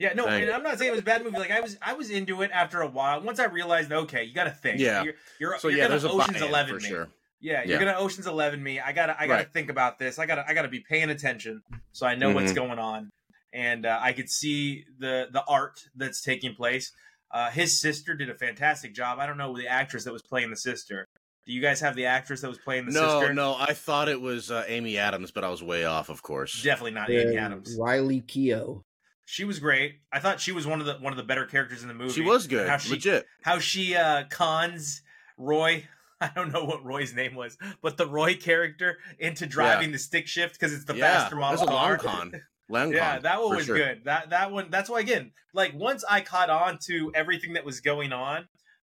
Right. 0.00 0.10
Yeah, 0.10 0.14
no, 0.14 0.26
Dang. 0.26 0.42
and 0.42 0.50
I'm 0.52 0.62
not 0.62 0.78
saying 0.78 0.88
it 0.88 0.92
was 0.92 1.00
a 1.00 1.04
bad 1.04 1.22
movie. 1.24 1.38
Like 1.38 1.50
I 1.50 1.60
was, 1.60 1.76
I 1.82 1.92
was 1.94 2.10
into 2.10 2.42
it 2.42 2.50
after 2.52 2.80
a 2.80 2.88
while. 2.88 3.20
Once 3.20 3.38
I 3.38 3.44
realized, 3.46 3.92
okay, 3.92 4.24
you 4.24 4.34
got 4.34 4.44
to 4.44 4.50
think. 4.50 4.80
Yeah. 4.80 5.02
you're 5.04 5.14
you're, 5.38 5.58
So 5.58 5.68
you're 5.68 5.78
yeah, 5.78 5.84
gonna 5.84 5.90
there's 5.98 6.04
a 6.04 6.10
Ocean's 6.10 6.38
buy-in 6.40 6.48
Eleven 6.48 6.74
for 6.76 6.82
me. 6.82 6.88
sure. 6.88 7.08
Yeah, 7.40 7.62
you're 7.64 7.80
Yeah. 7.80 7.86
gonna 7.92 7.98
Ocean's 7.98 8.26
Eleven 8.26 8.62
me. 8.62 8.80
I 8.80 8.92
gotta, 8.92 9.14
I 9.18 9.26
gotta 9.26 9.44
Right. 9.44 9.52
think 9.52 9.70
about 9.70 9.98
this. 9.98 10.18
I 10.18 10.26
gotta, 10.26 10.44
I 10.46 10.52
gotta 10.54 10.68
be 10.68 10.80
paying 10.80 11.08
attention 11.10 11.62
so 11.92 12.06
I 12.06 12.14
know 12.14 12.30
what's 12.32 12.52
Mhm. 12.52 12.56
going 12.56 12.78
on, 12.78 13.10
and 13.52 13.86
uh, 13.86 13.98
I 14.00 14.12
could 14.12 14.28
see 14.28 14.84
the 14.98 15.28
the 15.32 15.42
art 15.48 15.80
that's 15.94 16.20
taking 16.22 16.54
place. 16.54 16.92
Uh, 17.32 17.48
his 17.50 17.80
sister 17.80 18.14
did 18.14 18.28
a 18.28 18.34
fantastic 18.34 18.94
job. 18.94 19.18
I 19.20 19.26
don't 19.26 19.38
know 19.38 19.56
the 19.56 19.68
actress 19.68 20.04
that 20.04 20.12
was 20.12 20.22
playing 20.22 20.50
the 20.50 20.56
sister. 20.56 21.06
Do 21.46 21.52
you 21.54 21.62
guys 21.62 21.80
have 21.80 21.94
the 21.96 22.06
actress 22.06 22.42
that 22.42 22.48
was 22.48 22.58
playing 22.58 22.86
the 22.86 22.92
No, 22.92 23.20
sister? 23.20 23.32
no, 23.32 23.52
no. 23.52 23.56
I 23.58 23.72
thought 23.72 24.08
it 24.08 24.20
was 24.20 24.50
uh, 24.50 24.64
Amy 24.68 24.98
Adams, 24.98 25.30
but 25.30 25.42
I 25.44 25.48
was 25.48 25.62
way 25.62 25.84
off, 25.84 26.08
of 26.10 26.22
course. 26.22 26.62
definitely 26.62 26.90
not 26.92 27.08
Amy 27.08 27.36
Adams. 27.38 27.76
Riley 27.80 28.20
Keough. 28.20 28.82
She 29.30 29.44
was 29.44 29.60
great. 29.60 30.00
I 30.12 30.18
thought 30.18 30.40
she 30.40 30.50
was 30.50 30.66
one 30.66 30.80
of 30.80 30.86
the 30.86 30.94
one 30.94 31.12
of 31.12 31.16
the 31.16 31.22
better 31.22 31.46
characters 31.46 31.82
in 31.82 31.88
the 31.88 31.94
movie. 31.94 32.12
She 32.12 32.20
was 32.20 32.48
good, 32.48 32.68
How 32.68 32.78
she, 32.78 32.90
legit. 32.90 33.26
how 33.42 33.60
she 33.60 33.94
uh 33.94 34.24
cons 34.28 35.02
Roy. 35.38 35.84
I 36.20 36.32
don't 36.34 36.52
know 36.52 36.64
what 36.64 36.84
Roy's 36.84 37.14
name 37.14 37.36
was, 37.36 37.56
but 37.80 37.96
the 37.96 38.06
Roy 38.08 38.34
character 38.34 38.98
into 39.20 39.46
driving 39.46 39.92
the 39.92 39.98
stick 39.98 40.26
shift 40.26 40.54
because 40.54 40.72
it's 40.74 40.84
the 40.84 40.96
yeah, 40.96 41.20
faster 41.20 41.36
model 41.36 41.58
There's 41.58 41.70
a 41.70 41.72
long 41.72 41.96
con. 41.98 42.32
Yeah, 42.92 43.20
that 43.20 43.40
one 43.40 43.54
was 43.56 43.66
sure. 43.66 43.76
good. 43.76 44.02
That 44.04 44.30
that 44.30 44.50
one. 44.50 44.66
That's 44.70 44.90
why 44.90 44.98
again, 44.98 45.30
like 45.54 45.74
once 45.74 46.04
I 46.10 46.22
caught 46.22 46.50
on 46.50 46.78
to 46.86 47.12
everything 47.14 47.52
that 47.52 47.64
was 47.64 47.80
going 47.80 48.12
on, 48.12 48.48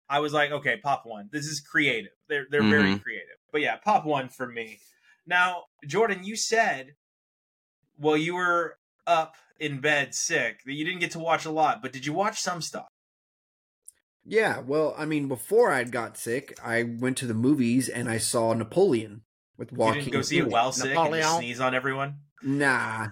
I 0.09 0.21
was 0.21 0.33
like, 0.33 0.53
okay, 0.53 0.79
pop 0.83 1.03
one. 1.05 1.29
This 1.31 1.45
is 1.47 1.61
creative. 1.61 2.13
They're 2.29 2.47
they're 2.51 2.63
very 2.63 2.95
Mhm. 2.95 3.03
creative. 3.03 3.37
But 3.53 3.61
yeah, 3.61 3.77
pop 3.77 4.07
one 4.07 4.31
for 4.31 4.47
me. 4.47 4.81
Now, 5.27 5.65
Jordan, 5.87 6.25
you 6.25 6.35
said, 6.37 6.95
well, 7.99 8.17
you 8.17 8.35
were 8.35 8.79
up 9.07 9.37
in 9.61 9.81
bed 9.81 10.15
sick 10.15 10.63
that 10.65 10.73
you 10.73 10.85
didn't 10.85 11.01
get 11.01 11.13
to 11.13 11.19
watch 11.19 11.45
a 11.45 11.51
lot, 11.51 11.83
but 11.83 11.93
did 11.93 12.07
you 12.07 12.13
watch 12.13 12.41
some 12.41 12.61
stuff? 12.63 12.87
Yeah, 14.25 14.61
well, 14.61 14.95
I 14.99 15.07
mean, 15.07 15.29
before 15.29 15.71
I 15.71 15.85
got 15.85 16.17
sick, 16.17 16.59
I 16.63 16.83
went 16.83 17.17
to 17.19 17.27
the 17.27 17.35
movies 17.35 17.89
and 17.89 18.09
I 18.09 18.19
saw 18.19 18.53
Napoleon 18.53 19.23
with 19.57 19.73
You 19.73 19.93
didn't 19.95 20.13
go 20.13 20.23
see 20.23 20.37
it 20.37 20.41
Phoenix. 20.41 20.53
while 20.53 20.73
sick 20.73 20.97
and 20.97 21.25
sneeze 21.39 21.61
on 21.61 21.75
everyone. 21.75 22.17
Nah, 22.43 23.09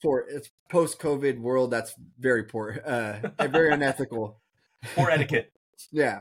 for 0.00 0.20
it's 0.28 0.48
post 0.70 0.98
COVID 0.98 1.38
world. 1.40 1.70
That's 1.70 1.94
very 2.18 2.44
poor, 2.44 2.80
uh, 2.86 3.28
and 3.38 3.52
very 3.52 3.70
unethical. 3.70 4.40
Poor 4.94 5.10
etiquette. 5.10 5.52
Yeah. 5.90 6.20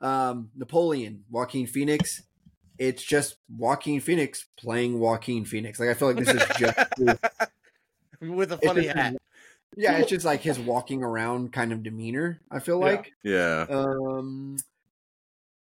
Um, 0.00 0.48
Napoleon, 0.56 1.24
Joaquin 1.28 1.66
Phoenix. 1.66 2.22
It's 2.82 3.02
just 3.02 3.36
Joaquin 3.48 4.00
Phoenix 4.00 4.46
playing 4.58 4.98
Joaquin 4.98 5.44
Phoenix. 5.44 5.78
Like 5.78 5.90
I 5.90 5.94
feel 5.94 6.08
like 6.12 6.24
this 6.24 6.34
is 6.34 6.56
just 6.58 6.78
with 8.20 8.52
a 8.52 8.58
funny 8.58 8.82
just- 8.84 8.96
hat. 8.96 9.16
yeah, 9.76 9.98
it's 9.98 10.10
just 10.10 10.24
like 10.24 10.40
his 10.40 10.58
walking 10.58 11.02
around 11.02 11.52
kind 11.52 11.72
of 11.72 11.82
demeanor. 11.82 12.40
I 12.50 12.58
feel 12.58 12.80
Yeah. 12.80 12.84
like. 12.86 13.12
Yeah. 13.22 13.66
Um, 13.70 14.56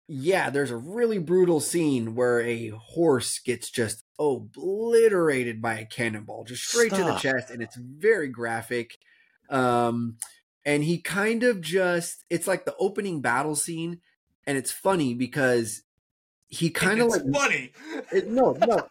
yeah, 0.07 0.49
there's 0.51 0.71
a 0.71 0.77
really 0.77 1.17
brutal 1.17 1.59
scene 1.59 2.13
where 2.15 2.39
a 2.41 2.67
horse 2.69 3.39
gets 3.39 3.71
just 3.71 4.03
obliterated 4.19 5.61
by 5.61 5.79
a 5.79 5.85
cannonball, 5.85 6.43
just 6.43 6.63
straight 6.63 6.91
to 6.93 7.03
the 7.03 7.15
chest, 7.15 7.49
and 7.49 7.61
it's 7.63 7.75
very 7.75 8.27
graphic. 8.27 8.97
Um, 9.49 10.17
and 10.65 10.83
he 10.83 10.99
kind 10.99 11.43
of 11.43 11.61
just 11.61 12.23
it's 12.29 12.47
like 12.47 12.65
the 12.65 12.75
opening 12.79 13.21
battle 13.21 13.55
scene 13.55 14.01
and 14.47 14.57
it's 14.57 14.71
funny 14.71 15.13
because 15.13 15.81
he 16.47 16.69
kind 16.69 17.01
of 17.01 17.07
like 17.07 17.21
funny. 17.33 17.71
it, 18.11 18.27
no 18.29 18.51
no 18.53 18.75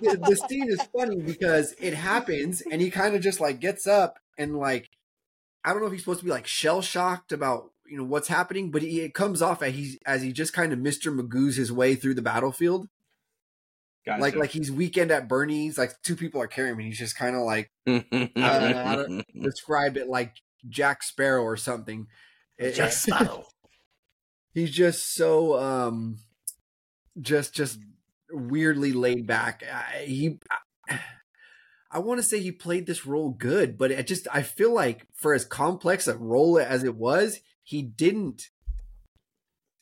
the, 0.00 0.18
the 0.28 0.36
scene 0.48 0.68
is 0.68 0.80
funny 0.96 1.20
because 1.20 1.74
it 1.80 1.94
happens 1.94 2.60
and 2.70 2.80
he 2.80 2.90
kind 2.90 3.14
of 3.14 3.22
just 3.22 3.40
like 3.40 3.60
gets 3.60 3.86
up 3.86 4.18
and 4.38 4.56
like 4.56 4.90
i 5.64 5.70
don't 5.72 5.80
know 5.80 5.86
if 5.86 5.92
he's 5.92 6.02
supposed 6.02 6.20
to 6.20 6.24
be 6.24 6.30
like 6.30 6.46
shell 6.46 6.82
shocked 6.82 7.32
about 7.32 7.70
you 7.86 7.96
know 7.96 8.04
what's 8.04 8.28
happening 8.28 8.70
but 8.70 8.82
he, 8.82 9.00
it 9.00 9.14
comes 9.14 9.40
off 9.42 9.62
as 9.62 9.74
he 9.74 9.98
as 10.06 10.22
he 10.22 10.32
just 10.32 10.52
kind 10.52 10.72
of 10.72 10.78
mr 10.78 11.14
magoo's 11.14 11.56
his 11.56 11.72
way 11.72 11.94
through 11.94 12.14
the 12.14 12.22
battlefield 12.22 12.88
Gotcha. 14.04 14.20
like 14.20 14.34
like 14.34 14.50
he's 14.50 14.70
weekend 14.70 15.10
at 15.10 15.28
bernie's 15.28 15.78
like 15.78 15.92
two 16.02 16.16
people 16.16 16.42
are 16.42 16.46
carrying 16.48 16.74
him 16.74 16.80
and 16.80 16.88
he's 16.88 16.98
just 16.98 17.16
kind 17.16 17.34
of 17.36 17.42
like 17.42 17.70
I 17.86 18.30
don't- 18.96 19.24
describe 19.40 19.96
it 19.96 20.08
like 20.08 20.34
jack 20.68 21.02
sparrow 21.02 21.42
or 21.42 21.56
something 21.56 22.06
It- 22.58 22.72
Jack 22.74 22.92
Sparrow. 22.92 23.44
he's 24.52 24.70
just 24.70 25.14
so 25.14 25.58
um 25.58 26.18
just 27.20 27.54
just 27.54 27.78
weirdly 28.30 28.92
laid 28.92 29.26
back. 29.26 29.62
I, 29.70 30.04
he 30.04 30.38
i, 30.88 31.00
I 31.90 31.98
want 31.98 32.18
to 32.18 32.22
say 32.22 32.40
he 32.40 32.50
played 32.52 32.86
this 32.86 33.04
role 33.06 33.30
good 33.30 33.76
but 33.76 33.90
it 33.90 34.06
just 34.06 34.26
i 34.32 34.42
feel 34.42 34.72
like 34.72 35.06
for 35.12 35.34
as 35.34 35.44
complex 35.44 36.06
a 36.08 36.16
role 36.16 36.58
as 36.58 36.84
it 36.84 36.96
was 36.96 37.40
he 37.62 37.82
didn't 37.82 38.48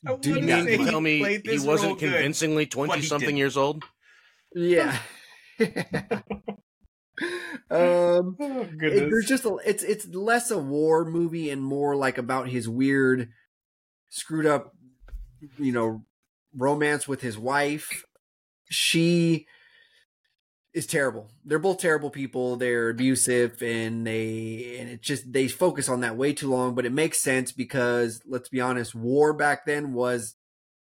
I 0.05 0.15
do 0.15 0.31
You 0.35 0.41
mean 0.41 0.65
to 0.65 0.85
tell 0.85 0.99
me 0.99 1.39
he 1.45 1.59
wasn't 1.59 1.99
convincingly 1.99 2.65
twenty 2.65 3.03
something 3.03 3.37
years 3.37 3.55
old? 3.55 3.83
yeah. 4.55 4.97
Um 7.69 8.35
Oh, 8.39 8.67
it- 8.81 9.09
there's 9.09 9.27
just 9.27 9.45
a, 9.45 9.57
it's 9.65 9.83
it's 9.83 10.07
less 10.07 10.49
a 10.49 10.57
war 10.57 11.05
movie 11.05 11.49
and 11.51 11.61
more 11.63 11.95
like 11.95 12.17
about 12.17 12.49
his 12.49 12.67
weird 12.67 13.29
screwed 14.09 14.45
up 14.47 14.73
you 15.59 15.71
know 15.71 16.03
romance 16.55 17.07
with 17.07 17.21
his 17.21 17.37
wife. 17.37 18.03
She 18.69 19.47
is 20.73 20.85
terrible. 20.85 21.29
They're 21.43 21.59
both 21.59 21.79
terrible 21.79 22.09
people. 22.09 22.55
They're 22.55 22.89
abusive 22.89 23.61
and 23.61 24.07
they 24.07 24.77
and 24.79 24.89
it 24.89 25.01
just 25.01 25.31
they 25.31 25.47
focus 25.47 25.89
on 25.89 26.01
that 26.01 26.15
way 26.15 26.33
too 26.33 26.49
long 26.49 26.75
but 26.75 26.85
it 26.85 26.93
makes 26.93 27.21
sense 27.21 27.51
because 27.51 28.21
let's 28.25 28.47
be 28.49 28.61
honest 28.61 28.95
war 28.95 29.33
back 29.33 29.65
then 29.65 29.93
was 29.93 30.35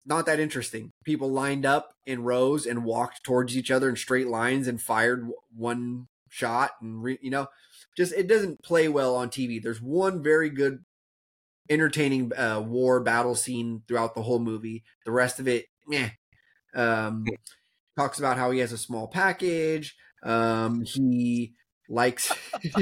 not 0.06 0.24
that 0.26 0.40
interesting. 0.40 0.92
People 1.04 1.30
lined 1.30 1.66
up 1.66 1.92
in 2.06 2.22
rows 2.22 2.64
and 2.64 2.84
walked 2.84 3.24
towards 3.24 3.56
each 3.56 3.70
other 3.70 3.88
in 3.88 3.96
straight 3.96 4.28
lines 4.28 4.68
and 4.68 4.80
fired 4.80 5.28
one 5.54 6.06
shot 6.28 6.70
and 6.80 7.02
re, 7.02 7.18
you 7.20 7.30
know 7.30 7.48
just 7.96 8.12
it 8.12 8.28
doesn't 8.28 8.62
play 8.62 8.88
well 8.88 9.14
on 9.14 9.28
TV. 9.28 9.62
There's 9.62 9.80
one 9.80 10.22
very 10.22 10.50
good 10.50 10.84
entertaining 11.68 12.32
uh, 12.36 12.60
war 12.60 13.00
battle 13.00 13.34
scene 13.34 13.82
throughout 13.86 14.14
the 14.14 14.22
whole 14.22 14.38
movie. 14.38 14.84
The 15.04 15.12
rest 15.12 15.40
of 15.40 15.48
it, 15.48 15.66
meh. 15.86 16.10
Um, 16.74 17.26
talks 17.96 18.18
about 18.18 18.36
how 18.36 18.50
he 18.50 18.60
has 18.60 18.72
a 18.72 18.78
small 18.78 19.08
package. 19.08 19.96
Um, 20.22 20.82
he 20.84 21.54
likes, 21.88 22.32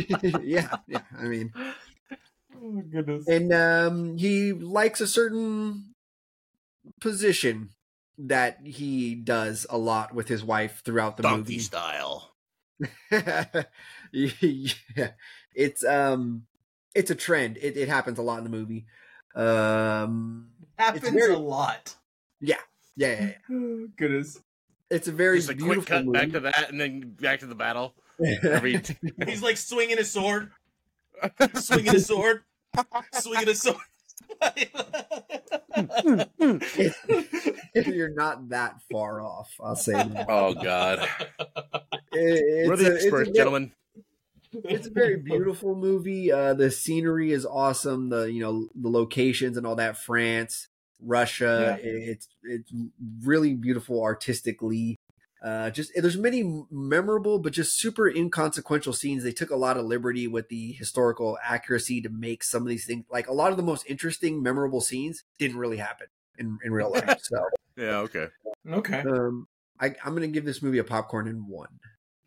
yeah, 0.43 0.77
yeah. 0.87 1.03
I 1.19 1.25
mean, 1.25 1.53
oh 2.57 2.83
goodness. 2.91 3.27
and 3.29 3.53
um, 3.53 4.17
he 4.17 4.53
likes 4.53 5.01
a 5.01 5.07
certain 5.07 5.95
position 7.01 7.71
that 8.19 8.59
he 8.65 9.15
does 9.15 9.67
a 9.69 9.79
lot 9.79 10.15
with 10.15 10.29
his 10.29 10.45
wife 10.45 10.83
throughout 10.85 11.17
the 11.17 11.23
Donkey 11.23 11.55
movie. 11.55 11.59
style. 11.59 12.31
yeah, 13.11 13.65
it's 15.55 15.85
um, 15.85 16.47
it's 16.95 17.11
a 17.11 17.15
trend. 17.15 17.57
It, 17.59 17.77
it 17.77 17.89
happens 17.89 18.19
a 18.19 18.23
lot 18.23 18.39
in 18.39 18.45
the 18.45 18.51
movie. 18.51 18.87
Um, 19.35 20.49
Happens 20.79 21.09
very- 21.11 21.35
a 21.35 21.39
lot. 21.39 21.95
yeah, 22.41 22.57
yeah, 22.97 23.21
yeah, 23.21 23.31
yeah. 23.49 23.87
Goodness. 23.97 24.41
It's 24.91 25.09
a 25.09 25.13
very 25.13 25.39
Just 25.39 25.51
a 25.51 25.55
quick 25.57 25.87
cut 25.87 26.05
movie. 26.05 26.19
back 26.19 26.31
to 26.33 26.41
that 26.41 26.71
and 26.71 26.81
then 26.81 27.17
back 27.21 27.41
to 27.41 27.47
the 27.47 27.55
battle. 27.55 27.95
Every 28.45 28.81
He's 29.27 29.43
like 29.43 29.57
swinging 29.59 29.97
his 29.97 30.11
sword, 30.11 30.51
swinging 31.55 31.93
his 31.93 32.07
sword, 32.07 32.43
swinging 33.13 33.47
his 33.49 33.61
sword. 33.61 33.77
if 37.75 37.87
You're 37.89 38.11
not 38.15 38.49
that 38.51 38.77
far 38.93 39.21
off. 39.21 39.51
I'll 39.63 39.77
say 39.77 39.93
that. 39.95 40.27
oh 40.29 40.55
god. 40.55 41.09
It- 42.13 42.69
We're 42.69 42.77
the 42.77 42.85
a- 42.87 42.95
it's 42.95 43.03
a 43.05 43.07
experts, 43.07 43.31
ve- 43.31 43.37
gentlemen. 43.37 43.73
It's 44.65 44.87
a 44.87 44.91
very 44.91 45.17
beautiful 45.25 45.75
movie. 45.75 46.31
Uh, 46.31 46.55
the 46.55 46.71
scenery 46.71 47.33
is 47.33 47.45
awesome. 47.47 48.09
The 48.09 48.25
you 48.25 48.41
know 48.41 48.69
the 48.75 48.89
locations 48.89 49.57
and 49.57 49.67
all 49.67 49.77
that. 49.77 49.97
France, 49.97 50.69
Russia. 51.01 51.79
It's 51.83 52.29
it's 52.43 52.73
really 53.23 53.55
beautiful 53.55 54.03
artistically. 54.03 54.97
Uh, 55.45 55.69
just 55.69 55.93
there's 55.95 56.17
many 56.17 56.65
memorable 56.71 57.39
but 57.39 57.53
just 57.53 57.79
super 57.79 58.09
inconsequential 58.09 58.95
scenes. 58.95 59.23
They 59.23 59.33
took 59.33 59.51
a 59.51 59.57
lot 59.57 59.77
of 59.77 59.85
liberty 59.85 60.27
with 60.27 60.49
the 60.49 60.73
historical 60.73 61.37
accuracy 61.45 62.01
to 62.01 62.09
make 62.09 62.43
some 62.43 62.63
of 62.63 62.69
these 62.69 62.87
things. 62.87 63.05
Like 63.11 63.29
a 63.29 63.33
lot 63.35 63.51
of 63.51 63.59
the 63.59 63.63
most 63.63 63.85
interesting, 63.87 64.43
memorable 64.43 64.81
scenes 64.81 65.23
didn't 65.39 65.59
really 65.59 65.77
happen 65.77 66.07
in 66.39 66.59
in 66.65 66.73
real 66.73 66.91
life. 66.91 67.19
So 67.23 67.45
Yeah, 67.77 67.99
okay. 67.99 68.29
okay. 68.67 69.01
um, 69.01 69.47
I, 69.79 69.95
I'm 70.05 70.15
gonna 70.15 70.29
give 70.29 70.47
this 70.47 70.63
movie 70.63 70.79
a 70.79 70.85
popcorn 70.85 71.29
in 71.29 71.47
one. 71.47 71.79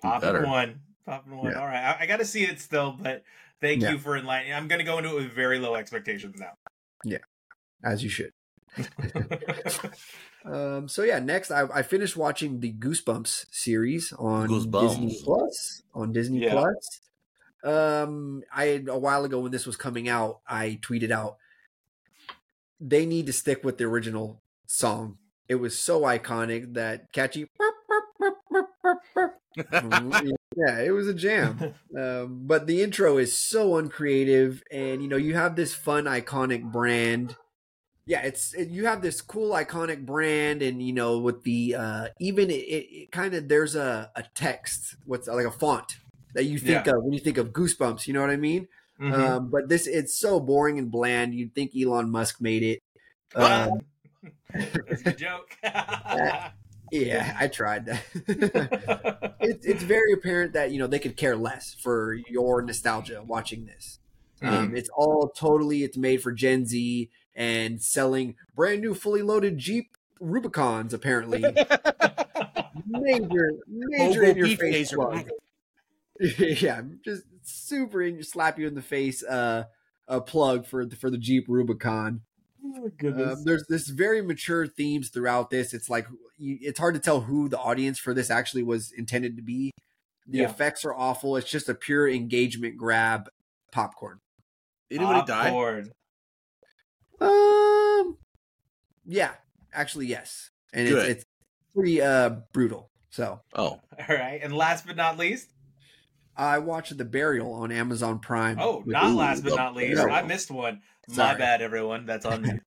Popping 0.01 0.21
better. 0.21 0.45
one. 0.45 0.81
Popping 1.07 1.35
one. 1.37 1.51
Yeah. 1.51 1.59
All 1.59 1.65
right. 1.65 1.95
I, 1.99 2.03
I 2.03 2.05
got 2.05 2.17
to 2.17 2.25
see 2.25 2.43
it 2.43 2.59
still, 2.59 2.95
but 3.01 3.23
thank 3.61 3.81
Yeah. 3.81 3.91
you 3.93 3.97
for 3.97 4.15
enlightening. 4.15 4.53
I'm 4.53 4.67
going 4.67 4.77
to 4.79 4.85
go 4.85 4.99
into 4.99 5.09
it 5.11 5.15
with 5.15 5.31
very 5.33 5.57
low 5.57 5.73
expectations 5.75 6.39
now. 6.39 6.51
Yeah, 7.03 7.17
as 7.83 8.03
you 8.03 8.09
should. 8.09 8.33
Um, 10.45 10.87
so 10.87 11.03
yeah, 11.03 11.19
next 11.19 11.51
I, 11.51 11.63
I 11.73 11.81
finished 11.81 12.15
watching 12.15 12.61
the 12.61 12.71
Goosebumps 12.71 13.47
series 13.51 14.13
on 14.17 14.47
Goosebumps. 14.47 14.89
Disney 14.89 15.19
Plus. 15.21 15.81
On 15.93 16.13
Disney 16.13 16.39
Yeah. 16.45 16.51
Plus. 16.51 17.01
Um, 17.65 18.43
I 18.53 18.81
a 18.87 18.97
while 18.97 19.25
ago 19.25 19.39
when 19.39 19.51
this 19.51 19.65
was 19.65 19.75
coming 19.75 20.07
out, 20.07 20.39
I 20.47 20.79
tweeted 20.81 21.11
out 21.11 21.35
they 22.79 23.05
need 23.05 23.25
to 23.25 23.33
stick 23.33 23.61
with 23.65 23.77
the 23.77 23.83
original 23.83 24.41
song. 24.67 25.17
It 25.49 25.55
was 25.55 25.77
so 25.77 26.01
iconic 26.03 26.75
that 26.75 27.11
catchy. 27.11 27.49
yeah, 30.55 30.79
it 30.79 30.91
was 30.91 31.07
a 31.07 31.13
jam. 31.13 31.73
Um, 31.97 32.41
but 32.43 32.67
the 32.67 32.83
intro 32.83 33.17
is 33.17 33.35
so 33.35 33.77
uncreative, 33.77 34.61
and 34.71 35.01
you 35.01 35.07
know 35.07 35.17
you 35.17 35.33
have 35.33 35.55
this 35.55 35.73
fun, 35.73 36.03
iconic 36.03 36.71
brand. 36.71 37.35
Yeah, 38.05 38.21
it's 38.21 38.53
it, 38.53 38.69
you 38.69 38.85
have 38.85 39.01
this 39.01 39.19
cool, 39.19 39.51
iconic 39.51 40.05
brand, 40.05 40.61
and 40.61 40.83
you 40.83 40.93
know 40.93 41.17
with 41.17 41.43
the 41.43 41.73
uh, 41.73 42.07
even 42.19 42.51
it, 42.51 42.53
it, 42.53 43.11
kind 43.11 43.33
of 43.33 43.47
there's 43.47 43.75
a, 43.75 44.11
a 44.15 44.23
text, 44.35 44.95
what's 45.05 45.27
like 45.27 45.47
a 45.47 45.51
font 45.51 45.97
that 46.35 46.43
you 46.43 46.59
think 46.59 46.85
of 46.85 47.03
when 47.03 47.13
you 47.13 47.19
think 47.19 47.39
of 47.39 47.51
Goosebumps. 47.51 48.05
You 48.05 48.13
know 48.13 48.21
what 48.21 48.29
I 48.29 48.37
mean? 48.37 48.67
Mhm. 49.01 49.13
Um, 49.13 49.49
but 49.49 49.69
this 49.69 49.87
it's 49.87 50.15
so 50.15 50.39
boring 50.39 50.77
and 50.77 50.91
bland. 50.91 51.33
You'd 51.33 51.55
think 51.55 51.71
Elon 51.75 52.11
Musk 52.11 52.41
made 52.41 52.61
it. 52.61 52.83
Um, 53.33 53.81
That's 54.53 55.01
a 55.03 55.13
joke. 55.13 55.57
yeah, 56.91 57.35
I 57.39 57.47
tried 57.47 57.85
that. 57.85 59.35
it's 59.39 59.83
very 59.83 60.13
apparent 60.13 60.53
that 60.53 60.71
you 60.71 60.79
know 60.79 60.87
they 60.87 60.99
could 60.99 61.17
care 61.17 61.35
less 61.35 61.73
for 61.73 62.13
your 62.29 62.61
nostalgia 62.61 63.23
watching 63.23 63.65
this. 63.65 63.99
Um, 64.41 64.75
it's 64.75 64.89
all 64.95 65.29
totally 65.35 65.83
it's 65.83 65.97
made 65.97 66.21
for 66.21 66.31
Gen 66.31 66.65
Z 66.65 67.09
and 67.35 67.81
selling 67.81 68.35
brand 68.55 68.81
new 68.81 68.93
fully 68.93 69.21
loaded 69.23 69.57
Jeep 69.57 69.97
Rubicons 70.19 70.93
apparently. 70.93 71.41
major 72.87 73.51
major 73.67 74.23
in 74.23 74.37
your 74.37 74.57
face 74.57 74.93
plug. 74.93 75.27
yeah, 76.37 76.81
just 77.03 77.23
super 77.43 78.01
in 78.01 78.21
slap 78.23 78.59
you 78.59 78.67
in 78.67 78.75
the 78.75 78.81
face 78.81 79.23
uh 79.23 79.63
a 80.07 80.21
plug 80.21 80.65
for 80.65 80.85
the 80.85 80.95
for 80.95 81.09
the 81.09 81.17
Jeep 81.17 81.45
Rubicon. 81.47 82.21
Oh, 82.77 82.89
goodness. 82.97 83.43
there's 83.45 83.65
this 83.67 83.87
very 83.87 84.21
mature 84.21 84.67
themes 84.67 85.09
throughout 85.09 85.49
this. 85.49 85.73
It's 85.73 85.89
like 85.89 86.07
you, 86.37 86.57
it's 86.61 86.79
hard 86.79 86.95
to 86.95 86.99
tell 87.01 87.21
who 87.21 87.49
the 87.49 87.57
audience 87.59 87.99
for 87.99 88.13
this 88.13 88.29
actually 88.29 88.63
was 88.63 88.91
intended 88.91 89.35
to 89.37 89.41
be. 89.43 89.71
The 90.27 90.39
Yeah. 90.39 90.49
effects 90.49 90.83
are 90.85 90.93
awful. 90.93 91.37
It's 91.37 91.49
just 91.49 91.69
a 91.69 91.73
pure 91.75 92.07
engagement 92.09 92.77
grab 92.77 93.29
popcorn. 93.71 94.19
Anybody 94.91 95.25
die? 95.25 95.43
Popcorn. 95.45 95.91
Um, 97.19 98.17
yeah, 99.05 99.31
actually 99.73 100.05
yes, 100.07 100.51
and 100.73 100.87
it's, 100.87 101.07
it's 101.07 101.25
pretty 101.73 102.01
uh 102.01 102.29
brutal. 102.53 102.89
So 103.09 103.41
Oh. 103.55 103.79
All 104.09 104.15
right. 104.15 104.39
And 104.43 104.53
last 104.53 104.85
but 104.85 104.95
not 104.95 105.17
least, 105.17 105.49
I 106.35 106.59
watched 106.59 106.95
The 106.97 107.05
Burial 107.05 107.51
on 107.53 107.71
Amazon 107.71 108.19
Prime. 108.19 108.59
oh, 108.59 108.83
not 108.85 109.05
Ooh, 109.11 109.15
last 109.15 109.43
but 109.43 109.55
not 109.55 109.75
least, 109.75 109.95
Burial. 109.95 110.15
I 110.15 110.21
missed 110.21 110.51
one. 110.51 110.81
My 111.15 111.35
bad, 111.35 111.61
everyone. 111.61 112.05
That's 112.05 112.25
on 112.25 112.41
me. 112.41 112.51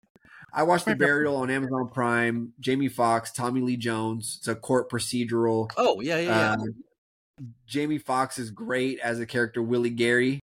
I 0.52 0.64
watched 0.64 0.86
The 0.86 0.96
Burial 0.96 1.36
on 1.36 1.50
Amazon 1.50 1.88
Prime. 1.92 2.52
Jamie 2.58 2.88
Foxx, 2.88 3.32
Tommy 3.32 3.60
Lee 3.60 3.76
Jones. 3.76 4.36
It's 4.38 4.48
a 4.48 4.54
court 4.54 4.90
procedural. 4.90 5.70
Oh, 5.76 6.00
yeah, 6.00 6.18
yeah, 6.18 6.28
yeah. 6.28 6.52
Um, 6.52 6.74
Jamie 7.66 7.98
Foxx 7.98 8.38
is 8.38 8.50
great 8.50 8.98
as 9.00 9.20
a 9.20 9.26
character 9.26 9.62
Willie 9.62 9.90
Gary. 9.90 10.40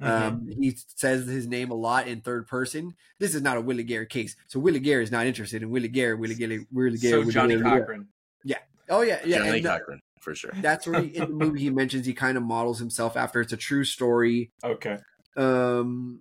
Mm-hmm. 0.00 0.26
Um, 0.26 0.48
he 0.60 0.76
says 0.96 1.26
his 1.26 1.46
name 1.46 1.70
a 1.70 1.74
lot 1.74 2.06
in 2.06 2.20
third 2.20 2.46
person. 2.46 2.94
This 3.18 3.34
is 3.34 3.42
not 3.42 3.56
a 3.56 3.60
Willie 3.60 3.82
Gary 3.82 4.06
case, 4.06 4.36
so 4.46 4.60
Willie 4.60 4.80
Gary 4.80 5.02
is 5.02 5.10
not 5.10 5.26
interested 5.26 5.62
in 5.62 5.70
Willie 5.70 5.88
Gary. 5.88 6.14
Willie 6.14 6.34
Gary. 6.34 6.66
Willie 6.70 6.98
Gary. 6.98 7.12
So 7.12 7.18
Willie 7.20 7.32
Johnnie 7.32 7.56
Gary, 7.56 7.80
Cochran. 7.80 8.08
Yeah. 8.44 8.58
Oh 8.90 9.00
yeah, 9.00 9.20
yeah. 9.24 9.38
Johnnie 9.38 9.58
and, 9.58 9.66
uh, 9.66 9.78
Cochran 9.78 10.00
for 10.20 10.34
sure. 10.34 10.52
That's 10.56 10.86
where 10.86 11.00
he, 11.00 11.16
in 11.16 11.22
the 11.22 11.34
movie 11.34 11.60
he 11.60 11.70
mentions 11.82 12.04
he 12.04 12.12
kind 12.12 12.36
of 12.36 12.42
models 12.42 12.78
himself 12.78 13.16
after. 13.16 13.40
It's 13.40 13.54
a 13.54 13.56
true 13.56 13.84
story. 13.84 14.50
Okay. 14.62 14.98
Um, 15.36 16.20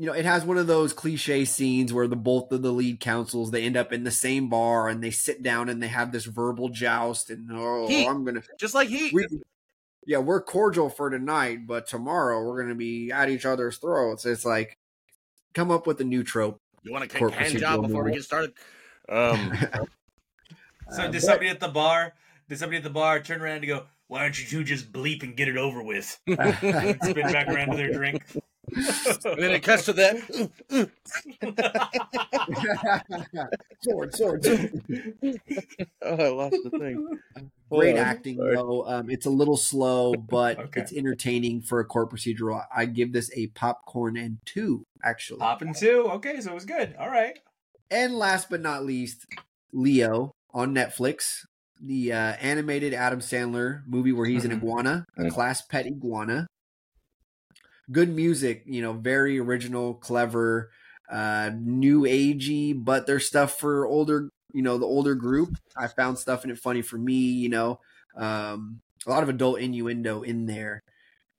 you 0.00 0.06
know, 0.06 0.14
it 0.14 0.24
has 0.24 0.46
one 0.46 0.56
of 0.56 0.66
those 0.66 0.94
cliche 0.94 1.44
scenes 1.44 1.92
where 1.92 2.08
the 2.08 2.16
both 2.16 2.50
of 2.52 2.62
the 2.62 2.72
lead 2.72 3.00
counsels 3.00 3.50
they 3.50 3.64
end 3.64 3.76
up 3.76 3.92
in 3.92 4.02
the 4.02 4.10
same 4.10 4.48
bar 4.48 4.88
and 4.88 5.04
they 5.04 5.10
sit 5.10 5.42
down 5.42 5.68
and 5.68 5.82
they 5.82 5.88
have 5.88 6.10
this 6.10 6.24
verbal 6.24 6.70
joust 6.70 7.28
and 7.28 7.50
oh, 7.52 7.86
Heat. 7.86 8.06
I'm 8.06 8.24
gonna 8.24 8.40
Just 8.58 8.74
like 8.74 8.88
he. 8.88 9.10
we, 9.12 9.26
yeah, 10.06 10.16
we're 10.16 10.40
cordial 10.40 10.88
for 10.88 11.10
tonight, 11.10 11.66
but 11.66 11.86
tomorrow 11.86 12.42
we're 12.42 12.62
gonna 12.62 12.74
be 12.74 13.12
at 13.12 13.28
each 13.28 13.44
other's 13.44 13.76
throats. 13.76 14.24
It's 14.24 14.46
like 14.46 14.78
come 15.52 15.70
up 15.70 15.86
with 15.86 16.00
a 16.00 16.04
new 16.04 16.24
trope. 16.24 16.58
You 16.82 16.92
want 16.94 17.04
a 17.04 17.18
Court 17.18 17.34
hand 17.34 17.58
job 17.58 17.82
before 17.82 18.02
we 18.02 18.12
get 18.12 18.24
started? 18.24 18.54
Um, 19.10 19.52
So 20.92 21.02
Uh, 21.02 21.06
did 21.08 21.12
but- 21.12 21.20
somebody 21.22 21.48
at 21.50 21.60
the 21.60 21.68
bar? 21.68 22.14
Did 22.48 22.58
somebody 22.58 22.78
at 22.78 22.84
the 22.84 22.88
bar 22.90 23.20
turn 23.20 23.42
around 23.42 23.56
and 23.58 23.66
go, 23.66 23.84
"Why 24.06 24.22
don't 24.22 24.40
you 24.40 24.46
two 24.46 24.64
just 24.64 24.90
bleep 24.92 25.22
and 25.22 25.36
get 25.36 25.48
it 25.48 25.58
over 25.58 25.82
with?" 25.82 26.18
And 26.26 26.98
spin 27.02 27.32
back 27.32 27.48
around 27.48 27.72
to 27.72 27.76
their 27.76 27.92
drink. 27.92 28.22
And 28.74 29.42
then 29.42 29.50
it 29.52 29.62
cuts 29.62 29.84
to 29.86 29.92
that. 29.94 30.16
sword, 33.82 34.14
sword, 34.14 34.44
sword. 34.44 34.82
oh, 36.02 36.16
I 36.16 36.28
lost 36.28 36.56
the 36.64 36.70
thing. 36.78 37.06
Great 37.70 37.96
Oh, 37.96 38.00
acting 38.00 38.36
sorry. 38.36 38.56
though. 38.56 38.84
Um, 38.86 39.10
it's 39.10 39.26
a 39.26 39.30
little 39.30 39.56
slow, 39.56 40.14
but 40.14 40.58
Okay. 40.58 40.80
it's 40.80 40.92
entertaining 40.92 41.60
for 41.62 41.78
a 41.80 41.84
court 41.84 42.10
procedural. 42.10 42.64
I 42.74 42.86
give 42.86 43.12
this 43.12 43.30
a 43.36 43.46
popcorn 43.48 44.16
and 44.16 44.38
two, 44.44 44.84
actually. 45.04 45.38
Popping 45.38 45.72
two. 45.74 46.08
Okay, 46.14 46.40
so 46.40 46.50
it 46.50 46.54
was 46.54 46.64
good. 46.64 46.96
All 46.98 47.08
right. 47.08 47.38
And 47.90 48.14
last 48.16 48.50
but 48.50 48.60
not 48.60 48.84
least, 48.84 49.24
Leo 49.72 50.32
on 50.52 50.74
Netflix, 50.74 51.44
the 51.80 52.12
uh, 52.12 52.16
animated 52.40 52.92
Adam 52.92 53.20
Sandler 53.20 53.82
movie 53.86 54.12
where 54.12 54.26
he's 54.26 54.44
an 54.44 54.50
Mhm. 54.50 54.56
iguana, 54.58 55.04
a 55.16 55.22
Mhm. 55.22 55.30
class 55.30 55.62
pet 55.62 55.86
iguana. 55.86 56.46
Good 57.90 58.08
music, 58.08 58.62
you 58.66 58.82
know, 58.82 58.92
very 58.92 59.38
original, 59.38 59.94
clever, 59.94 60.70
uh, 61.10 61.50
new 61.58 62.02
agey, 62.02 62.72
but 62.76 63.06
there's 63.06 63.26
stuff 63.26 63.58
for 63.58 63.86
older, 63.86 64.30
you 64.52 64.62
know, 64.62 64.78
the 64.78 64.86
older 64.86 65.14
group. 65.14 65.56
I 65.76 65.88
found 65.88 66.18
stuff 66.18 66.44
in 66.44 66.50
it 66.50 66.58
funny 66.58 66.82
for 66.82 66.98
me, 66.98 67.14
you 67.14 67.48
know, 67.48 67.80
um, 68.16 68.80
a 69.06 69.10
lot 69.10 69.22
of 69.22 69.28
adult 69.28 69.60
innuendo 69.60 70.22
in 70.22 70.46
there. 70.46 70.82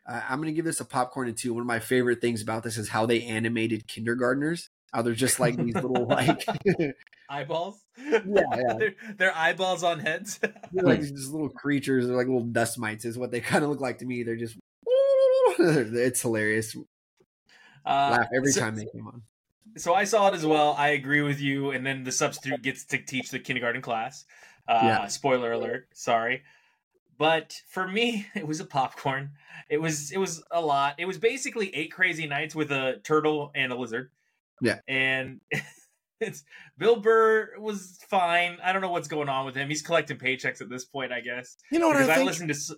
Uh, 0.07 0.21
I'm 0.27 0.39
gonna 0.39 0.51
give 0.51 0.65
this 0.65 0.79
a 0.79 0.85
popcorn 0.85 1.27
and 1.27 1.37
two. 1.37 1.53
One 1.53 1.61
of 1.61 1.67
my 1.67 1.79
favorite 1.79 2.21
things 2.21 2.41
about 2.41 2.63
this 2.63 2.77
is 2.77 2.89
how 2.89 3.05
they 3.05 3.21
animated 3.23 3.87
kindergartners. 3.87 4.69
How 4.91 5.03
they're 5.03 5.13
just 5.13 5.39
like 5.39 5.55
these 5.55 5.75
little 5.75 6.05
like 6.07 6.43
Eyeballs. 7.31 7.79
Yeah, 7.97 8.19
yeah. 8.25 8.73
they're, 8.77 8.95
they're 9.17 9.37
eyeballs 9.37 9.83
on 9.83 9.99
heads. 9.99 10.37
They're 10.73 10.83
like 10.83 10.99
these 11.01 11.29
little 11.29 11.49
creatures. 11.49 12.05
They're 12.05 12.17
like 12.17 12.27
little 12.27 12.43
dust 12.43 12.77
mites, 12.77 13.05
is 13.05 13.17
what 13.17 13.31
they 13.31 13.39
kind 13.39 13.63
of 13.63 13.69
look 13.69 13.79
like 13.79 13.99
to 13.99 14.05
me. 14.05 14.23
They're 14.23 14.35
just, 14.35 14.57
it's 15.59 16.21
hilarious. 16.21 16.75
Uh, 17.85 18.15
Laugh 18.17 18.27
every 18.35 18.51
so- 18.51 18.59
time 18.61 18.75
they 18.75 18.85
came 18.85 19.07
on. 19.07 19.23
So 19.77 19.93
I 19.93 20.03
saw 20.03 20.27
it 20.27 20.33
as 20.33 20.45
well. 20.45 20.75
I 20.77 20.89
agree 20.89 21.21
with 21.21 21.39
you. 21.39 21.71
And 21.71 21.85
then 21.85 22.03
the 22.03 22.11
substitute 22.11 22.61
gets 22.61 22.83
to 22.87 22.97
teach 22.97 23.29
the 23.31 23.39
kindergarten 23.39 23.81
class. 23.81 24.25
Uh, 24.67 24.81
Yeah. 24.83 25.07
Spoiler 25.07 25.53
alert. 25.53 25.87
Sorry. 25.93 26.43
But 27.17 27.61
for 27.69 27.87
me, 27.87 28.27
it 28.35 28.45
was 28.45 28.59
a 28.59 28.65
popcorn. 28.65 29.31
It 29.69 29.77
was 29.77 30.11
it 30.11 30.17
was 30.17 30.43
a 30.51 30.59
lot. 30.59 30.95
It 30.97 31.05
was 31.05 31.17
basically 31.17 31.73
eight 31.73 31.91
crazy 31.93 32.27
nights 32.27 32.53
with 32.53 32.71
a 32.71 32.99
turtle 33.03 33.51
and 33.55 33.71
a 33.71 33.75
lizard. 33.75 34.09
Yeah. 34.61 34.79
And 34.89 35.39
it's 36.19 36.43
Bill 36.77 36.97
Burr 36.99 37.51
was 37.57 37.97
fine. 38.09 38.57
I 38.61 38.73
don't 38.73 38.81
know 38.81 38.91
what's 38.91 39.07
going 39.07 39.29
on 39.29 39.45
with 39.45 39.55
him. 39.55 39.69
He's 39.69 39.81
collecting 39.81 40.17
paychecks 40.17 40.59
at 40.59 40.69
this 40.69 40.83
point, 40.83 41.13
I 41.13 41.21
guess 41.21 41.55
You 41.71 41.79
know 41.79 41.87
what 41.87 41.93
because 41.93 42.09
I 42.09 42.13
I, 42.13 42.15
think? 42.17 42.27
listened 42.27 42.49
to 42.49 42.75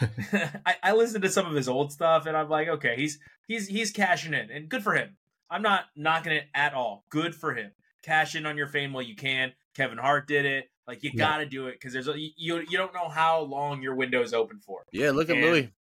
I, 0.66 0.76
I 0.82 0.92
listened 0.94 1.22
to 1.22 1.30
some 1.30 1.46
of 1.46 1.54
his 1.54 1.68
old 1.68 1.92
stuff 1.92 2.26
and 2.26 2.36
I'm 2.36 2.48
like, 2.48 2.68
okay, 2.68 2.94
he's 2.96 3.18
he's 3.46 3.66
he's 3.68 3.90
cashing 3.90 4.34
in 4.34 4.50
and 4.50 4.68
good 4.68 4.82
for 4.82 4.94
him. 4.94 5.16
I'm 5.50 5.62
not 5.62 5.84
knocking 5.96 6.32
it 6.32 6.44
at 6.54 6.74
all. 6.74 7.04
Good 7.10 7.34
for 7.34 7.54
him. 7.54 7.72
Cash 8.02 8.34
in 8.34 8.46
on 8.46 8.56
your 8.56 8.66
fame 8.68 8.92
while 8.92 9.02
you 9.02 9.14
can. 9.16 9.52
Kevin 9.76 9.98
Hart 9.98 10.26
did 10.26 10.44
it. 10.46 10.64
Like 10.86 11.02
you 11.02 11.10
Yeah. 11.14 11.18
got 11.28 11.36
to 11.38 11.46
do 11.46 11.66
it 11.68 11.72
because 11.74 11.92
there's 11.92 12.08
a, 12.08 12.14
you 12.18 12.32
you 12.68 12.76
don't 12.78 12.94
know 12.94 13.08
how 13.08 13.40
long 13.42 13.82
your 13.82 13.94
window 13.94 14.22
is 14.22 14.32
open 14.34 14.58
for. 14.60 14.84
yeah, 14.92 15.10
look 15.10 15.30
at 15.30 15.36
And- 15.36 15.44
Louis. 15.46 15.72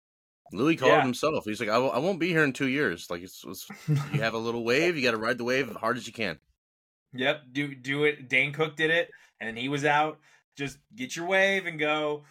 Louis 0.53 0.75
called 0.75 0.91
Yeah. 0.91 1.03
himself. 1.03 1.45
He's 1.45 1.61
like, 1.61 1.69
I, 1.69 1.79
will, 1.79 1.93
I 1.93 1.99
won't 1.99 2.19
be 2.19 2.31
here 2.31 2.43
in 2.43 2.53
two 2.53 2.67
years. 2.67 3.07
Like, 3.09 3.23
it's, 3.23 3.45
it's 3.47 3.69
you 3.89 4.21
have 4.21 4.35
a 4.35 4.39
little 4.39 4.65
wave. 4.65 4.97
You 4.97 5.03
got 5.05 5.13
to 5.13 5.17
ride 5.17 5.39
the 5.39 5.45
wave 5.45 5.71
as 5.71 5.77
hard 5.77 5.97
as 5.97 6.09
you 6.09 6.13
can. 6.13 6.41
Yep, 7.13 7.43
do 7.53 7.73
do 7.75 8.03
it. 8.03 8.29
Dane 8.29 8.53
Cook 8.53 8.77
did 8.77 8.91
it, 8.91 9.11
and 9.41 9.57
he 9.57 9.69
was 9.69 9.85
out. 9.85 10.19
Just 10.57 10.79
get 10.95 11.15
your 11.15 11.27
wave 11.27 11.67
and 11.67 11.79
go. 11.79 12.25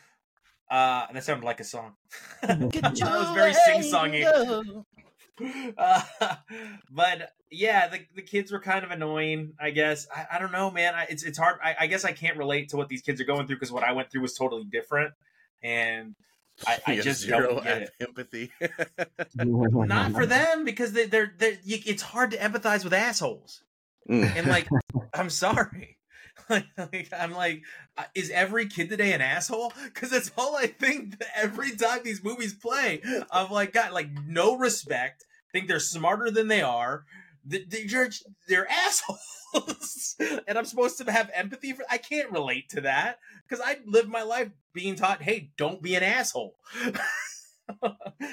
Uh, 0.70 1.08
that 1.12 1.24
sounded 1.24 1.46
like 1.46 1.60
a 1.60 1.64
song. 1.64 1.94
that 2.42 2.60
was 2.84 3.32
very 3.32 3.54
sing 3.54 3.82
songy. 3.82 4.84
Uh, 5.78 6.02
but 6.92 7.32
yeah, 7.50 7.88
the 7.88 8.00
the 8.16 8.22
kids 8.22 8.52
were 8.52 8.60
kind 8.60 8.84
of 8.84 8.92
annoying. 8.92 9.54
I 9.60 9.70
guess 9.70 10.08
I, 10.14 10.26
I 10.34 10.40
don't 10.40 10.52
know, 10.52 10.70
man. 10.70 10.96
I, 10.96 11.08
it's 11.10 11.24
it's 11.24 11.38
hard. 11.38 11.60
I, 11.64 11.76
I 11.80 11.88
guess 11.88 12.04
I 12.04 12.12
can't 12.12 12.38
relate 12.38 12.70
to 12.70 12.78
what 12.78 12.90
these 12.90 13.02
kids 13.02 13.22
are 13.22 13.26
going 13.26 13.48
through 13.48 13.56
because 13.56 13.72
what 13.72 13.84
I 13.84 13.94
went 13.94 14.12
through 14.12 14.22
was 14.22 14.34
totally 14.34 14.66
different, 14.66 15.14
and 15.64 16.16
I, 16.68 16.80
I 16.86 16.96
just 17.00 17.22
zero 17.22 17.54
don't 17.54 17.64
get 17.64 17.82
it. 17.84 17.92
empathy. 18.02 18.52
Not 19.36 20.12
for 20.12 20.26
them 20.26 20.66
because 20.66 20.92
they, 20.92 21.06
they're 21.06 21.34
they're. 21.38 21.58
You, 21.64 21.78
it's 21.86 22.04
hard 22.04 22.32
to 22.32 22.38
empathize 22.38 22.84
with 22.84 22.94
assholes. 22.94 23.64
Mm. 24.10 24.36
And 24.36 24.48
like, 24.48 24.68
I'm 25.14 25.30
sorry. 25.30 25.99
Like, 26.78 27.14
I'm 27.18 27.32
like, 27.34 27.62
uh, 27.98 28.06
is 28.16 28.30
every 28.32 28.68
kid 28.68 28.90
today 28.90 29.14
an 29.14 29.22
asshole? 29.22 29.74
Because 29.84 30.10
that's 30.10 30.32
all 30.38 30.56
I 30.56 30.68
think 30.68 31.22
every 31.36 31.72
time 31.76 32.00
these 32.04 32.24
movies 32.24 32.54
play. 32.54 33.02
I'm 33.32 33.52
like, 33.52 33.74
God, 33.74 33.92
like 33.92 34.10
no 34.26 34.58
respect. 34.58 35.26
Think 35.52 35.68
they're 35.68 35.80
smarter 35.80 36.32
than 36.32 36.48
they 36.48 36.62
are. 36.62 37.06
They- 37.46 37.66
They're 37.70 38.10
they're 38.48 38.68
assholes, 38.70 40.16
and 40.48 40.58
I'm 40.58 40.66
supposed 40.66 40.98
to 40.98 41.12
have 41.12 41.30
empathy 41.34 41.74
for. 41.74 41.84
I 41.90 41.98
can't 41.98 42.32
relate 42.32 42.70
to 42.70 42.82
that 42.82 43.20
because 43.48 43.64
I 43.66 43.78
lived 43.86 44.10
my 44.10 44.24
life 44.24 44.50
being 44.74 44.96
taught, 44.96 45.22
hey, 45.24 45.52
don't 45.58 45.82
be 45.82 45.96
an 45.96 46.04
asshole. 46.04 46.56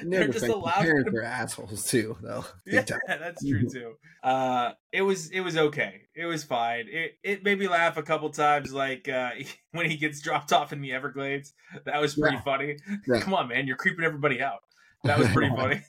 They're 0.05 0.29
just 0.29 0.46
allowed 0.46 0.83
Parents 0.83 1.11
to 1.11 1.16
are 1.18 1.22
assholes 1.22 1.87
too, 1.87 2.16
though. 2.22 2.44
Yeah, 2.66 2.85
that's 3.07 3.44
true 3.46 3.68
too. 3.68 3.94
Uh, 4.22 4.72
it 4.92 5.03
was 5.03 5.31
it 5.31 5.40
was 5.40 5.57
okay. 5.57 6.03
It 6.14 6.27
was 6.27 6.42
fine. 6.44 6.87
It 6.90 7.12
it 7.22 7.44
made 7.44 7.59
me 7.59 7.68
laugh 7.68 7.96
a 7.96 8.03
couple 8.03 8.29
times, 8.31 8.72
like 8.72 9.09
uh, 9.09 9.31
when 9.72 9.88
he 9.90 9.96
gets 9.96 10.20
dropped 10.20 10.53
off 10.53 10.72
in 10.72 10.81
the 10.81 10.92
Everglades. 10.92 11.53
That 11.85 12.01
was 12.01 12.14
pretty 12.14 12.37
Yeah. 12.37 12.42
funny. 12.42 12.77
Yeah. 13.07 13.20
Come 13.20 13.35
on, 13.35 13.49
man, 13.49 13.66
you're 13.66 13.77
creeping 13.77 14.05
everybody 14.05 14.40
out. 14.42 14.61
That 15.05 15.18
was 15.20 15.29
pretty 15.29 15.55
funny. 15.55 15.83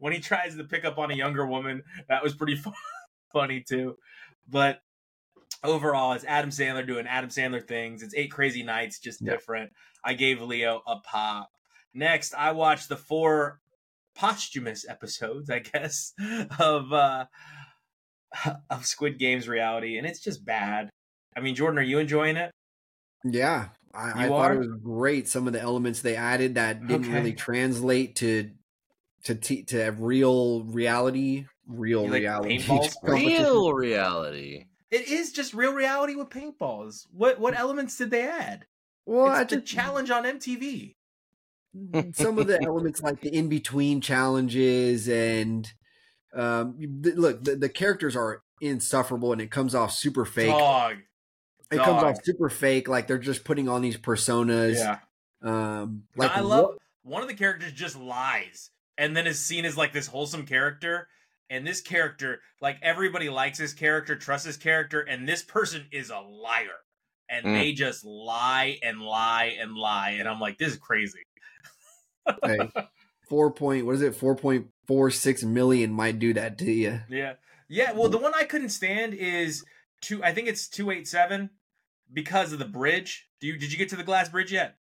when 0.00 0.12
he 0.12 0.18
tries 0.18 0.56
to 0.56 0.64
pick 0.64 0.84
up 0.84 0.98
on 0.98 1.12
a 1.12 1.14
younger 1.14 1.46
woman, 1.46 1.84
that 2.08 2.24
was 2.24 2.34
pretty 2.34 2.56
fu- 2.56 2.72
funny 3.32 3.60
too. 3.60 3.96
But 4.48 4.80
overall, 5.62 6.12
it's 6.14 6.24
Adam 6.24 6.50
Sandler 6.50 6.84
doing 6.84 7.06
Adam 7.06 7.30
Sandler 7.30 7.64
things. 7.66 8.02
It's 8.02 8.14
eight 8.16 8.32
crazy 8.32 8.64
nights, 8.64 8.98
just 8.98 9.20
Yeah. 9.20 9.32
different. 9.32 9.70
I 10.04 10.14
gave 10.14 10.40
Leo 10.42 10.82
a 10.88 10.96
pop. 11.00 11.50
Next, 11.96 12.34
I 12.34 12.52
watched 12.52 12.90
the 12.90 12.96
four 12.96 13.60
posthumous 14.14 14.86
episodes, 14.86 15.48
I 15.48 15.60
guess, 15.60 16.12
of 16.58 16.92
uh 16.92 17.24
of 18.68 18.84
Squid 18.84 19.18
Games 19.18 19.48
reality, 19.48 19.96
and 19.96 20.06
it's 20.06 20.20
just 20.20 20.44
bad. 20.44 20.90
I 21.34 21.40
mean, 21.40 21.54
Jordan, 21.54 21.78
are 21.78 21.82
you 21.82 21.98
enjoying 21.98 22.36
it? 22.36 22.50
Yeah, 23.24 23.68
I, 23.94 24.26
I 24.26 24.28
thought 24.28 24.52
it 24.52 24.58
was 24.58 24.76
great. 24.82 25.26
Some 25.26 25.46
of 25.46 25.54
the 25.54 25.60
elements 25.60 26.02
they 26.02 26.16
added 26.16 26.56
that 26.56 26.86
didn't 26.86 27.06
Okay. 27.06 27.14
really 27.14 27.32
translate 27.32 28.16
to 28.16 28.50
to 29.24 29.34
te- 29.34 29.64
to 29.64 29.90
real 29.98 30.64
reality, 30.64 31.46
real 31.66 32.02
like 32.02 32.20
reality. 32.20 32.58
Real 33.02 33.72
reality. 33.72 34.66
It 34.90 35.08
is 35.08 35.32
just 35.32 35.54
real 35.54 35.72
reality 35.72 36.14
with 36.14 36.28
paintballs. 36.28 37.06
What 37.10 37.40
what 37.40 37.58
elements 37.58 37.96
did 37.96 38.10
they 38.10 38.28
add? 38.28 38.66
Well, 39.06 39.28
I 39.28 39.42
it's 39.42 39.50
the 39.50 39.60
just 39.60 39.72
challenge 39.72 40.10
on 40.10 40.24
MTV. 40.24 40.95
Some 42.14 42.38
of 42.38 42.46
the 42.46 42.62
elements 42.62 43.02
like 43.02 43.20
the 43.20 43.28
in 43.34 43.48
between 43.48 44.00
challenges 44.00 45.08
and 45.08 45.72
um 46.34 46.76
th- 47.02 47.16
look 47.16 47.42
the, 47.44 47.56
the 47.56 47.68
characters 47.68 48.16
are 48.16 48.42
insufferable 48.60 49.32
and 49.32 49.40
it 49.40 49.50
comes 49.50 49.74
off 49.74 49.92
super 49.92 50.24
fake 50.24 50.50
Dog. 50.50 50.96
it 51.70 51.76
comes 51.78 52.02
off 52.02 52.16
super 52.24 52.48
fake 52.48 52.88
like 52.88 53.06
they're 53.06 53.18
just 53.18 53.44
putting 53.44 53.68
on 53.68 53.82
these 53.82 53.96
personas 53.96 54.76
Yeah. 54.76 54.98
um 55.42 56.04
No, 56.16 56.24
like 56.26 56.36
I 56.36 56.40
love 56.40 56.64
what- 56.66 56.78
one 57.02 57.22
of 57.22 57.28
the 57.28 57.34
characters 57.34 57.72
just 57.72 57.96
lies 57.96 58.70
and 58.98 59.16
then 59.16 59.26
is 59.26 59.38
seen 59.38 59.64
as 59.64 59.76
like 59.76 59.92
this 59.92 60.06
wholesome 60.08 60.44
character. 60.46 61.08
And 61.48 61.64
this 61.64 61.80
character, 61.80 62.40
like 62.60 62.76
everybody 62.82 63.28
likes 63.28 63.56
his 63.58 63.72
character, 63.72 64.16
trusts 64.16 64.46
his 64.48 64.56
character, 64.56 65.02
and 65.02 65.28
this 65.28 65.42
person 65.44 65.86
is 65.92 66.10
a 66.10 66.18
liar. 66.18 66.80
And 67.30 67.46
Mm. 67.46 67.54
they 67.60 67.72
just 67.72 68.04
lie 68.04 68.80
and 68.82 69.00
lie 69.00 69.56
and 69.60 69.76
lie. 69.76 70.16
And 70.18 70.28
I'm 70.28 70.40
like, 70.40 70.58
this 70.58 70.72
is 70.72 70.78
crazy. 70.80 71.20
Hey, 72.44 72.70
four 73.28 73.50
point 73.50 73.86
what 73.86 73.94
is 73.94 74.02
it 74.02 74.14
four 74.14 74.36
point 74.36 74.68
four 74.86 75.10
six 75.10 75.42
million 75.42 75.92
might 75.92 76.18
do 76.18 76.32
that 76.34 76.58
to 76.58 76.70
you. 76.70 77.00
Yeah, 77.08 77.34
yeah. 77.68 77.92
Well, 77.92 78.08
the 78.08 78.18
one 78.18 78.32
I 78.34 78.44
couldn't 78.44 78.70
stand 78.70 79.14
is 79.14 79.64
two. 80.00 80.22
I 80.22 80.32
think 80.32 80.48
it's 80.48 80.68
two 80.68 80.90
eight 80.90 81.08
seven 81.08 81.50
because 82.12 82.52
of 82.52 82.58
the 82.58 82.64
bridge. 82.64 83.28
Do 83.40 83.46
you 83.46 83.58
did 83.58 83.72
you 83.72 83.78
get 83.78 83.88
to 83.90 83.96
the 83.96 84.02
glass 84.02 84.28
bridge 84.28 84.52
yet? 84.52 84.76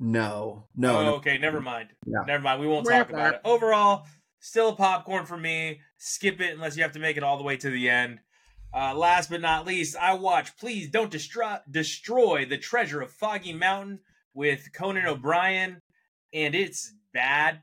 No, 0.00 0.66
no. 0.76 0.98
Oh, 0.98 1.04
no. 1.04 1.14
okay, 1.16 1.38
never 1.38 1.60
mind. 1.60 1.90
Yeah. 2.06 2.20
Never 2.26 2.42
mind. 2.42 2.60
We 2.60 2.66
won't 2.66 2.86
talk 2.86 3.10
about 3.10 3.34
it. 3.34 3.40
Overall, 3.44 4.06
still 4.38 4.70
a 4.70 4.76
popcorn 4.76 5.26
for 5.26 5.36
me. 5.36 5.80
Skip 5.98 6.40
it 6.40 6.54
unless 6.54 6.76
you 6.76 6.82
have 6.82 6.92
to 6.92 7.00
make 7.00 7.16
it 7.16 7.22
all 7.22 7.36
the 7.36 7.44
way 7.44 7.56
to 7.56 7.70
the 7.70 7.90
end. 7.90 8.20
Uh, 8.72 8.94
last 8.94 9.30
but 9.30 9.40
not 9.40 9.66
least, 9.66 9.96
I 9.96 10.14
watch 10.14 10.56
Please 10.56 10.88
Don't 10.88 11.10
Destroy, 11.10 11.56
Destroy 11.70 12.44
the 12.44 12.58
Treasure 12.58 13.00
of 13.00 13.10
Foggy 13.10 13.52
Mountain 13.52 14.00
with 14.34 14.70
Conan 14.74 15.06
O'Brien, 15.06 15.80
and 16.32 16.54
it's 16.54 16.92
bad. 17.12 17.60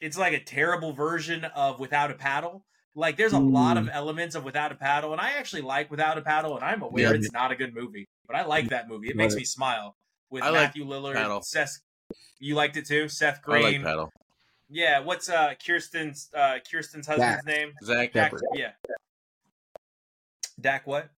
It's 0.00 0.18
like 0.18 0.32
a 0.34 0.40
terrible 0.42 0.92
version 0.92 1.44
of 1.44 1.80
Without 1.80 2.10
a 2.10 2.14
Paddle. 2.14 2.64
Like, 2.96 3.16
there's 3.16 3.32
a 3.32 3.38
lot 3.38 3.76
of 3.76 3.88
elements 3.92 4.34
of 4.36 4.44
Without 4.44 4.70
a 4.70 4.76
Paddle, 4.76 5.12
and 5.12 5.20
I 5.20 5.32
actually 5.32 5.62
like 5.62 5.90
Without 5.90 6.16
a 6.16 6.22
Paddle, 6.22 6.54
and 6.56 6.64
I'm 6.64 6.82
aware 6.82 7.10
Yeah. 7.10 7.16
it's 7.18 7.32
not 7.32 7.50
a 7.50 7.56
good 7.56 7.74
movie, 7.74 8.06
but 8.26 8.36
I 8.36 8.44
like 8.44 8.68
that 8.68 8.88
movie. 8.88 9.08
It 9.08 9.16
makes 9.16 9.34
me 9.34 9.44
smile. 9.44 9.96
With 10.30 10.42
I 10.42 10.50
like 10.50 10.68
Matthew 10.68 10.84
Lillard, 10.86 11.14
Paddle. 11.14 11.42
Seth. 11.42 11.80
You 12.38 12.54
liked 12.54 12.76
it 12.76 12.86
too, 12.86 13.08
Seth 13.08 13.40
I 13.46 13.50
like 13.52 13.62
Green. 13.62 13.82
paddle. 13.82 14.10
Yeah, 14.68 15.00
what's 15.00 15.28
uh 15.28 15.54
Kirsten's 15.64 16.30
uh 16.34 16.58
Kirsten's 16.70 17.06
husband's 17.06 17.44
Dak. 17.44 17.46
name? 17.46 17.72
Zach. 17.82 18.12
Dak. 18.12 18.30
Shepard. 18.30 18.42
Yeah. 18.54 18.70
Dak 20.60 20.86
what? 20.86 21.10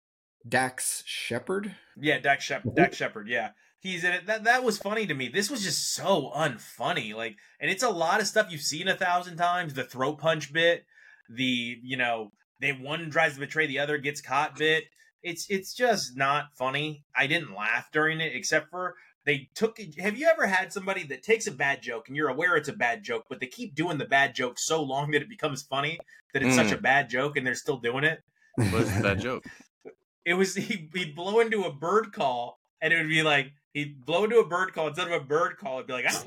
Dax 0.47 1.03
Shepard. 1.05 1.75
Yeah, 1.97 2.19
Dak 2.19 2.41
Shepard. 2.41 2.75
Dak 2.75 2.93
Shepard. 2.93 3.27
Yeah, 3.27 3.49
he's 3.85 4.03
in 4.03 4.11
it. 4.13 4.25
That 4.25 4.43
that 4.45 4.63
was 4.63 4.77
funny 4.77 5.05
to 5.07 5.13
me. 5.13 5.27
This 5.27 5.49
was 5.49 5.63
just 5.63 5.93
so 5.93 6.31
unfunny. 6.35 7.13
Like, 7.13 7.37
and 7.59 7.69
it's 7.69 7.83
a 7.83 7.89
lot 7.89 8.19
of 8.21 8.27
stuff 8.27 8.47
you've 8.51 8.61
seen 8.61 8.87
a 8.87 8.95
thousand 8.95 9.37
times. 9.37 9.73
The 9.73 9.83
throat 9.83 10.17
punch 10.19 10.51
bit, 10.51 10.85
the 11.29 11.77
you 11.83 11.97
know, 11.97 12.31
they 12.59 12.71
one 12.71 13.09
tries 13.11 13.33
to 13.35 13.39
betray 13.39 13.67
the 13.67 13.79
other, 13.79 13.97
gets 13.97 14.21
caught 14.21 14.57
bit. 14.57 14.85
It's 15.23 15.49
it's 15.49 15.73
just 15.73 16.15
not 16.17 16.55
funny. 16.55 17.03
I 17.15 17.27
didn't 17.27 17.55
laugh 17.55 17.89
during 17.91 18.21
it, 18.21 18.35
except 18.35 18.69
for 18.69 18.95
they 19.25 19.49
took. 19.55 19.79
Have 19.99 20.17
you 20.17 20.27
ever 20.27 20.45
had 20.47 20.71
somebody 20.71 21.03
that 21.07 21.23
takes 21.23 21.47
a 21.47 21.51
bad 21.51 21.81
joke 21.81 22.07
and 22.07 22.15
you're 22.15 22.29
aware 22.29 22.55
it's 22.57 22.69
a 22.69 22.73
bad 22.73 23.03
joke, 23.03 23.25
but 23.29 23.39
they 23.39 23.47
keep 23.47 23.73
doing 23.75 23.97
the 23.97 24.05
bad 24.05 24.35
joke 24.35 24.59
so 24.59 24.83
long 24.83 25.11
that 25.11 25.21
it 25.21 25.29
becomes 25.29 25.63
funny 25.63 25.99
that 26.33 26.43
it's 26.43 26.55
such 26.55 26.67
Mm. 26.67 26.77
a 26.79 26.81
bad 26.81 27.09
joke 27.09 27.37
and 27.37 27.47
they're 27.47 27.55
still 27.55 27.77
doing 27.77 28.03
it? 28.03 28.19
What's 28.55 29.01
that 29.01 29.19
joke? 29.19 29.45
it 30.25 30.33
was 30.35 30.53
he, 30.55 30.89
he'd 30.93 31.15
blow 31.15 31.39
into 31.39 31.63
a 31.63 31.71
bird 31.73 32.11
call 32.13 32.59
and 32.81 32.93
it 32.93 32.97
would 32.97 33.09
be 33.09 33.23
like 33.23 33.51
he'd 33.75 34.05
blow 34.05 34.23
into 34.23 34.39
a 34.39 34.47
bird 34.47 34.73
call 34.73 34.87
instead 34.87 35.07
of 35.07 35.13
a 35.13 35.23
bird 35.23 35.57
call 35.57 35.75
it'd 35.75 35.87
be 35.87 35.93
like, 35.93 36.05
"Ah," 36.09 36.23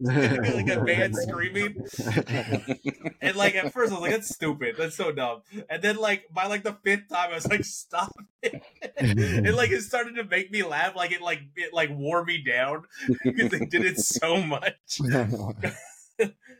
be 0.00 0.08
like 0.08 0.70
a 0.70 0.82
man 0.82 1.14
screaming. 1.14 1.84
And 3.20 3.36
like 3.36 3.54
at 3.54 3.72
first 3.72 3.92
i 3.92 3.94
was 3.94 4.02
like 4.02 4.10
that's 4.10 4.34
stupid. 4.34 4.74
That's 4.76 4.96
so 4.96 5.12
dumb. 5.12 5.42
And 5.70 5.80
then 5.80 5.96
like 5.96 6.24
by 6.32 6.46
like 6.46 6.64
the 6.64 6.76
fifth 6.82 7.08
time 7.08 7.30
i 7.30 7.34
was 7.34 7.46
like 7.46 7.64
stop 7.64 8.12
it. 8.42 8.60
And 8.96 9.54
like 9.54 9.70
it 9.70 9.82
started 9.82 10.16
to 10.16 10.24
make 10.24 10.50
me 10.50 10.64
laugh 10.64 10.96
like 10.96 11.12
it 11.12 11.22
like 11.22 11.42
it 11.54 11.72
like 11.72 11.90
wore 11.90 12.24
me 12.24 12.42
down 12.42 12.84
because 13.22 13.50
they 13.50 13.66
did 13.66 13.84
it 13.84 13.98
so 13.98 14.42
much. 14.42 15.00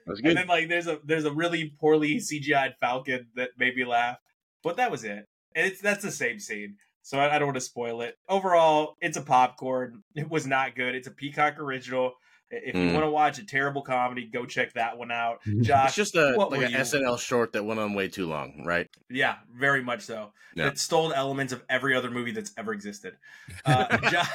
And 0.07 0.37
then 0.37 0.49
like 0.49 0.69
there's 0.69 0.87
a 0.87 0.99
there's 1.03 1.25
a 1.25 1.33
really 1.33 1.73
poorly 1.81 2.17
CGI'd 2.17 2.75
Falcon 2.79 3.29
that 3.37 3.51
made 3.57 3.75
me 3.75 3.87
laugh, 3.87 4.19
but 4.63 4.77
that 4.77 4.91
was 4.91 5.03
it. 5.03 5.27
And 5.55 5.67
it's 5.67 5.81
that's 5.81 6.03
the 6.03 6.11
same 6.11 6.41
scene, 6.41 6.77
so 7.05 7.19
I, 7.21 7.37
I 7.37 7.39
don't 7.39 7.47
want 7.47 7.57
to 7.57 7.61
spoil 7.61 8.01
it. 8.01 8.17
Overall, 8.29 8.97
it's 9.01 9.17
a 9.17 9.23
popcorn. 9.23 10.03
It 10.17 10.29
was 10.29 10.47
not 10.47 10.75
good. 10.75 10.97
It's 10.97 11.07
a 11.07 11.13
Peacock 11.13 11.61
original. 11.61 12.15
I- 12.53 12.57
If 12.67 12.75
you 12.75 12.81
Mm. 12.83 12.93
want 12.95 13.05
to 13.05 13.11
watch 13.11 13.39
a 13.39 13.47
terrible 13.47 13.83
comedy, 13.83 14.27
go 14.27 14.45
check 14.47 14.73
that 14.75 14.99
one 14.99 15.11
out. 15.13 15.39
Josh, 15.63 15.87
It's 15.89 15.97
just 15.97 16.15
a 16.17 16.35
what 16.37 16.51
like 16.51 16.63
an 16.63 16.73
you- 16.73 16.79
SNL 16.79 17.19
short 17.19 17.53
that 17.53 17.65
went 17.65 17.79
on 17.81 17.95
way 17.95 18.09
too 18.09 18.27
long, 18.27 18.65
right? 18.67 18.89
yeah, 19.09 19.37
very 19.57 19.83
much 19.83 20.03
so. 20.03 20.33
Yeah. 20.57 20.67
It 20.69 20.79
stole 20.79 21.13
elements 21.13 21.53
of 21.53 21.63
every 21.69 21.95
other 21.97 22.11
movie 22.11 22.33
that's 22.33 22.53
ever 22.57 22.73
existed. 22.73 23.17
Uh, 23.65 23.97
Josh, 24.11 24.29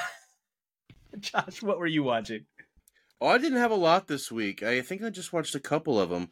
Josh, 1.20 1.62
what 1.62 1.80
were 1.80 1.88
you 1.88 2.04
watching? 2.04 2.46
Oh, 3.22 3.28
I 3.28 3.38
didn't 3.38 3.58
have 3.60 3.72
a 3.72 3.76
lot 3.76 4.08
this 4.08 4.32
week. 4.32 4.64
I 4.64 4.82
think 4.82 5.04
I 5.04 5.10
just 5.10 5.34
watched 5.34 5.56
a 5.56 5.60
couple 5.60 6.00
of 6.00 6.10
them. 6.10 6.30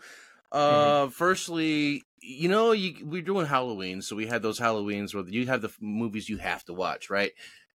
Uh, 0.52 1.10
firstly, 1.10 2.04
you 2.22 2.48
know, 2.50 2.72
you 2.72 3.06
we're 3.06 3.22
doing 3.22 3.46
Halloween, 3.46 4.02
so 4.02 4.16
we 4.16 4.28
had 4.28 4.42
those 4.42 4.60
Halloweens 4.60 5.14
where 5.14 5.28
you 5.28 5.46
have 5.48 5.62
the 5.62 5.74
movies 5.82 6.30
you 6.30 6.38
have 6.38 6.64
to 6.66 6.74
watch, 6.74 7.10
right? 7.10 7.34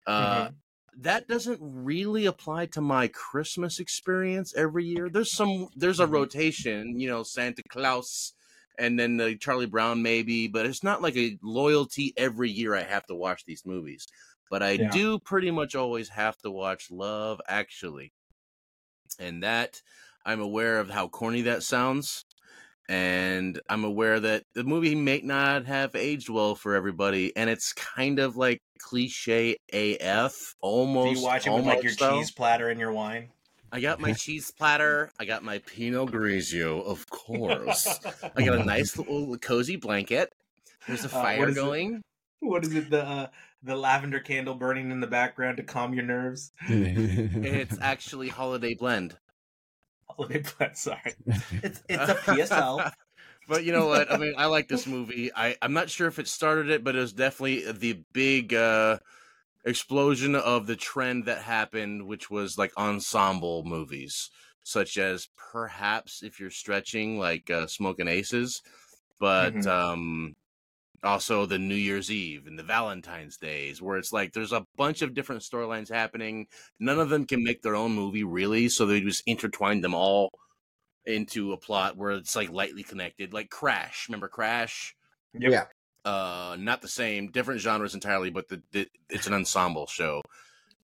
Uh, 0.06 0.50
that 0.98 1.28
doesn't 1.28 1.60
really 1.62 2.26
apply 2.26 2.66
to 2.66 2.80
my 2.80 3.08
Christmas 3.08 3.78
experience 3.78 4.54
every 4.54 4.84
year. 4.84 5.08
There's 5.08 5.32
some, 5.32 5.68
there's 5.76 6.00
a 6.00 6.06
Mhm. 6.06 6.08
rotation, 6.08 6.98
you 6.98 7.08
know, 7.08 7.22
Santa 7.22 7.62
Claus, 7.68 8.34
and 8.78 8.98
then 8.98 9.16
the 9.16 9.36
Charlie 9.36 9.66
Brown 9.66 10.02
maybe, 10.02 10.48
but 10.48 10.66
it's 10.66 10.82
not 10.82 11.02
like 11.02 11.16
a 11.16 11.38
loyalty 11.42 12.12
every 12.16 12.50
year. 12.50 12.74
I 12.74 12.82
have 12.82 13.06
to 13.06 13.14
watch 13.14 13.44
these 13.44 13.64
movies, 13.64 14.08
but 14.50 14.62
I 14.62 14.76
Yeah. 14.76 14.92
do 14.92 15.18
pretty 15.18 15.50
much 15.50 15.74
always 15.74 16.10
have 16.10 16.36
to 16.38 16.50
watch 16.50 16.90
Love 16.90 17.40
Actually 17.48 18.12
and 19.18 19.42
that 19.42 19.82
I'm 20.24 20.40
aware 20.40 20.78
of 20.80 20.90
how 20.90 21.08
corny 21.08 21.42
that 21.42 21.62
sounds, 21.62 22.24
and 22.88 23.60
I'm 23.68 23.84
aware 23.84 24.18
that 24.20 24.44
the 24.54 24.64
movie 24.64 24.94
may 24.94 25.20
not 25.22 25.66
have 25.66 25.94
aged 25.94 26.28
well 26.28 26.54
for 26.54 26.74
everybody, 26.74 27.36
and 27.36 27.50
it's 27.50 27.72
kind 27.72 28.18
of 28.18 28.36
like 28.36 28.60
cliche 28.78 29.56
AF 29.72 30.54
almost. 30.60 31.14
Do 31.14 31.20
you 31.20 31.24
watch 31.26 31.46
it 31.46 31.52
with 31.52 31.66
like 31.66 31.82
your 31.82 31.92
though. 31.92 32.18
cheese 32.18 32.30
platter 32.30 32.68
and 32.70 32.80
your 32.80 32.92
wine? 32.92 33.28
I 33.70 33.80
got 33.80 34.00
my 34.00 34.12
cheese 34.14 34.50
platter. 34.50 35.10
I 35.20 35.26
got 35.26 35.42
my 35.42 35.58
Pinot 35.58 36.10
Grigio, 36.10 36.82
of 36.86 37.06
course. 37.10 37.86
I 38.34 38.42
got 38.42 38.58
a 38.60 38.64
nice 38.64 38.96
little 38.98 39.36
cozy 39.36 39.76
blanket. 39.76 40.32
There's 40.86 41.04
a 41.04 41.08
Uh, 41.08 41.10
what 41.10 41.22
fire 41.22 41.48
it? 41.50 41.54
going. 41.54 42.02
What 42.40 42.64
is 42.64 42.74
it? 42.74 42.88
The 42.88 43.04
uh, 43.04 43.26
the 43.62 43.76
lavender 43.76 44.20
candle 44.20 44.54
burning 44.54 44.90
in 44.90 45.00
the 45.00 45.06
background 45.06 45.56
to 45.58 45.64
calm 45.64 45.92
your 45.92 46.04
nerves. 46.04 46.52
It's 46.68 47.76
actually 47.82 48.28
holiday 48.28 48.74
blend. 48.74 49.16
Holiday 50.10 50.42
plan. 50.42 50.74
Sorry, 50.74 51.14
it's 51.62 51.82
it's 51.88 52.08
a 52.08 52.14
PSL. 52.16 52.90
But 53.46 53.64
you 53.64 53.72
know 53.72 53.86
what? 53.86 54.10
I 54.12 54.16
mean, 54.16 54.34
I 54.36 54.46
like 54.46 54.68
this 54.68 54.86
movie. 54.86 55.30
I 55.34 55.56
I'm 55.62 55.72
not 55.72 55.90
sure 55.90 56.06
if 56.06 56.18
it 56.18 56.28
started 56.28 56.68
it, 56.70 56.84
but 56.84 56.94
it 56.96 57.00
was 57.00 57.12
definitely 57.14 57.70
the 57.72 58.04
big 58.12 58.52
uh 58.54 58.98
explosion 59.64 60.34
of 60.36 60.66
the 60.66 60.76
trend 60.76 61.26
that 61.26 61.42
happened, 61.42 62.06
which 62.06 62.30
was 62.30 62.58
like 62.58 62.72
ensemble 62.78 63.64
movies, 63.64 64.30
such 64.64 64.98
as 64.98 65.28
perhaps 65.36 66.22
if 66.22 66.40
you're 66.40 66.50
stretching, 66.50 67.18
like 67.18 67.50
uh, 67.50 67.66
Smoking 67.66 68.08
Aces, 68.08 68.62
but 69.20 69.54
Mhm. 69.54 69.66
um 69.66 70.34
also 71.04 71.46
the 71.46 71.58
New 71.58 71.74
Year's 71.74 72.10
Eve 72.10 72.46
and 72.46 72.58
the 72.58 72.62
Valentine's 72.62 73.36
Days, 73.36 73.80
where 73.80 73.98
it's 73.98 74.12
like 74.12 74.32
there's 74.32 74.52
a 74.52 74.66
bunch 74.76 75.02
of 75.02 75.14
different 75.14 75.42
storylines 75.42 75.88
happening. 75.88 76.46
None 76.80 76.98
of 76.98 77.08
them 77.08 77.24
can 77.24 77.44
make 77.44 77.62
their 77.62 77.76
own 77.76 77.92
movie, 77.92 78.24
really, 78.24 78.68
so 78.68 78.86
they 78.86 79.00
just 79.00 79.22
intertwine 79.26 79.80
them 79.80 79.94
all 79.94 80.30
into 81.06 81.52
a 81.52 81.56
plot 81.56 81.96
where 81.96 82.10
it's 82.12 82.36
like 82.36 82.50
lightly 82.50 82.82
connected, 82.82 83.32
like 83.32 83.50
Crash. 83.50 84.08
Remember 84.08 84.28
Crash? 84.28 84.94
Yep. 85.34 85.50
Yeah. 85.50 85.64
Uh, 86.04 86.56
not 86.58 86.80
the 86.80 86.88
same, 86.88 87.30
different 87.30 87.60
genres 87.60 87.94
entirely, 87.94 88.30
but 88.30 88.48
the, 88.48 88.62
the 88.72 88.88
it's 89.10 89.26
an 89.26 89.34
ensemble 89.34 89.86
show. 89.86 90.22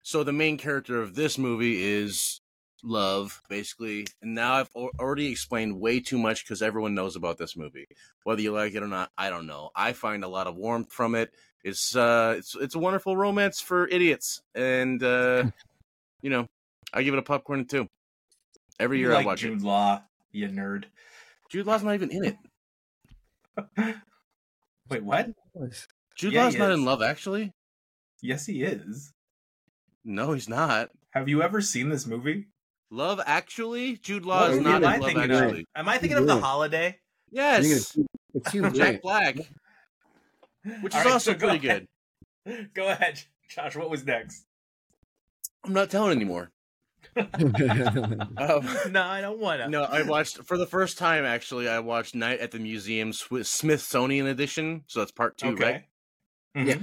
So 0.04 0.24
the 0.24 0.34
main 0.34 0.58
character 0.58 1.02
of 1.02 1.16
this 1.16 1.38
movie 1.38 1.82
is 1.82 2.41
love, 2.84 3.42
basically. 3.50 4.08
And 4.22 4.36
now 4.36 4.54
I've 4.56 4.70
al- 4.76 4.92
already 5.00 5.28
explained 5.28 5.80
way 5.80 6.00
too 6.00 6.18
much 6.18 6.44
because 6.44 6.62
everyone 6.62 6.94
knows 6.96 7.16
about 7.16 7.38
this 7.38 7.56
movie. 7.56 7.88
Whether 8.24 8.42
you 8.42 8.52
like 8.52 8.74
it 8.76 8.84
or 8.84 8.88
not, 8.88 9.12
I 9.18 9.30
don't 9.30 9.48
know. 9.48 9.70
I 9.76 9.94
find 9.94 10.24
a 10.24 10.28
lot 10.28 10.48
of 10.48 10.56
warmth 10.56 10.92
from 10.92 11.16
it. 11.16 11.32
It's 11.64 11.96
uh, 11.96 12.36
it's 12.38 12.56
it's 12.56 12.76
a 12.76 12.80
wonderful 12.80 13.16
romance 13.16 13.62
for 13.62 13.88
idiots, 13.88 14.42
and 14.56 15.02
uh, 15.04 15.52
you 16.22 16.30
know, 16.30 16.48
I 16.94 17.04
give 17.04 17.14
it 17.14 17.20
a 17.20 17.24
popcorn 17.24 17.66
too. 17.66 17.88
Every 18.80 19.00
You 19.00 19.08
year 19.10 19.16
I 19.16 19.24
watch 19.24 19.42
Jude 19.42 19.60
it. 19.62 19.64
Law, 19.66 20.02
you 20.32 20.48
nerd. 20.48 20.86
Jude 21.50 21.68
Law's 21.68 21.84
not 21.84 21.94
even 21.94 22.10
in 22.10 22.26
it. 22.26 22.38
Wait, 24.90 25.04
what? 25.04 25.30
Jude 26.16 26.34
Yeah, 26.34 26.46
Law's 26.46 26.56
not 26.56 26.72
is. 26.72 26.80
in 26.80 26.86
Love, 26.86 27.02
actually. 27.02 27.52
Yes, 28.22 28.46
he 28.46 28.64
is. 28.64 29.14
No, 30.04 30.34
he's 30.34 30.50
not. 30.50 30.90
Have 31.12 31.30
you 31.30 31.42
ever 31.44 31.62
seen 31.62 31.90
this 31.90 32.08
movie? 32.08 32.48
Love 32.92 33.22
Actually, 33.26 33.96
Jude 33.98 34.26
Law 34.26 34.42
What 34.42 34.52
is 34.52 34.60
not 34.60 34.84
in 34.84 34.88
I 34.88 34.98
Love 34.98 35.06
thinking 35.14 35.32
Actually. 35.32 35.60
of? 35.62 35.66
Am 35.76 35.90
I 35.90 35.98
thinking 35.98 36.18
of 36.18 36.28
the 36.28 36.40
holiday? 36.40 37.00
Yes, 37.32 37.98
It's 38.34 38.52
Hugh 38.52 38.70
Jack 38.74 39.02
Black, 39.02 39.36
which 40.82 40.94
is 40.94 41.00
All 41.00 41.04
right, 41.06 41.14
also 41.14 41.32
so 41.32 41.38
go 41.38 41.50
pretty 41.50 41.68
ahead. 41.68 41.88
good. 42.46 42.74
Go 42.74 42.88
ahead, 42.90 43.22
Josh. 43.50 43.76
What 43.76 43.90
was 43.90 44.04
next? 44.06 44.46
I'm 45.64 45.74
not 45.74 45.90
telling 45.92 46.16
anymore. 46.16 46.52
Um, 47.16 47.30
no, 48.90 49.04
I 49.04 49.20
don't 49.22 49.40
want 49.40 49.62
to. 49.62 49.70
no, 49.70 49.84
I 49.84 50.02
watched 50.02 50.44
for 50.46 50.58
the 50.58 50.66
first 50.66 50.98
time. 50.98 51.24
Actually, 51.24 51.70
I 51.70 51.80
watched 51.80 52.16
Night 52.16 52.40
at 52.40 52.50
the 52.52 52.58
Museum 52.60 53.12
Swi- 53.12 53.46
Smithsonian 53.46 54.26
edition. 54.28 54.84
So 54.88 55.00
that's 55.00 55.12
part 55.12 55.38
two, 55.38 55.50
okay. 55.50 55.64
right? 55.64 55.84
Mhm. 56.58 56.68
Yeah. 56.68 56.76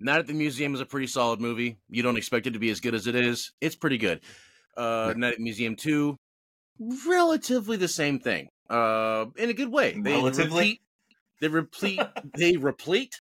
Night 0.00 0.18
at 0.20 0.26
the 0.26 0.34
Museum 0.34 0.74
is 0.74 0.80
a 0.80 0.86
pretty 0.86 1.06
solid 1.06 1.40
movie. 1.40 1.78
You 1.88 2.02
don't 2.02 2.16
expect 2.18 2.46
it 2.46 2.52
to 2.52 2.58
be 2.58 2.70
as 2.70 2.80
good 2.80 2.94
as 2.94 3.06
it 3.06 3.14
is. 3.14 3.52
It's 3.60 3.74
pretty 3.76 3.98
good. 3.98 4.20
Uh, 4.78 5.12
Night 5.16 5.34
at 5.34 5.40
Museum 5.40 5.76
two, 5.76 6.16
relatively 7.06 7.76
the 7.76 7.88
same 7.88 8.18
thing. 8.20 8.48
Uh, 8.70 9.26
in 9.36 9.50
a 9.50 9.54
good 9.54 9.72
way. 9.72 9.98
They 10.00 10.12
Relatively? 10.12 10.58
repeat. 10.60 10.80
They 11.40 11.48
repeat. 11.48 12.00
they 12.36 12.56
replete. 12.56 13.20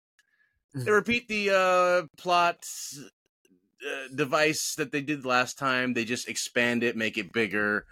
They 0.74 0.90
repeat 0.90 1.26
the 1.28 1.50
uh, 1.50 2.06
plot 2.18 2.58
uh, 3.00 4.14
device 4.14 4.74
that 4.76 4.92
they 4.92 5.00
did 5.00 5.24
last 5.24 5.56
time. 5.58 5.94
They 5.94 6.04
just 6.04 6.28
expand 6.28 6.82
it, 6.82 6.96
make 6.96 7.16
it 7.16 7.32
bigger. 7.32 7.86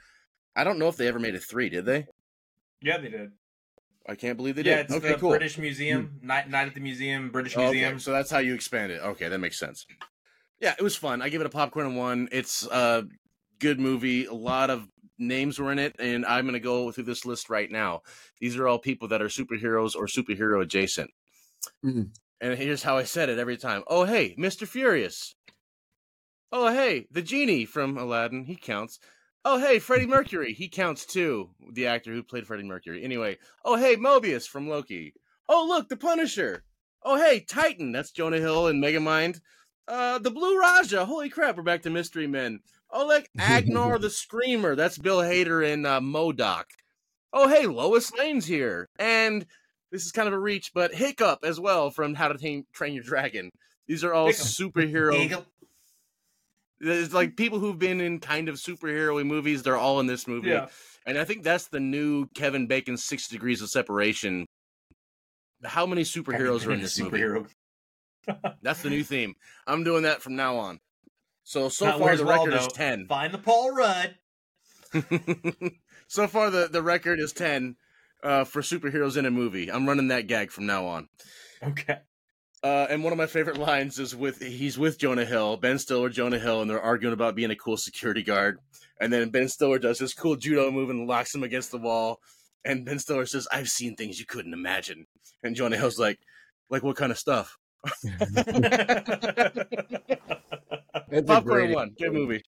I 0.54 0.64
don't 0.64 0.78
know 0.78 0.88
if 0.88 0.96
they 0.96 1.08
ever 1.08 1.18
made 1.18 1.34
a 1.34 1.38
three. 1.38 1.70
Did 1.70 1.86
they? 1.86 2.06
Yeah, 2.82 2.98
they 2.98 3.08
did. 3.08 3.30
I 4.06 4.16
can't 4.16 4.36
believe 4.36 4.56
they 4.56 4.62
yeah, 4.62 4.82
did. 4.82 4.90
Yeah, 4.90 4.96
it's 4.96 5.04
Okay, 5.04 5.14
the 5.14 5.18
cool. 5.18 5.30
British 5.30 5.56
Museum, 5.56 6.18
night, 6.22 6.50
night 6.50 6.66
at 6.68 6.74
the 6.74 6.80
museum, 6.80 7.30
British 7.30 7.56
Okay, 7.56 7.64
Museum. 7.70 7.98
so 7.98 8.12
that's 8.12 8.30
how 8.30 8.38
you 8.38 8.52
expand 8.52 8.92
it. 8.92 9.00
Okay, 9.00 9.28
that 9.28 9.38
makes 9.38 9.58
sense. 9.58 9.86
Yeah, 10.60 10.74
it 10.78 10.82
was 10.82 10.94
fun. 10.94 11.22
I 11.22 11.30
give 11.30 11.40
it 11.40 11.46
a 11.46 11.50
popcorn 11.50 11.94
one. 11.96 12.28
It's 12.30 12.66
a 12.66 13.04
good 13.58 13.78
movie. 13.80 14.26
A 14.26 14.32
lot 14.34 14.70
of 14.70 14.88
names 15.18 15.58
were 15.58 15.70
in 15.72 15.78
it, 15.78 15.96
and 15.98 16.26
I'm 16.26 16.44
going 16.44 16.54
to 16.54 16.60
go 16.60 16.90
through 16.90 17.04
this 17.04 17.24
list 17.24 17.48
right 17.50 17.70
now. 17.70 18.02
These 18.40 18.56
are 18.56 18.66
all 18.66 18.78
people 18.78 19.08
that 19.08 19.22
are 19.22 19.28
superheroes 19.28 19.94
or 19.94 20.06
superhero 20.06 20.62
adjacent. 20.62 21.10
Mhm. 21.84 22.10
And 22.40 22.58
here's 22.58 22.82
how 22.82 22.96
I 22.98 23.04
said 23.04 23.28
it 23.28 23.38
every 23.38 23.56
time. 23.56 23.84
Oh, 23.86 24.04
hey, 24.04 24.34
Mr. 24.36 24.66
Furious. 24.66 25.34
Oh, 26.52 26.72
hey, 26.72 27.06
the 27.10 27.22
genie 27.22 27.64
from 27.64 27.96
Aladdin. 27.96 28.44
He 28.44 28.56
counts. 28.56 28.98
Oh, 29.44 29.58
hey, 29.58 29.78
Freddie 29.78 30.06
Mercury. 30.08 30.52
He 30.52 30.68
counts 30.68 31.06
too. 31.06 31.50
The 31.72 31.86
actor 31.86 32.12
who 32.12 32.22
played 32.22 32.46
Freddie 32.46 32.64
Mercury. 32.64 33.02
Anyway. 33.02 33.38
Oh, 33.64 33.76
hey, 33.76 33.96
Mobius 33.96 34.48
from 34.48 34.68
Loki. 34.68 35.14
Oh, 35.48 35.64
look, 35.66 35.88
the 35.88 35.96
Punisher. 35.96 36.64
Oh, 37.02 37.16
hey, 37.16 37.40
Titan. 37.40 37.92
That's 37.92 38.10
Jonah 38.10 38.38
Hill 38.38 38.66
and 38.68 38.82
Megamind. 38.82 39.40
Uh, 39.86 40.18
the 40.18 40.30
Blue 40.30 40.58
Raja. 40.58 41.04
Holy 41.04 41.28
crap, 41.28 41.56
we're 41.56 41.62
back 41.62 41.82
to 41.82 41.90
Mystery 41.90 42.26
Men. 42.26 42.60
Oh, 42.96 43.06
look, 43.06 43.26
Angar 43.38 44.00
the 44.00 44.08
Screamer. 44.08 44.76
That's 44.76 44.96
Bill 44.96 45.18
Hader 45.18 45.68
in 45.68 45.84
uh, 45.84 46.00
Modoc. 46.00 46.64
Oh, 47.32 47.48
hey, 47.48 47.66
Lois 47.66 48.12
Lane's 48.14 48.46
here. 48.46 48.86
And 48.98 49.44
this 49.90 50.06
is 50.06 50.12
kind 50.12 50.28
of 50.28 50.34
a 50.34 50.38
reach, 50.38 50.70
but 50.72 50.94
Hiccup 50.94 51.40
as 51.44 51.58
well 51.58 51.90
from 51.90 52.14
How 52.14 52.28
to 52.28 52.38
Tame, 52.38 52.64
Train 52.72 52.94
Your 52.94 53.02
Dragon. 53.02 53.50
These 53.88 54.04
are 54.04 54.14
all 54.14 54.28
Hiccup. 54.28 54.44
superhero. 54.46 55.44
It's 56.80 57.12
like 57.14 57.36
people 57.36 57.58
who've 57.58 57.78
been 57.78 58.00
in 58.00 58.20
kind 58.20 58.48
of 58.48 58.56
superhero 58.56 59.24
movies. 59.26 59.62
They're 59.62 59.76
all 59.76 60.00
in 60.00 60.06
this 60.06 60.26
movie, 60.28 60.50
Yeah. 60.50 60.66
and 61.06 61.16
I 61.18 61.24
think 61.24 61.42
that's 61.42 61.68
the 61.68 61.80
new 61.80 62.26
Kevin 62.34 62.66
Bacon 62.66 62.96
Six 62.96 63.28
Degrees 63.28 63.62
of 63.62 63.70
Separation. 63.70 64.44
How 65.64 65.86
many 65.86 66.02
superheroes 66.02 66.66
are 66.66 66.72
in 66.72 66.80
this 66.80 66.98
movie? 67.00 67.18
superhero. 67.18 67.46
That's 68.62 68.82
the 68.82 68.90
new 68.90 69.02
theme. 69.02 69.34
I'm 69.66 69.82
doing 69.84 70.02
that 70.04 70.20
from 70.22 70.34
now 70.36 70.56
on. 70.56 70.78
So 71.44 71.68
so 71.68 71.86
Now, 71.86 71.98
far 71.98 72.16
the 72.16 72.24
record 72.24 72.54
is 72.54 72.66
ten. 72.68 73.06
Find 73.06 73.32
the 73.32 73.38
Paul 73.38 73.74
Rudd. 73.74 74.16
so 76.08 76.26
far 76.26 76.50
the 76.50 76.68
the 76.70 76.82
record 76.82 77.20
is 77.20 77.32
ten 77.32 77.76
uh, 78.22 78.44
for 78.44 78.62
superheroes 78.62 79.16
in 79.16 79.26
a 79.26 79.30
movie. 79.30 79.70
I'm 79.70 79.86
running 79.86 80.08
that 80.08 80.26
gag 80.26 80.50
from 80.50 80.66
now 80.66 80.86
on. 80.86 81.08
Okay. 81.62 81.98
Uh, 82.62 82.86
and 82.88 83.04
one 83.04 83.12
of 83.12 83.18
my 83.18 83.26
favorite 83.26 83.58
lines 83.58 83.98
is 83.98 84.16
with 84.16 84.40
he's 84.40 84.78
with 84.78 84.98
Jonah 84.98 85.26
Hill, 85.26 85.58
Ben 85.58 85.78
Stiller, 85.78 86.08
Jonah 86.08 86.38
Hill, 86.38 86.62
and 86.62 86.70
they're 86.70 86.80
arguing 86.80 87.12
about 87.12 87.34
being 87.34 87.50
a 87.50 87.56
cool 87.56 87.76
security 87.76 88.22
guard. 88.22 88.58
And 88.98 89.12
then 89.12 89.28
Ben 89.28 89.48
Stiller 89.48 89.78
does 89.78 89.98
this 89.98 90.14
cool 90.14 90.36
judo 90.36 90.70
move 90.70 90.88
and 90.88 91.06
locks 91.06 91.34
him 91.34 91.42
against 91.42 91.70
the 91.70 91.78
wall. 91.78 92.20
And 92.64 92.86
Ben 92.86 92.98
Stiller 92.98 93.26
says, 93.26 93.46
"I've 93.52 93.68
seen 93.68 93.96
things 93.96 94.18
you 94.18 94.24
couldn't 94.24 94.54
imagine." 94.54 95.06
And 95.42 95.54
Jonah 95.54 95.76
Hill's 95.76 95.98
like, 95.98 96.20
"Like 96.70 96.82
what 96.82 96.96
kind 96.96 97.12
of 97.12 97.18
stuff?" 97.18 97.58
Popcorn 101.26 101.72
one, 101.72 101.94
good 101.98 102.12
movie. 102.12 102.42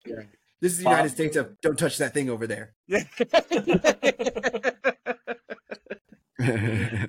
This 0.61 0.71
is 0.73 0.77
the 0.79 0.83
Pop- 0.85 0.91
United 0.91 1.09
States 1.09 1.35
of 1.35 1.59
don't 1.61 1.77
touch 1.77 1.97
that 1.97 2.13
thing 2.13 2.29
over 2.29 2.47
there. 2.47 2.73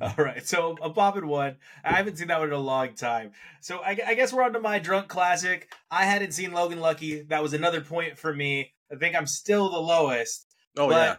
All 0.00 0.14
right, 0.18 0.46
so 0.46 0.76
a 0.82 0.90
bobbin 0.90 1.26
one. 1.28 1.56
I 1.82 1.94
haven't 1.94 2.18
seen 2.18 2.28
that 2.28 2.38
one 2.38 2.48
in 2.48 2.54
a 2.54 2.58
long 2.58 2.94
time. 2.94 3.32
So 3.60 3.78
I, 3.78 3.98
I 4.06 4.14
guess 4.14 4.32
we're 4.32 4.42
on 4.42 4.52
to 4.52 4.60
my 4.60 4.78
drunk 4.78 5.08
classic. 5.08 5.72
I 5.90 6.04
hadn't 6.04 6.32
seen 6.32 6.52
Logan 6.52 6.80
Lucky. 6.80 7.22
That 7.22 7.42
was 7.42 7.54
another 7.54 7.80
point 7.80 8.18
for 8.18 8.34
me. 8.34 8.74
I 8.92 8.96
think 8.96 9.16
I'm 9.16 9.26
still 9.26 9.70
the 9.70 9.80
lowest. 9.80 10.46
oh 10.76 10.88
but 10.88 10.94
yeah, 10.94 11.16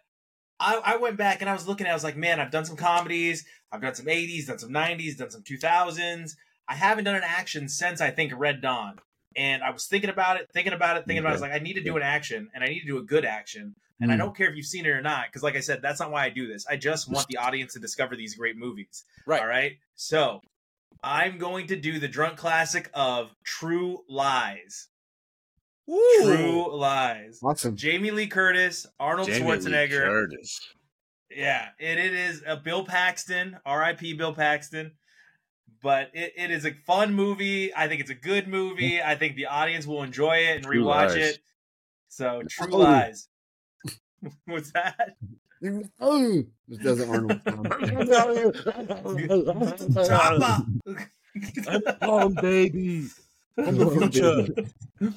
I, 0.59 0.81
I 0.93 0.97
went 0.97 1.17
back 1.17 1.41
and 1.41 1.49
I 1.49 1.53
was 1.53 1.67
looking. 1.67 1.87
I 1.87 1.93
was 1.93 2.03
like, 2.03 2.15
man, 2.15 2.39
I've 2.39 2.51
done 2.51 2.65
some 2.65 2.77
comedies. 2.77 3.45
I've 3.71 3.81
done 3.81 3.95
some 3.95 4.05
'80s, 4.05 4.47
done 4.47 4.59
some 4.59 4.69
'90s, 4.69 5.17
done 5.17 5.31
some 5.31 5.43
2000s. 5.43 6.35
I 6.68 6.76
haven't 6.76 7.03
done 7.05 7.16
an 7.16 7.24
action 7.24 7.68
since 7.70 8.01
I 8.01 8.11
think 8.11 8.34
Red 8.36 8.61
Dawn. 8.61 8.97
And 9.38 9.61
I 9.63 9.70
was 9.72 9.86
thinking 9.86 10.09
about 10.09 10.38
it, 10.39 10.49
thinking 10.53 10.72
about 10.74 10.95
it, 10.97 11.05
thinking 11.05 11.20
about 11.20 11.30
it. 11.30 11.32
I 11.32 11.36
was 11.36 11.41
like, 11.41 11.51
I 11.51 11.59
need 11.59 11.74
to 11.74 11.84
do 11.84 11.97
an 11.97 12.03
action, 12.03 12.49
and 12.55 12.63
I 12.63 12.68
need 12.68 12.80
to 12.82 12.86
do 12.88 12.97
a 12.97 13.03
good 13.03 13.26
action. 13.26 13.76
And 13.99 14.11
I 14.11 14.16
Mm. 14.16 14.20
don't 14.20 14.38
care 14.38 14.49
if 14.49 14.55
you've 14.55 14.66
seen 14.66 14.86
it 14.86 14.89
or 14.89 15.01
not, 15.01 15.28
because 15.28 15.43
like 15.43 15.55
I 15.55 15.59
said, 15.59 15.82
that's 15.82 15.99
not 15.99 16.09
why 16.11 16.24
I 16.26 16.30
do 16.30 16.47
this. 16.47 16.66
I 16.68 16.78
just 16.78 17.09
want 17.11 17.28
the 17.28 17.38
audience 17.38 17.74
to 17.74 17.80
discover 17.80 18.16
these 18.16 18.36
great 18.36 18.55
movies. 18.57 19.03
right. 19.26 19.41
All 19.41 19.47
right. 19.47 19.74
So 19.95 20.41
I'm 21.03 21.38
going 21.38 21.68
to 21.68 21.76
do 21.76 21.99
the 21.99 22.07
drunk 22.07 22.38
classic 22.38 22.89
of 22.93 23.36
True 23.43 24.03
Lies. 24.09 24.88
True 25.88 26.76
Lies. 26.76 27.39
Awesome. 27.43 27.76
Jamie 27.76 28.11
Lee 28.11 28.28
Curtis, 28.28 28.86
Arnold 28.99 29.28
Jamie 29.28 29.51
Lee 29.51 29.57
Schwarzenegger. 29.57 30.05
Curtis. 30.07 30.59
Yeah, 31.30 31.70
and 31.80 31.99
it 31.99 32.13
is 32.13 32.41
a 32.45 32.55
Bill 32.55 32.86
Paxton, 32.86 33.57
R.I.P. 33.66 34.13
Bill 34.13 34.34
Paxton. 34.34 34.93
But 35.82 36.09
it, 36.13 36.34
it 36.36 36.51
is 36.51 36.66
a 36.66 36.72
fun 36.86 37.13
movie. 37.13 37.74
I 37.76 37.88
think 37.88 38.01
it's 38.01 38.09
a 38.09 38.16
good 38.16 38.47
movie. 38.47 39.01
I 39.01 39.16
think 39.16 39.36
the 39.36 39.45
audience 39.47 39.86
will 39.86 40.01
enjoy 40.03 40.38
it 40.38 40.55
and 40.57 40.66
True 40.66 40.84
rewatch 40.84 41.09
Lies. 41.09 41.16
it. 41.16 41.39
So 42.09 42.41
True 42.49 42.74
Oh. 42.74 42.78
Lies. 42.78 43.28
What's 44.45 44.72
that? 44.72 45.16
Oh, 45.99 46.43
this 46.68 46.80
doesn't 46.80 47.09
Arnold 47.09 47.41
sound. 47.43 48.66
Chopper. 50.07 50.66
Oh, 52.01 52.30
baby. 52.30 53.07
From 53.55 53.78
the 53.78 53.89
future. 53.89 55.13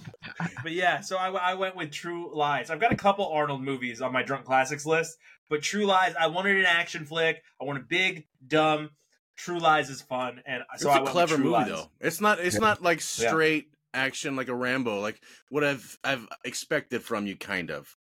but 0.62 0.72
yeah, 0.72 1.00
so 1.00 1.16
I, 1.16 1.30
I 1.30 1.54
went 1.54 1.74
with 1.74 1.90
True 1.90 2.30
Lies. 2.34 2.70
I've 2.70 2.78
got 2.80 2.92
a 2.92 2.96
couple 2.96 3.26
Arnold 3.26 3.62
movies 3.62 4.00
on 4.00 4.12
my 4.12 4.22
drunk 4.22 4.44
classics 4.44 4.86
list, 4.86 5.18
but 5.48 5.60
True 5.62 5.84
Lies, 5.86 6.14
I 6.18 6.28
wanted 6.28 6.56
an 6.56 6.64
action 6.66 7.04
flick. 7.04 7.42
I 7.60 7.64
want 7.64 7.78
a 7.78 7.82
big, 7.82 8.26
dumb. 8.46 8.90
True 9.38 9.58
Lies 9.58 9.88
is 9.88 10.02
fun, 10.02 10.42
and 10.46 10.62
It's 10.74 10.82
so 10.82 10.90
I 10.90 10.98
a 10.98 11.02
went 11.02 11.12
clever 11.12 11.34
with 11.36 11.42
True 11.42 11.50
movie 11.52 11.70
Lies. 11.70 11.80
though. 11.82 11.90
It's 12.00 12.20
not. 12.20 12.40
It's 12.40 12.56
Yeah. 12.56 12.60
not 12.60 12.82
like 12.82 12.98
Yeah. 12.98 13.28
straight 13.30 13.70
action 13.94 14.36
like 14.36 14.48
a 14.48 14.54
Rambo, 14.54 15.00
like 15.00 15.22
what 15.48 15.64
I've 15.64 15.98
I've 16.04 16.28
expected 16.44 17.02
from 17.02 17.26
you, 17.26 17.36
kind 17.36 17.70
of. 17.70 17.96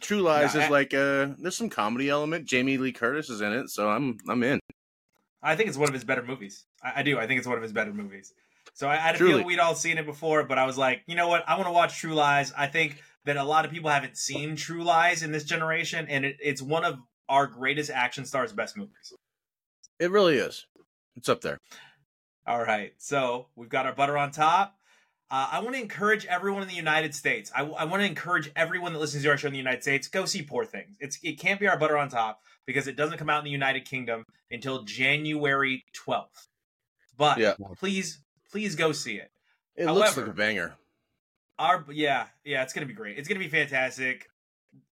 True 0.00 0.20
Lies 0.22 0.54
Yeah, 0.54 0.62
is 0.62 0.66
I- 0.66 0.70
like 0.70 0.94
uh 0.94 1.28
there's 1.38 1.56
some 1.56 1.68
comedy 1.70 2.08
element. 2.08 2.46
Jamie 2.46 2.78
Lee 2.78 2.92
Curtis 2.92 3.30
is 3.30 3.40
in 3.40 3.52
it, 3.52 3.68
so 3.68 3.88
I'm 3.90 4.16
I'm 4.28 4.42
in. 4.42 4.58
I 5.42 5.54
think 5.56 5.68
it's 5.68 5.78
one 5.78 5.88
of 5.88 5.94
his 5.94 6.04
better 6.04 6.22
movies. 6.22 6.66
I, 6.82 7.00
I 7.00 7.02
do. 7.02 7.18
I 7.18 7.26
think 7.26 7.38
it's 7.38 7.46
one 7.46 7.56
of 7.56 7.62
his 7.62 7.72
better 7.72 7.92
movies. 7.92 8.32
So 8.74 8.88
I, 8.88 8.94
I 8.94 8.96
had 8.96 9.14
a 9.16 9.18
Truly. 9.18 9.38
feel 9.40 9.46
we'd 9.46 9.58
all 9.58 9.74
seen 9.74 9.98
it 9.98 10.06
before, 10.06 10.44
but 10.44 10.56
I 10.56 10.64
was 10.64 10.78
like, 10.78 11.02
you 11.06 11.14
know 11.16 11.28
what? 11.28 11.44
I 11.48 11.56
want 11.56 11.66
to 11.66 11.72
watch 11.72 11.98
True 11.98 12.14
Lies. 12.14 12.52
I 12.56 12.66
think 12.68 13.02
that 13.24 13.36
a 13.36 13.44
lot 13.44 13.64
of 13.64 13.70
people 13.70 13.90
haven't 13.90 14.16
seen 14.16 14.56
True 14.56 14.82
Lies 14.82 15.22
in 15.22 15.32
this 15.32 15.44
generation, 15.44 16.06
and 16.08 16.24
it, 16.24 16.36
it's 16.40 16.62
one 16.62 16.84
of 16.84 16.98
our 17.28 17.46
greatest 17.46 17.90
action 17.90 18.24
stars' 18.24 18.52
best 18.52 18.76
movies. 18.76 19.12
It 20.02 20.10
really 20.10 20.36
is. 20.36 20.66
It's 21.16 21.28
up 21.28 21.42
there. 21.42 21.58
All 22.44 22.60
right, 22.60 22.92
so 22.98 23.46
we've 23.54 23.68
got 23.68 23.86
our 23.86 23.92
butter 23.94 24.18
on 24.18 24.32
top. 24.32 24.74
Uh, 25.30 25.48
I 25.52 25.60
want 25.60 25.76
to 25.76 25.80
encourage 25.80 26.26
everyone 26.26 26.60
in 26.62 26.66
the 26.66 26.74
United 26.74 27.14
States. 27.14 27.52
I, 27.54 27.62
I 27.62 27.84
want 27.84 28.02
to 28.02 28.06
encourage 28.06 28.50
everyone 28.56 28.94
that 28.94 28.98
listens 28.98 29.22
to 29.22 29.30
our 29.30 29.36
show 29.36 29.46
in 29.46 29.52
the 29.52 29.60
United 29.60 29.82
States 29.82 30.08
go 30.08 30.24
see 30.24 30.42
Poor 30.42 30.64
Things. 30.64 30.96
It's 30.98 31.20
it 31.22 31.38
can't 31.38 31.60
be 31.60 31.68
our 31.68 31.78
butter 31.78 31.96
on 31.96 32.08
top 32.08 32.40
because 32.66 32.88
it 32.88 32.96
doesn't 32.96 33.18
come 33.18 33.30
out 33.30 33.38
in 33.38 33.44
the 33.44 33.52
United 33.52 33.84
Kingdom 33.84 34.24
until 34.50 34.82
January 34.82 35.84
twelfth. 35.94 36.48
But 37.16 37.38
Yeah. 37.38 37.54
please, 37.78 38.24
please 38.50 38.74
go 38.74 38.90
see 38.90 39.18
it. 39.18 39.30
It 39.76 39.86
looks 39.86 40.16
like 40.16 40.26
a 40.26 40.32
banger. 40.32 40.74
Our 41.60 41.86
yeah 41.92 42.26
yeah, 42.44 42.64
it's 42.64 42.72
gonna 42.72 42.86
be 42.86 42.92
great. 42.92 43.18
It's 43.18 43.28
gonna 43.28 43.38
be 43.38 43.48
fantastic. 43.48 44.28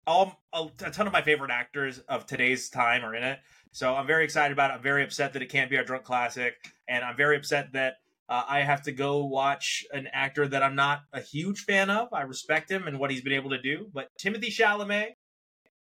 All 0.06 0.42
a, 0.54 0.66
a 0.82 0.90
ton 0.90 1.06
of 1.06 1.12
my 1.12 1.20
favorite 1.20 1.50
actors 1.50 1.98
of 2.08 2.24
today's 2.24 2.70
time 2.70 3.04
are 3.04 3.14
in 3.14 3.22
it, 3.22 3.38
so 3.74 3.92
I'm 3.92 4.06
very 4.06 4.22
excited 4.22 4.52
about 4.52 4.70
it. 4.70 4.74
I'm 4.74 4.82
very 4.82 5.02
upset 5.02 5.32
that 5.32 5.42
it 5.42 5.48
can't 5.48 5.68
be 5.68 5.76
our 5.76 5.82
drunk 5.82 6.04
classic, 6.04 6.54
and 6.86 7.04
I'm 7.04 7.16
very 7.16 7.36
upset 7.36 7.72
that 7.72 7.94
uh, 8.28 8.44
I 8.48 8.60
have 8.60 8.82
to 8.82 8.92
go 8.92 9.24
watch 9.24 9.84
an 9.92 10.08
actor 10.12 10.46
that 10.46 10.62
I'm 10.62 10.76
not 10.76 11.00
a 11.12 11.20
huge 11.20 11.64
fan 11.64 11.90
of. 11.90 12.12
I 12.12 12.22
respect 12.22 12.70
him 12.70 12.86
and 12.86 13.00
what 13.00 13.10
he's 13.10 13.20
been 13.22 13.32
able 13.32 13.50
to 13.50 13.60
do, 13.60 13.88
but 13.92 14.10
Timothy 14.16 14.50
Chalamet 14.50 15.16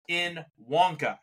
in 0.08 0.40
Wonka. 0.68 1.20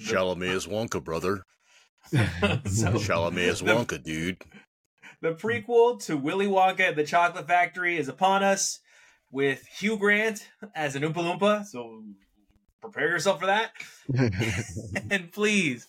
Chalamet 0.00 0.54
is 0.54 0.66
Wonka, 0.66 1.04
brother. 1.04 1.42
so, 2.10 2.16
Chalamet 2.16 3.36
is 3.36 3.60
The- 3.60 3.66
Wonka, 3.66 4.02
dude. 4.02 4.38
The 5.20 5.34
prequel 5.34 6.02
to 6.06 6.16
Willy 6.16 6.46
Wonka 6.46 6.88
and 6.88 6.96
the 6.96 7.04
Chocolate 7.04 7.46
Factory 7.46 7.98
is 7.98 8.08
upon 8.08 8.42
us 8.42 8.80
with 9.30 9.66
Hugh 9.66 9.98
Grant 9.98 10.48
as 10.74 10.96
an 10.96 11.02
Oompa 11.02 11.38
Loompa. 11.38 11.66
So 11.66 12.02
prepare 12.82 13.08
yourself 13.08 13.40
for 13.40 13.46
that. 13.46 13.70
and 15.10 15.32
please 15.32 15.86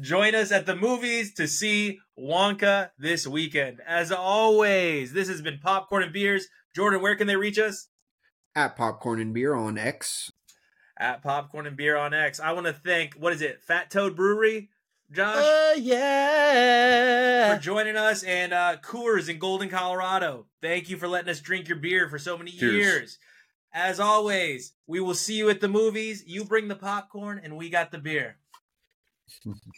join 0.00 0.34
us 0.34 0.52
at 0.52 0.66
the 0.66 0.76
movies 0.76 1.34
to 1.34 1.48
see 1.48 1.98
Wonka 2.18 2.90
this 2.98 3.26
weekend. 3.26 3.80
As 3.86 4.12
always, 4.12 5.12
this 5.12 5.28
has 5.28 5.42
been 5.42 5.58
Popcorn 5.58 6.04
and 6.04 6.12
Beers. 6.12 6.46
Jordan, 6.74 7.00
where 7.00 7.16
can 7.16 7.26
they 7.26 7.36
reach 7.36 7.58
us? 7.58 7.88
At 8.54 8.76
Popcorn 8.76 9.20
and 9.20 9.34
Beer 9.34 9.54
on 9.54 9.78
X. 9.78 10.30
At 10.98 11.22
Popcorn 11.22 11.66
and 11.66 11.76
Beer 11.76 11.96
on 11.96 12.14
X. 12.14 12.38
I 12.38 12.52
want 12.52 12.66
to 12.66 12.72
thank, 12.72 13.14
what 13.14 13.32
is 13.32 13.42
it, 13.42 13.62
Fat 13.62 13.90
Toad 13.90 14.14
Brewery? 14.14 14.68
Josh. 15.12 15.36
Oh, 15.38 15.74
yeah. 15.78 17.54
For 17.54 17.60
joining 17.60 17.96
us 17.96 18.22
and 18.24 18.52
uh, 18.52 18.76
Coors 18.82 19.28
in 19.28 19.38
Golden, 19.38 19.68
Colorado. 19.68 20.46
Thank 20.60 20.90
you 20.90 20.96
for 20.96 21.06
letting 21.06 21.30
us 21.30 21.40
drink 21.40 21.68
your 21.68 21.78
beer 21.78 22.08
for 22.08 22.18
so 22.18 22.36
many 22.36 22.50
Cheers. 22.50 22.74
years. 22.74 23.18
As 23.72 24.00
always, 24.00 24.72
we 24.86 25.00
will 25.00 25.14
see 25.14 25.34
you 25.34 25.50
at 25.50 25.60
the 25.60 25.68
movies. 25.68 26.24
You 26.26 26.44
bring 26.44 26.68
the 26.68 26.76
popcorn, 26.76 27.40
and 27.42 27.56
we 27.56 27.68
got 27.68 27.90
the 27.90 27.98
beer. 27.98 28.36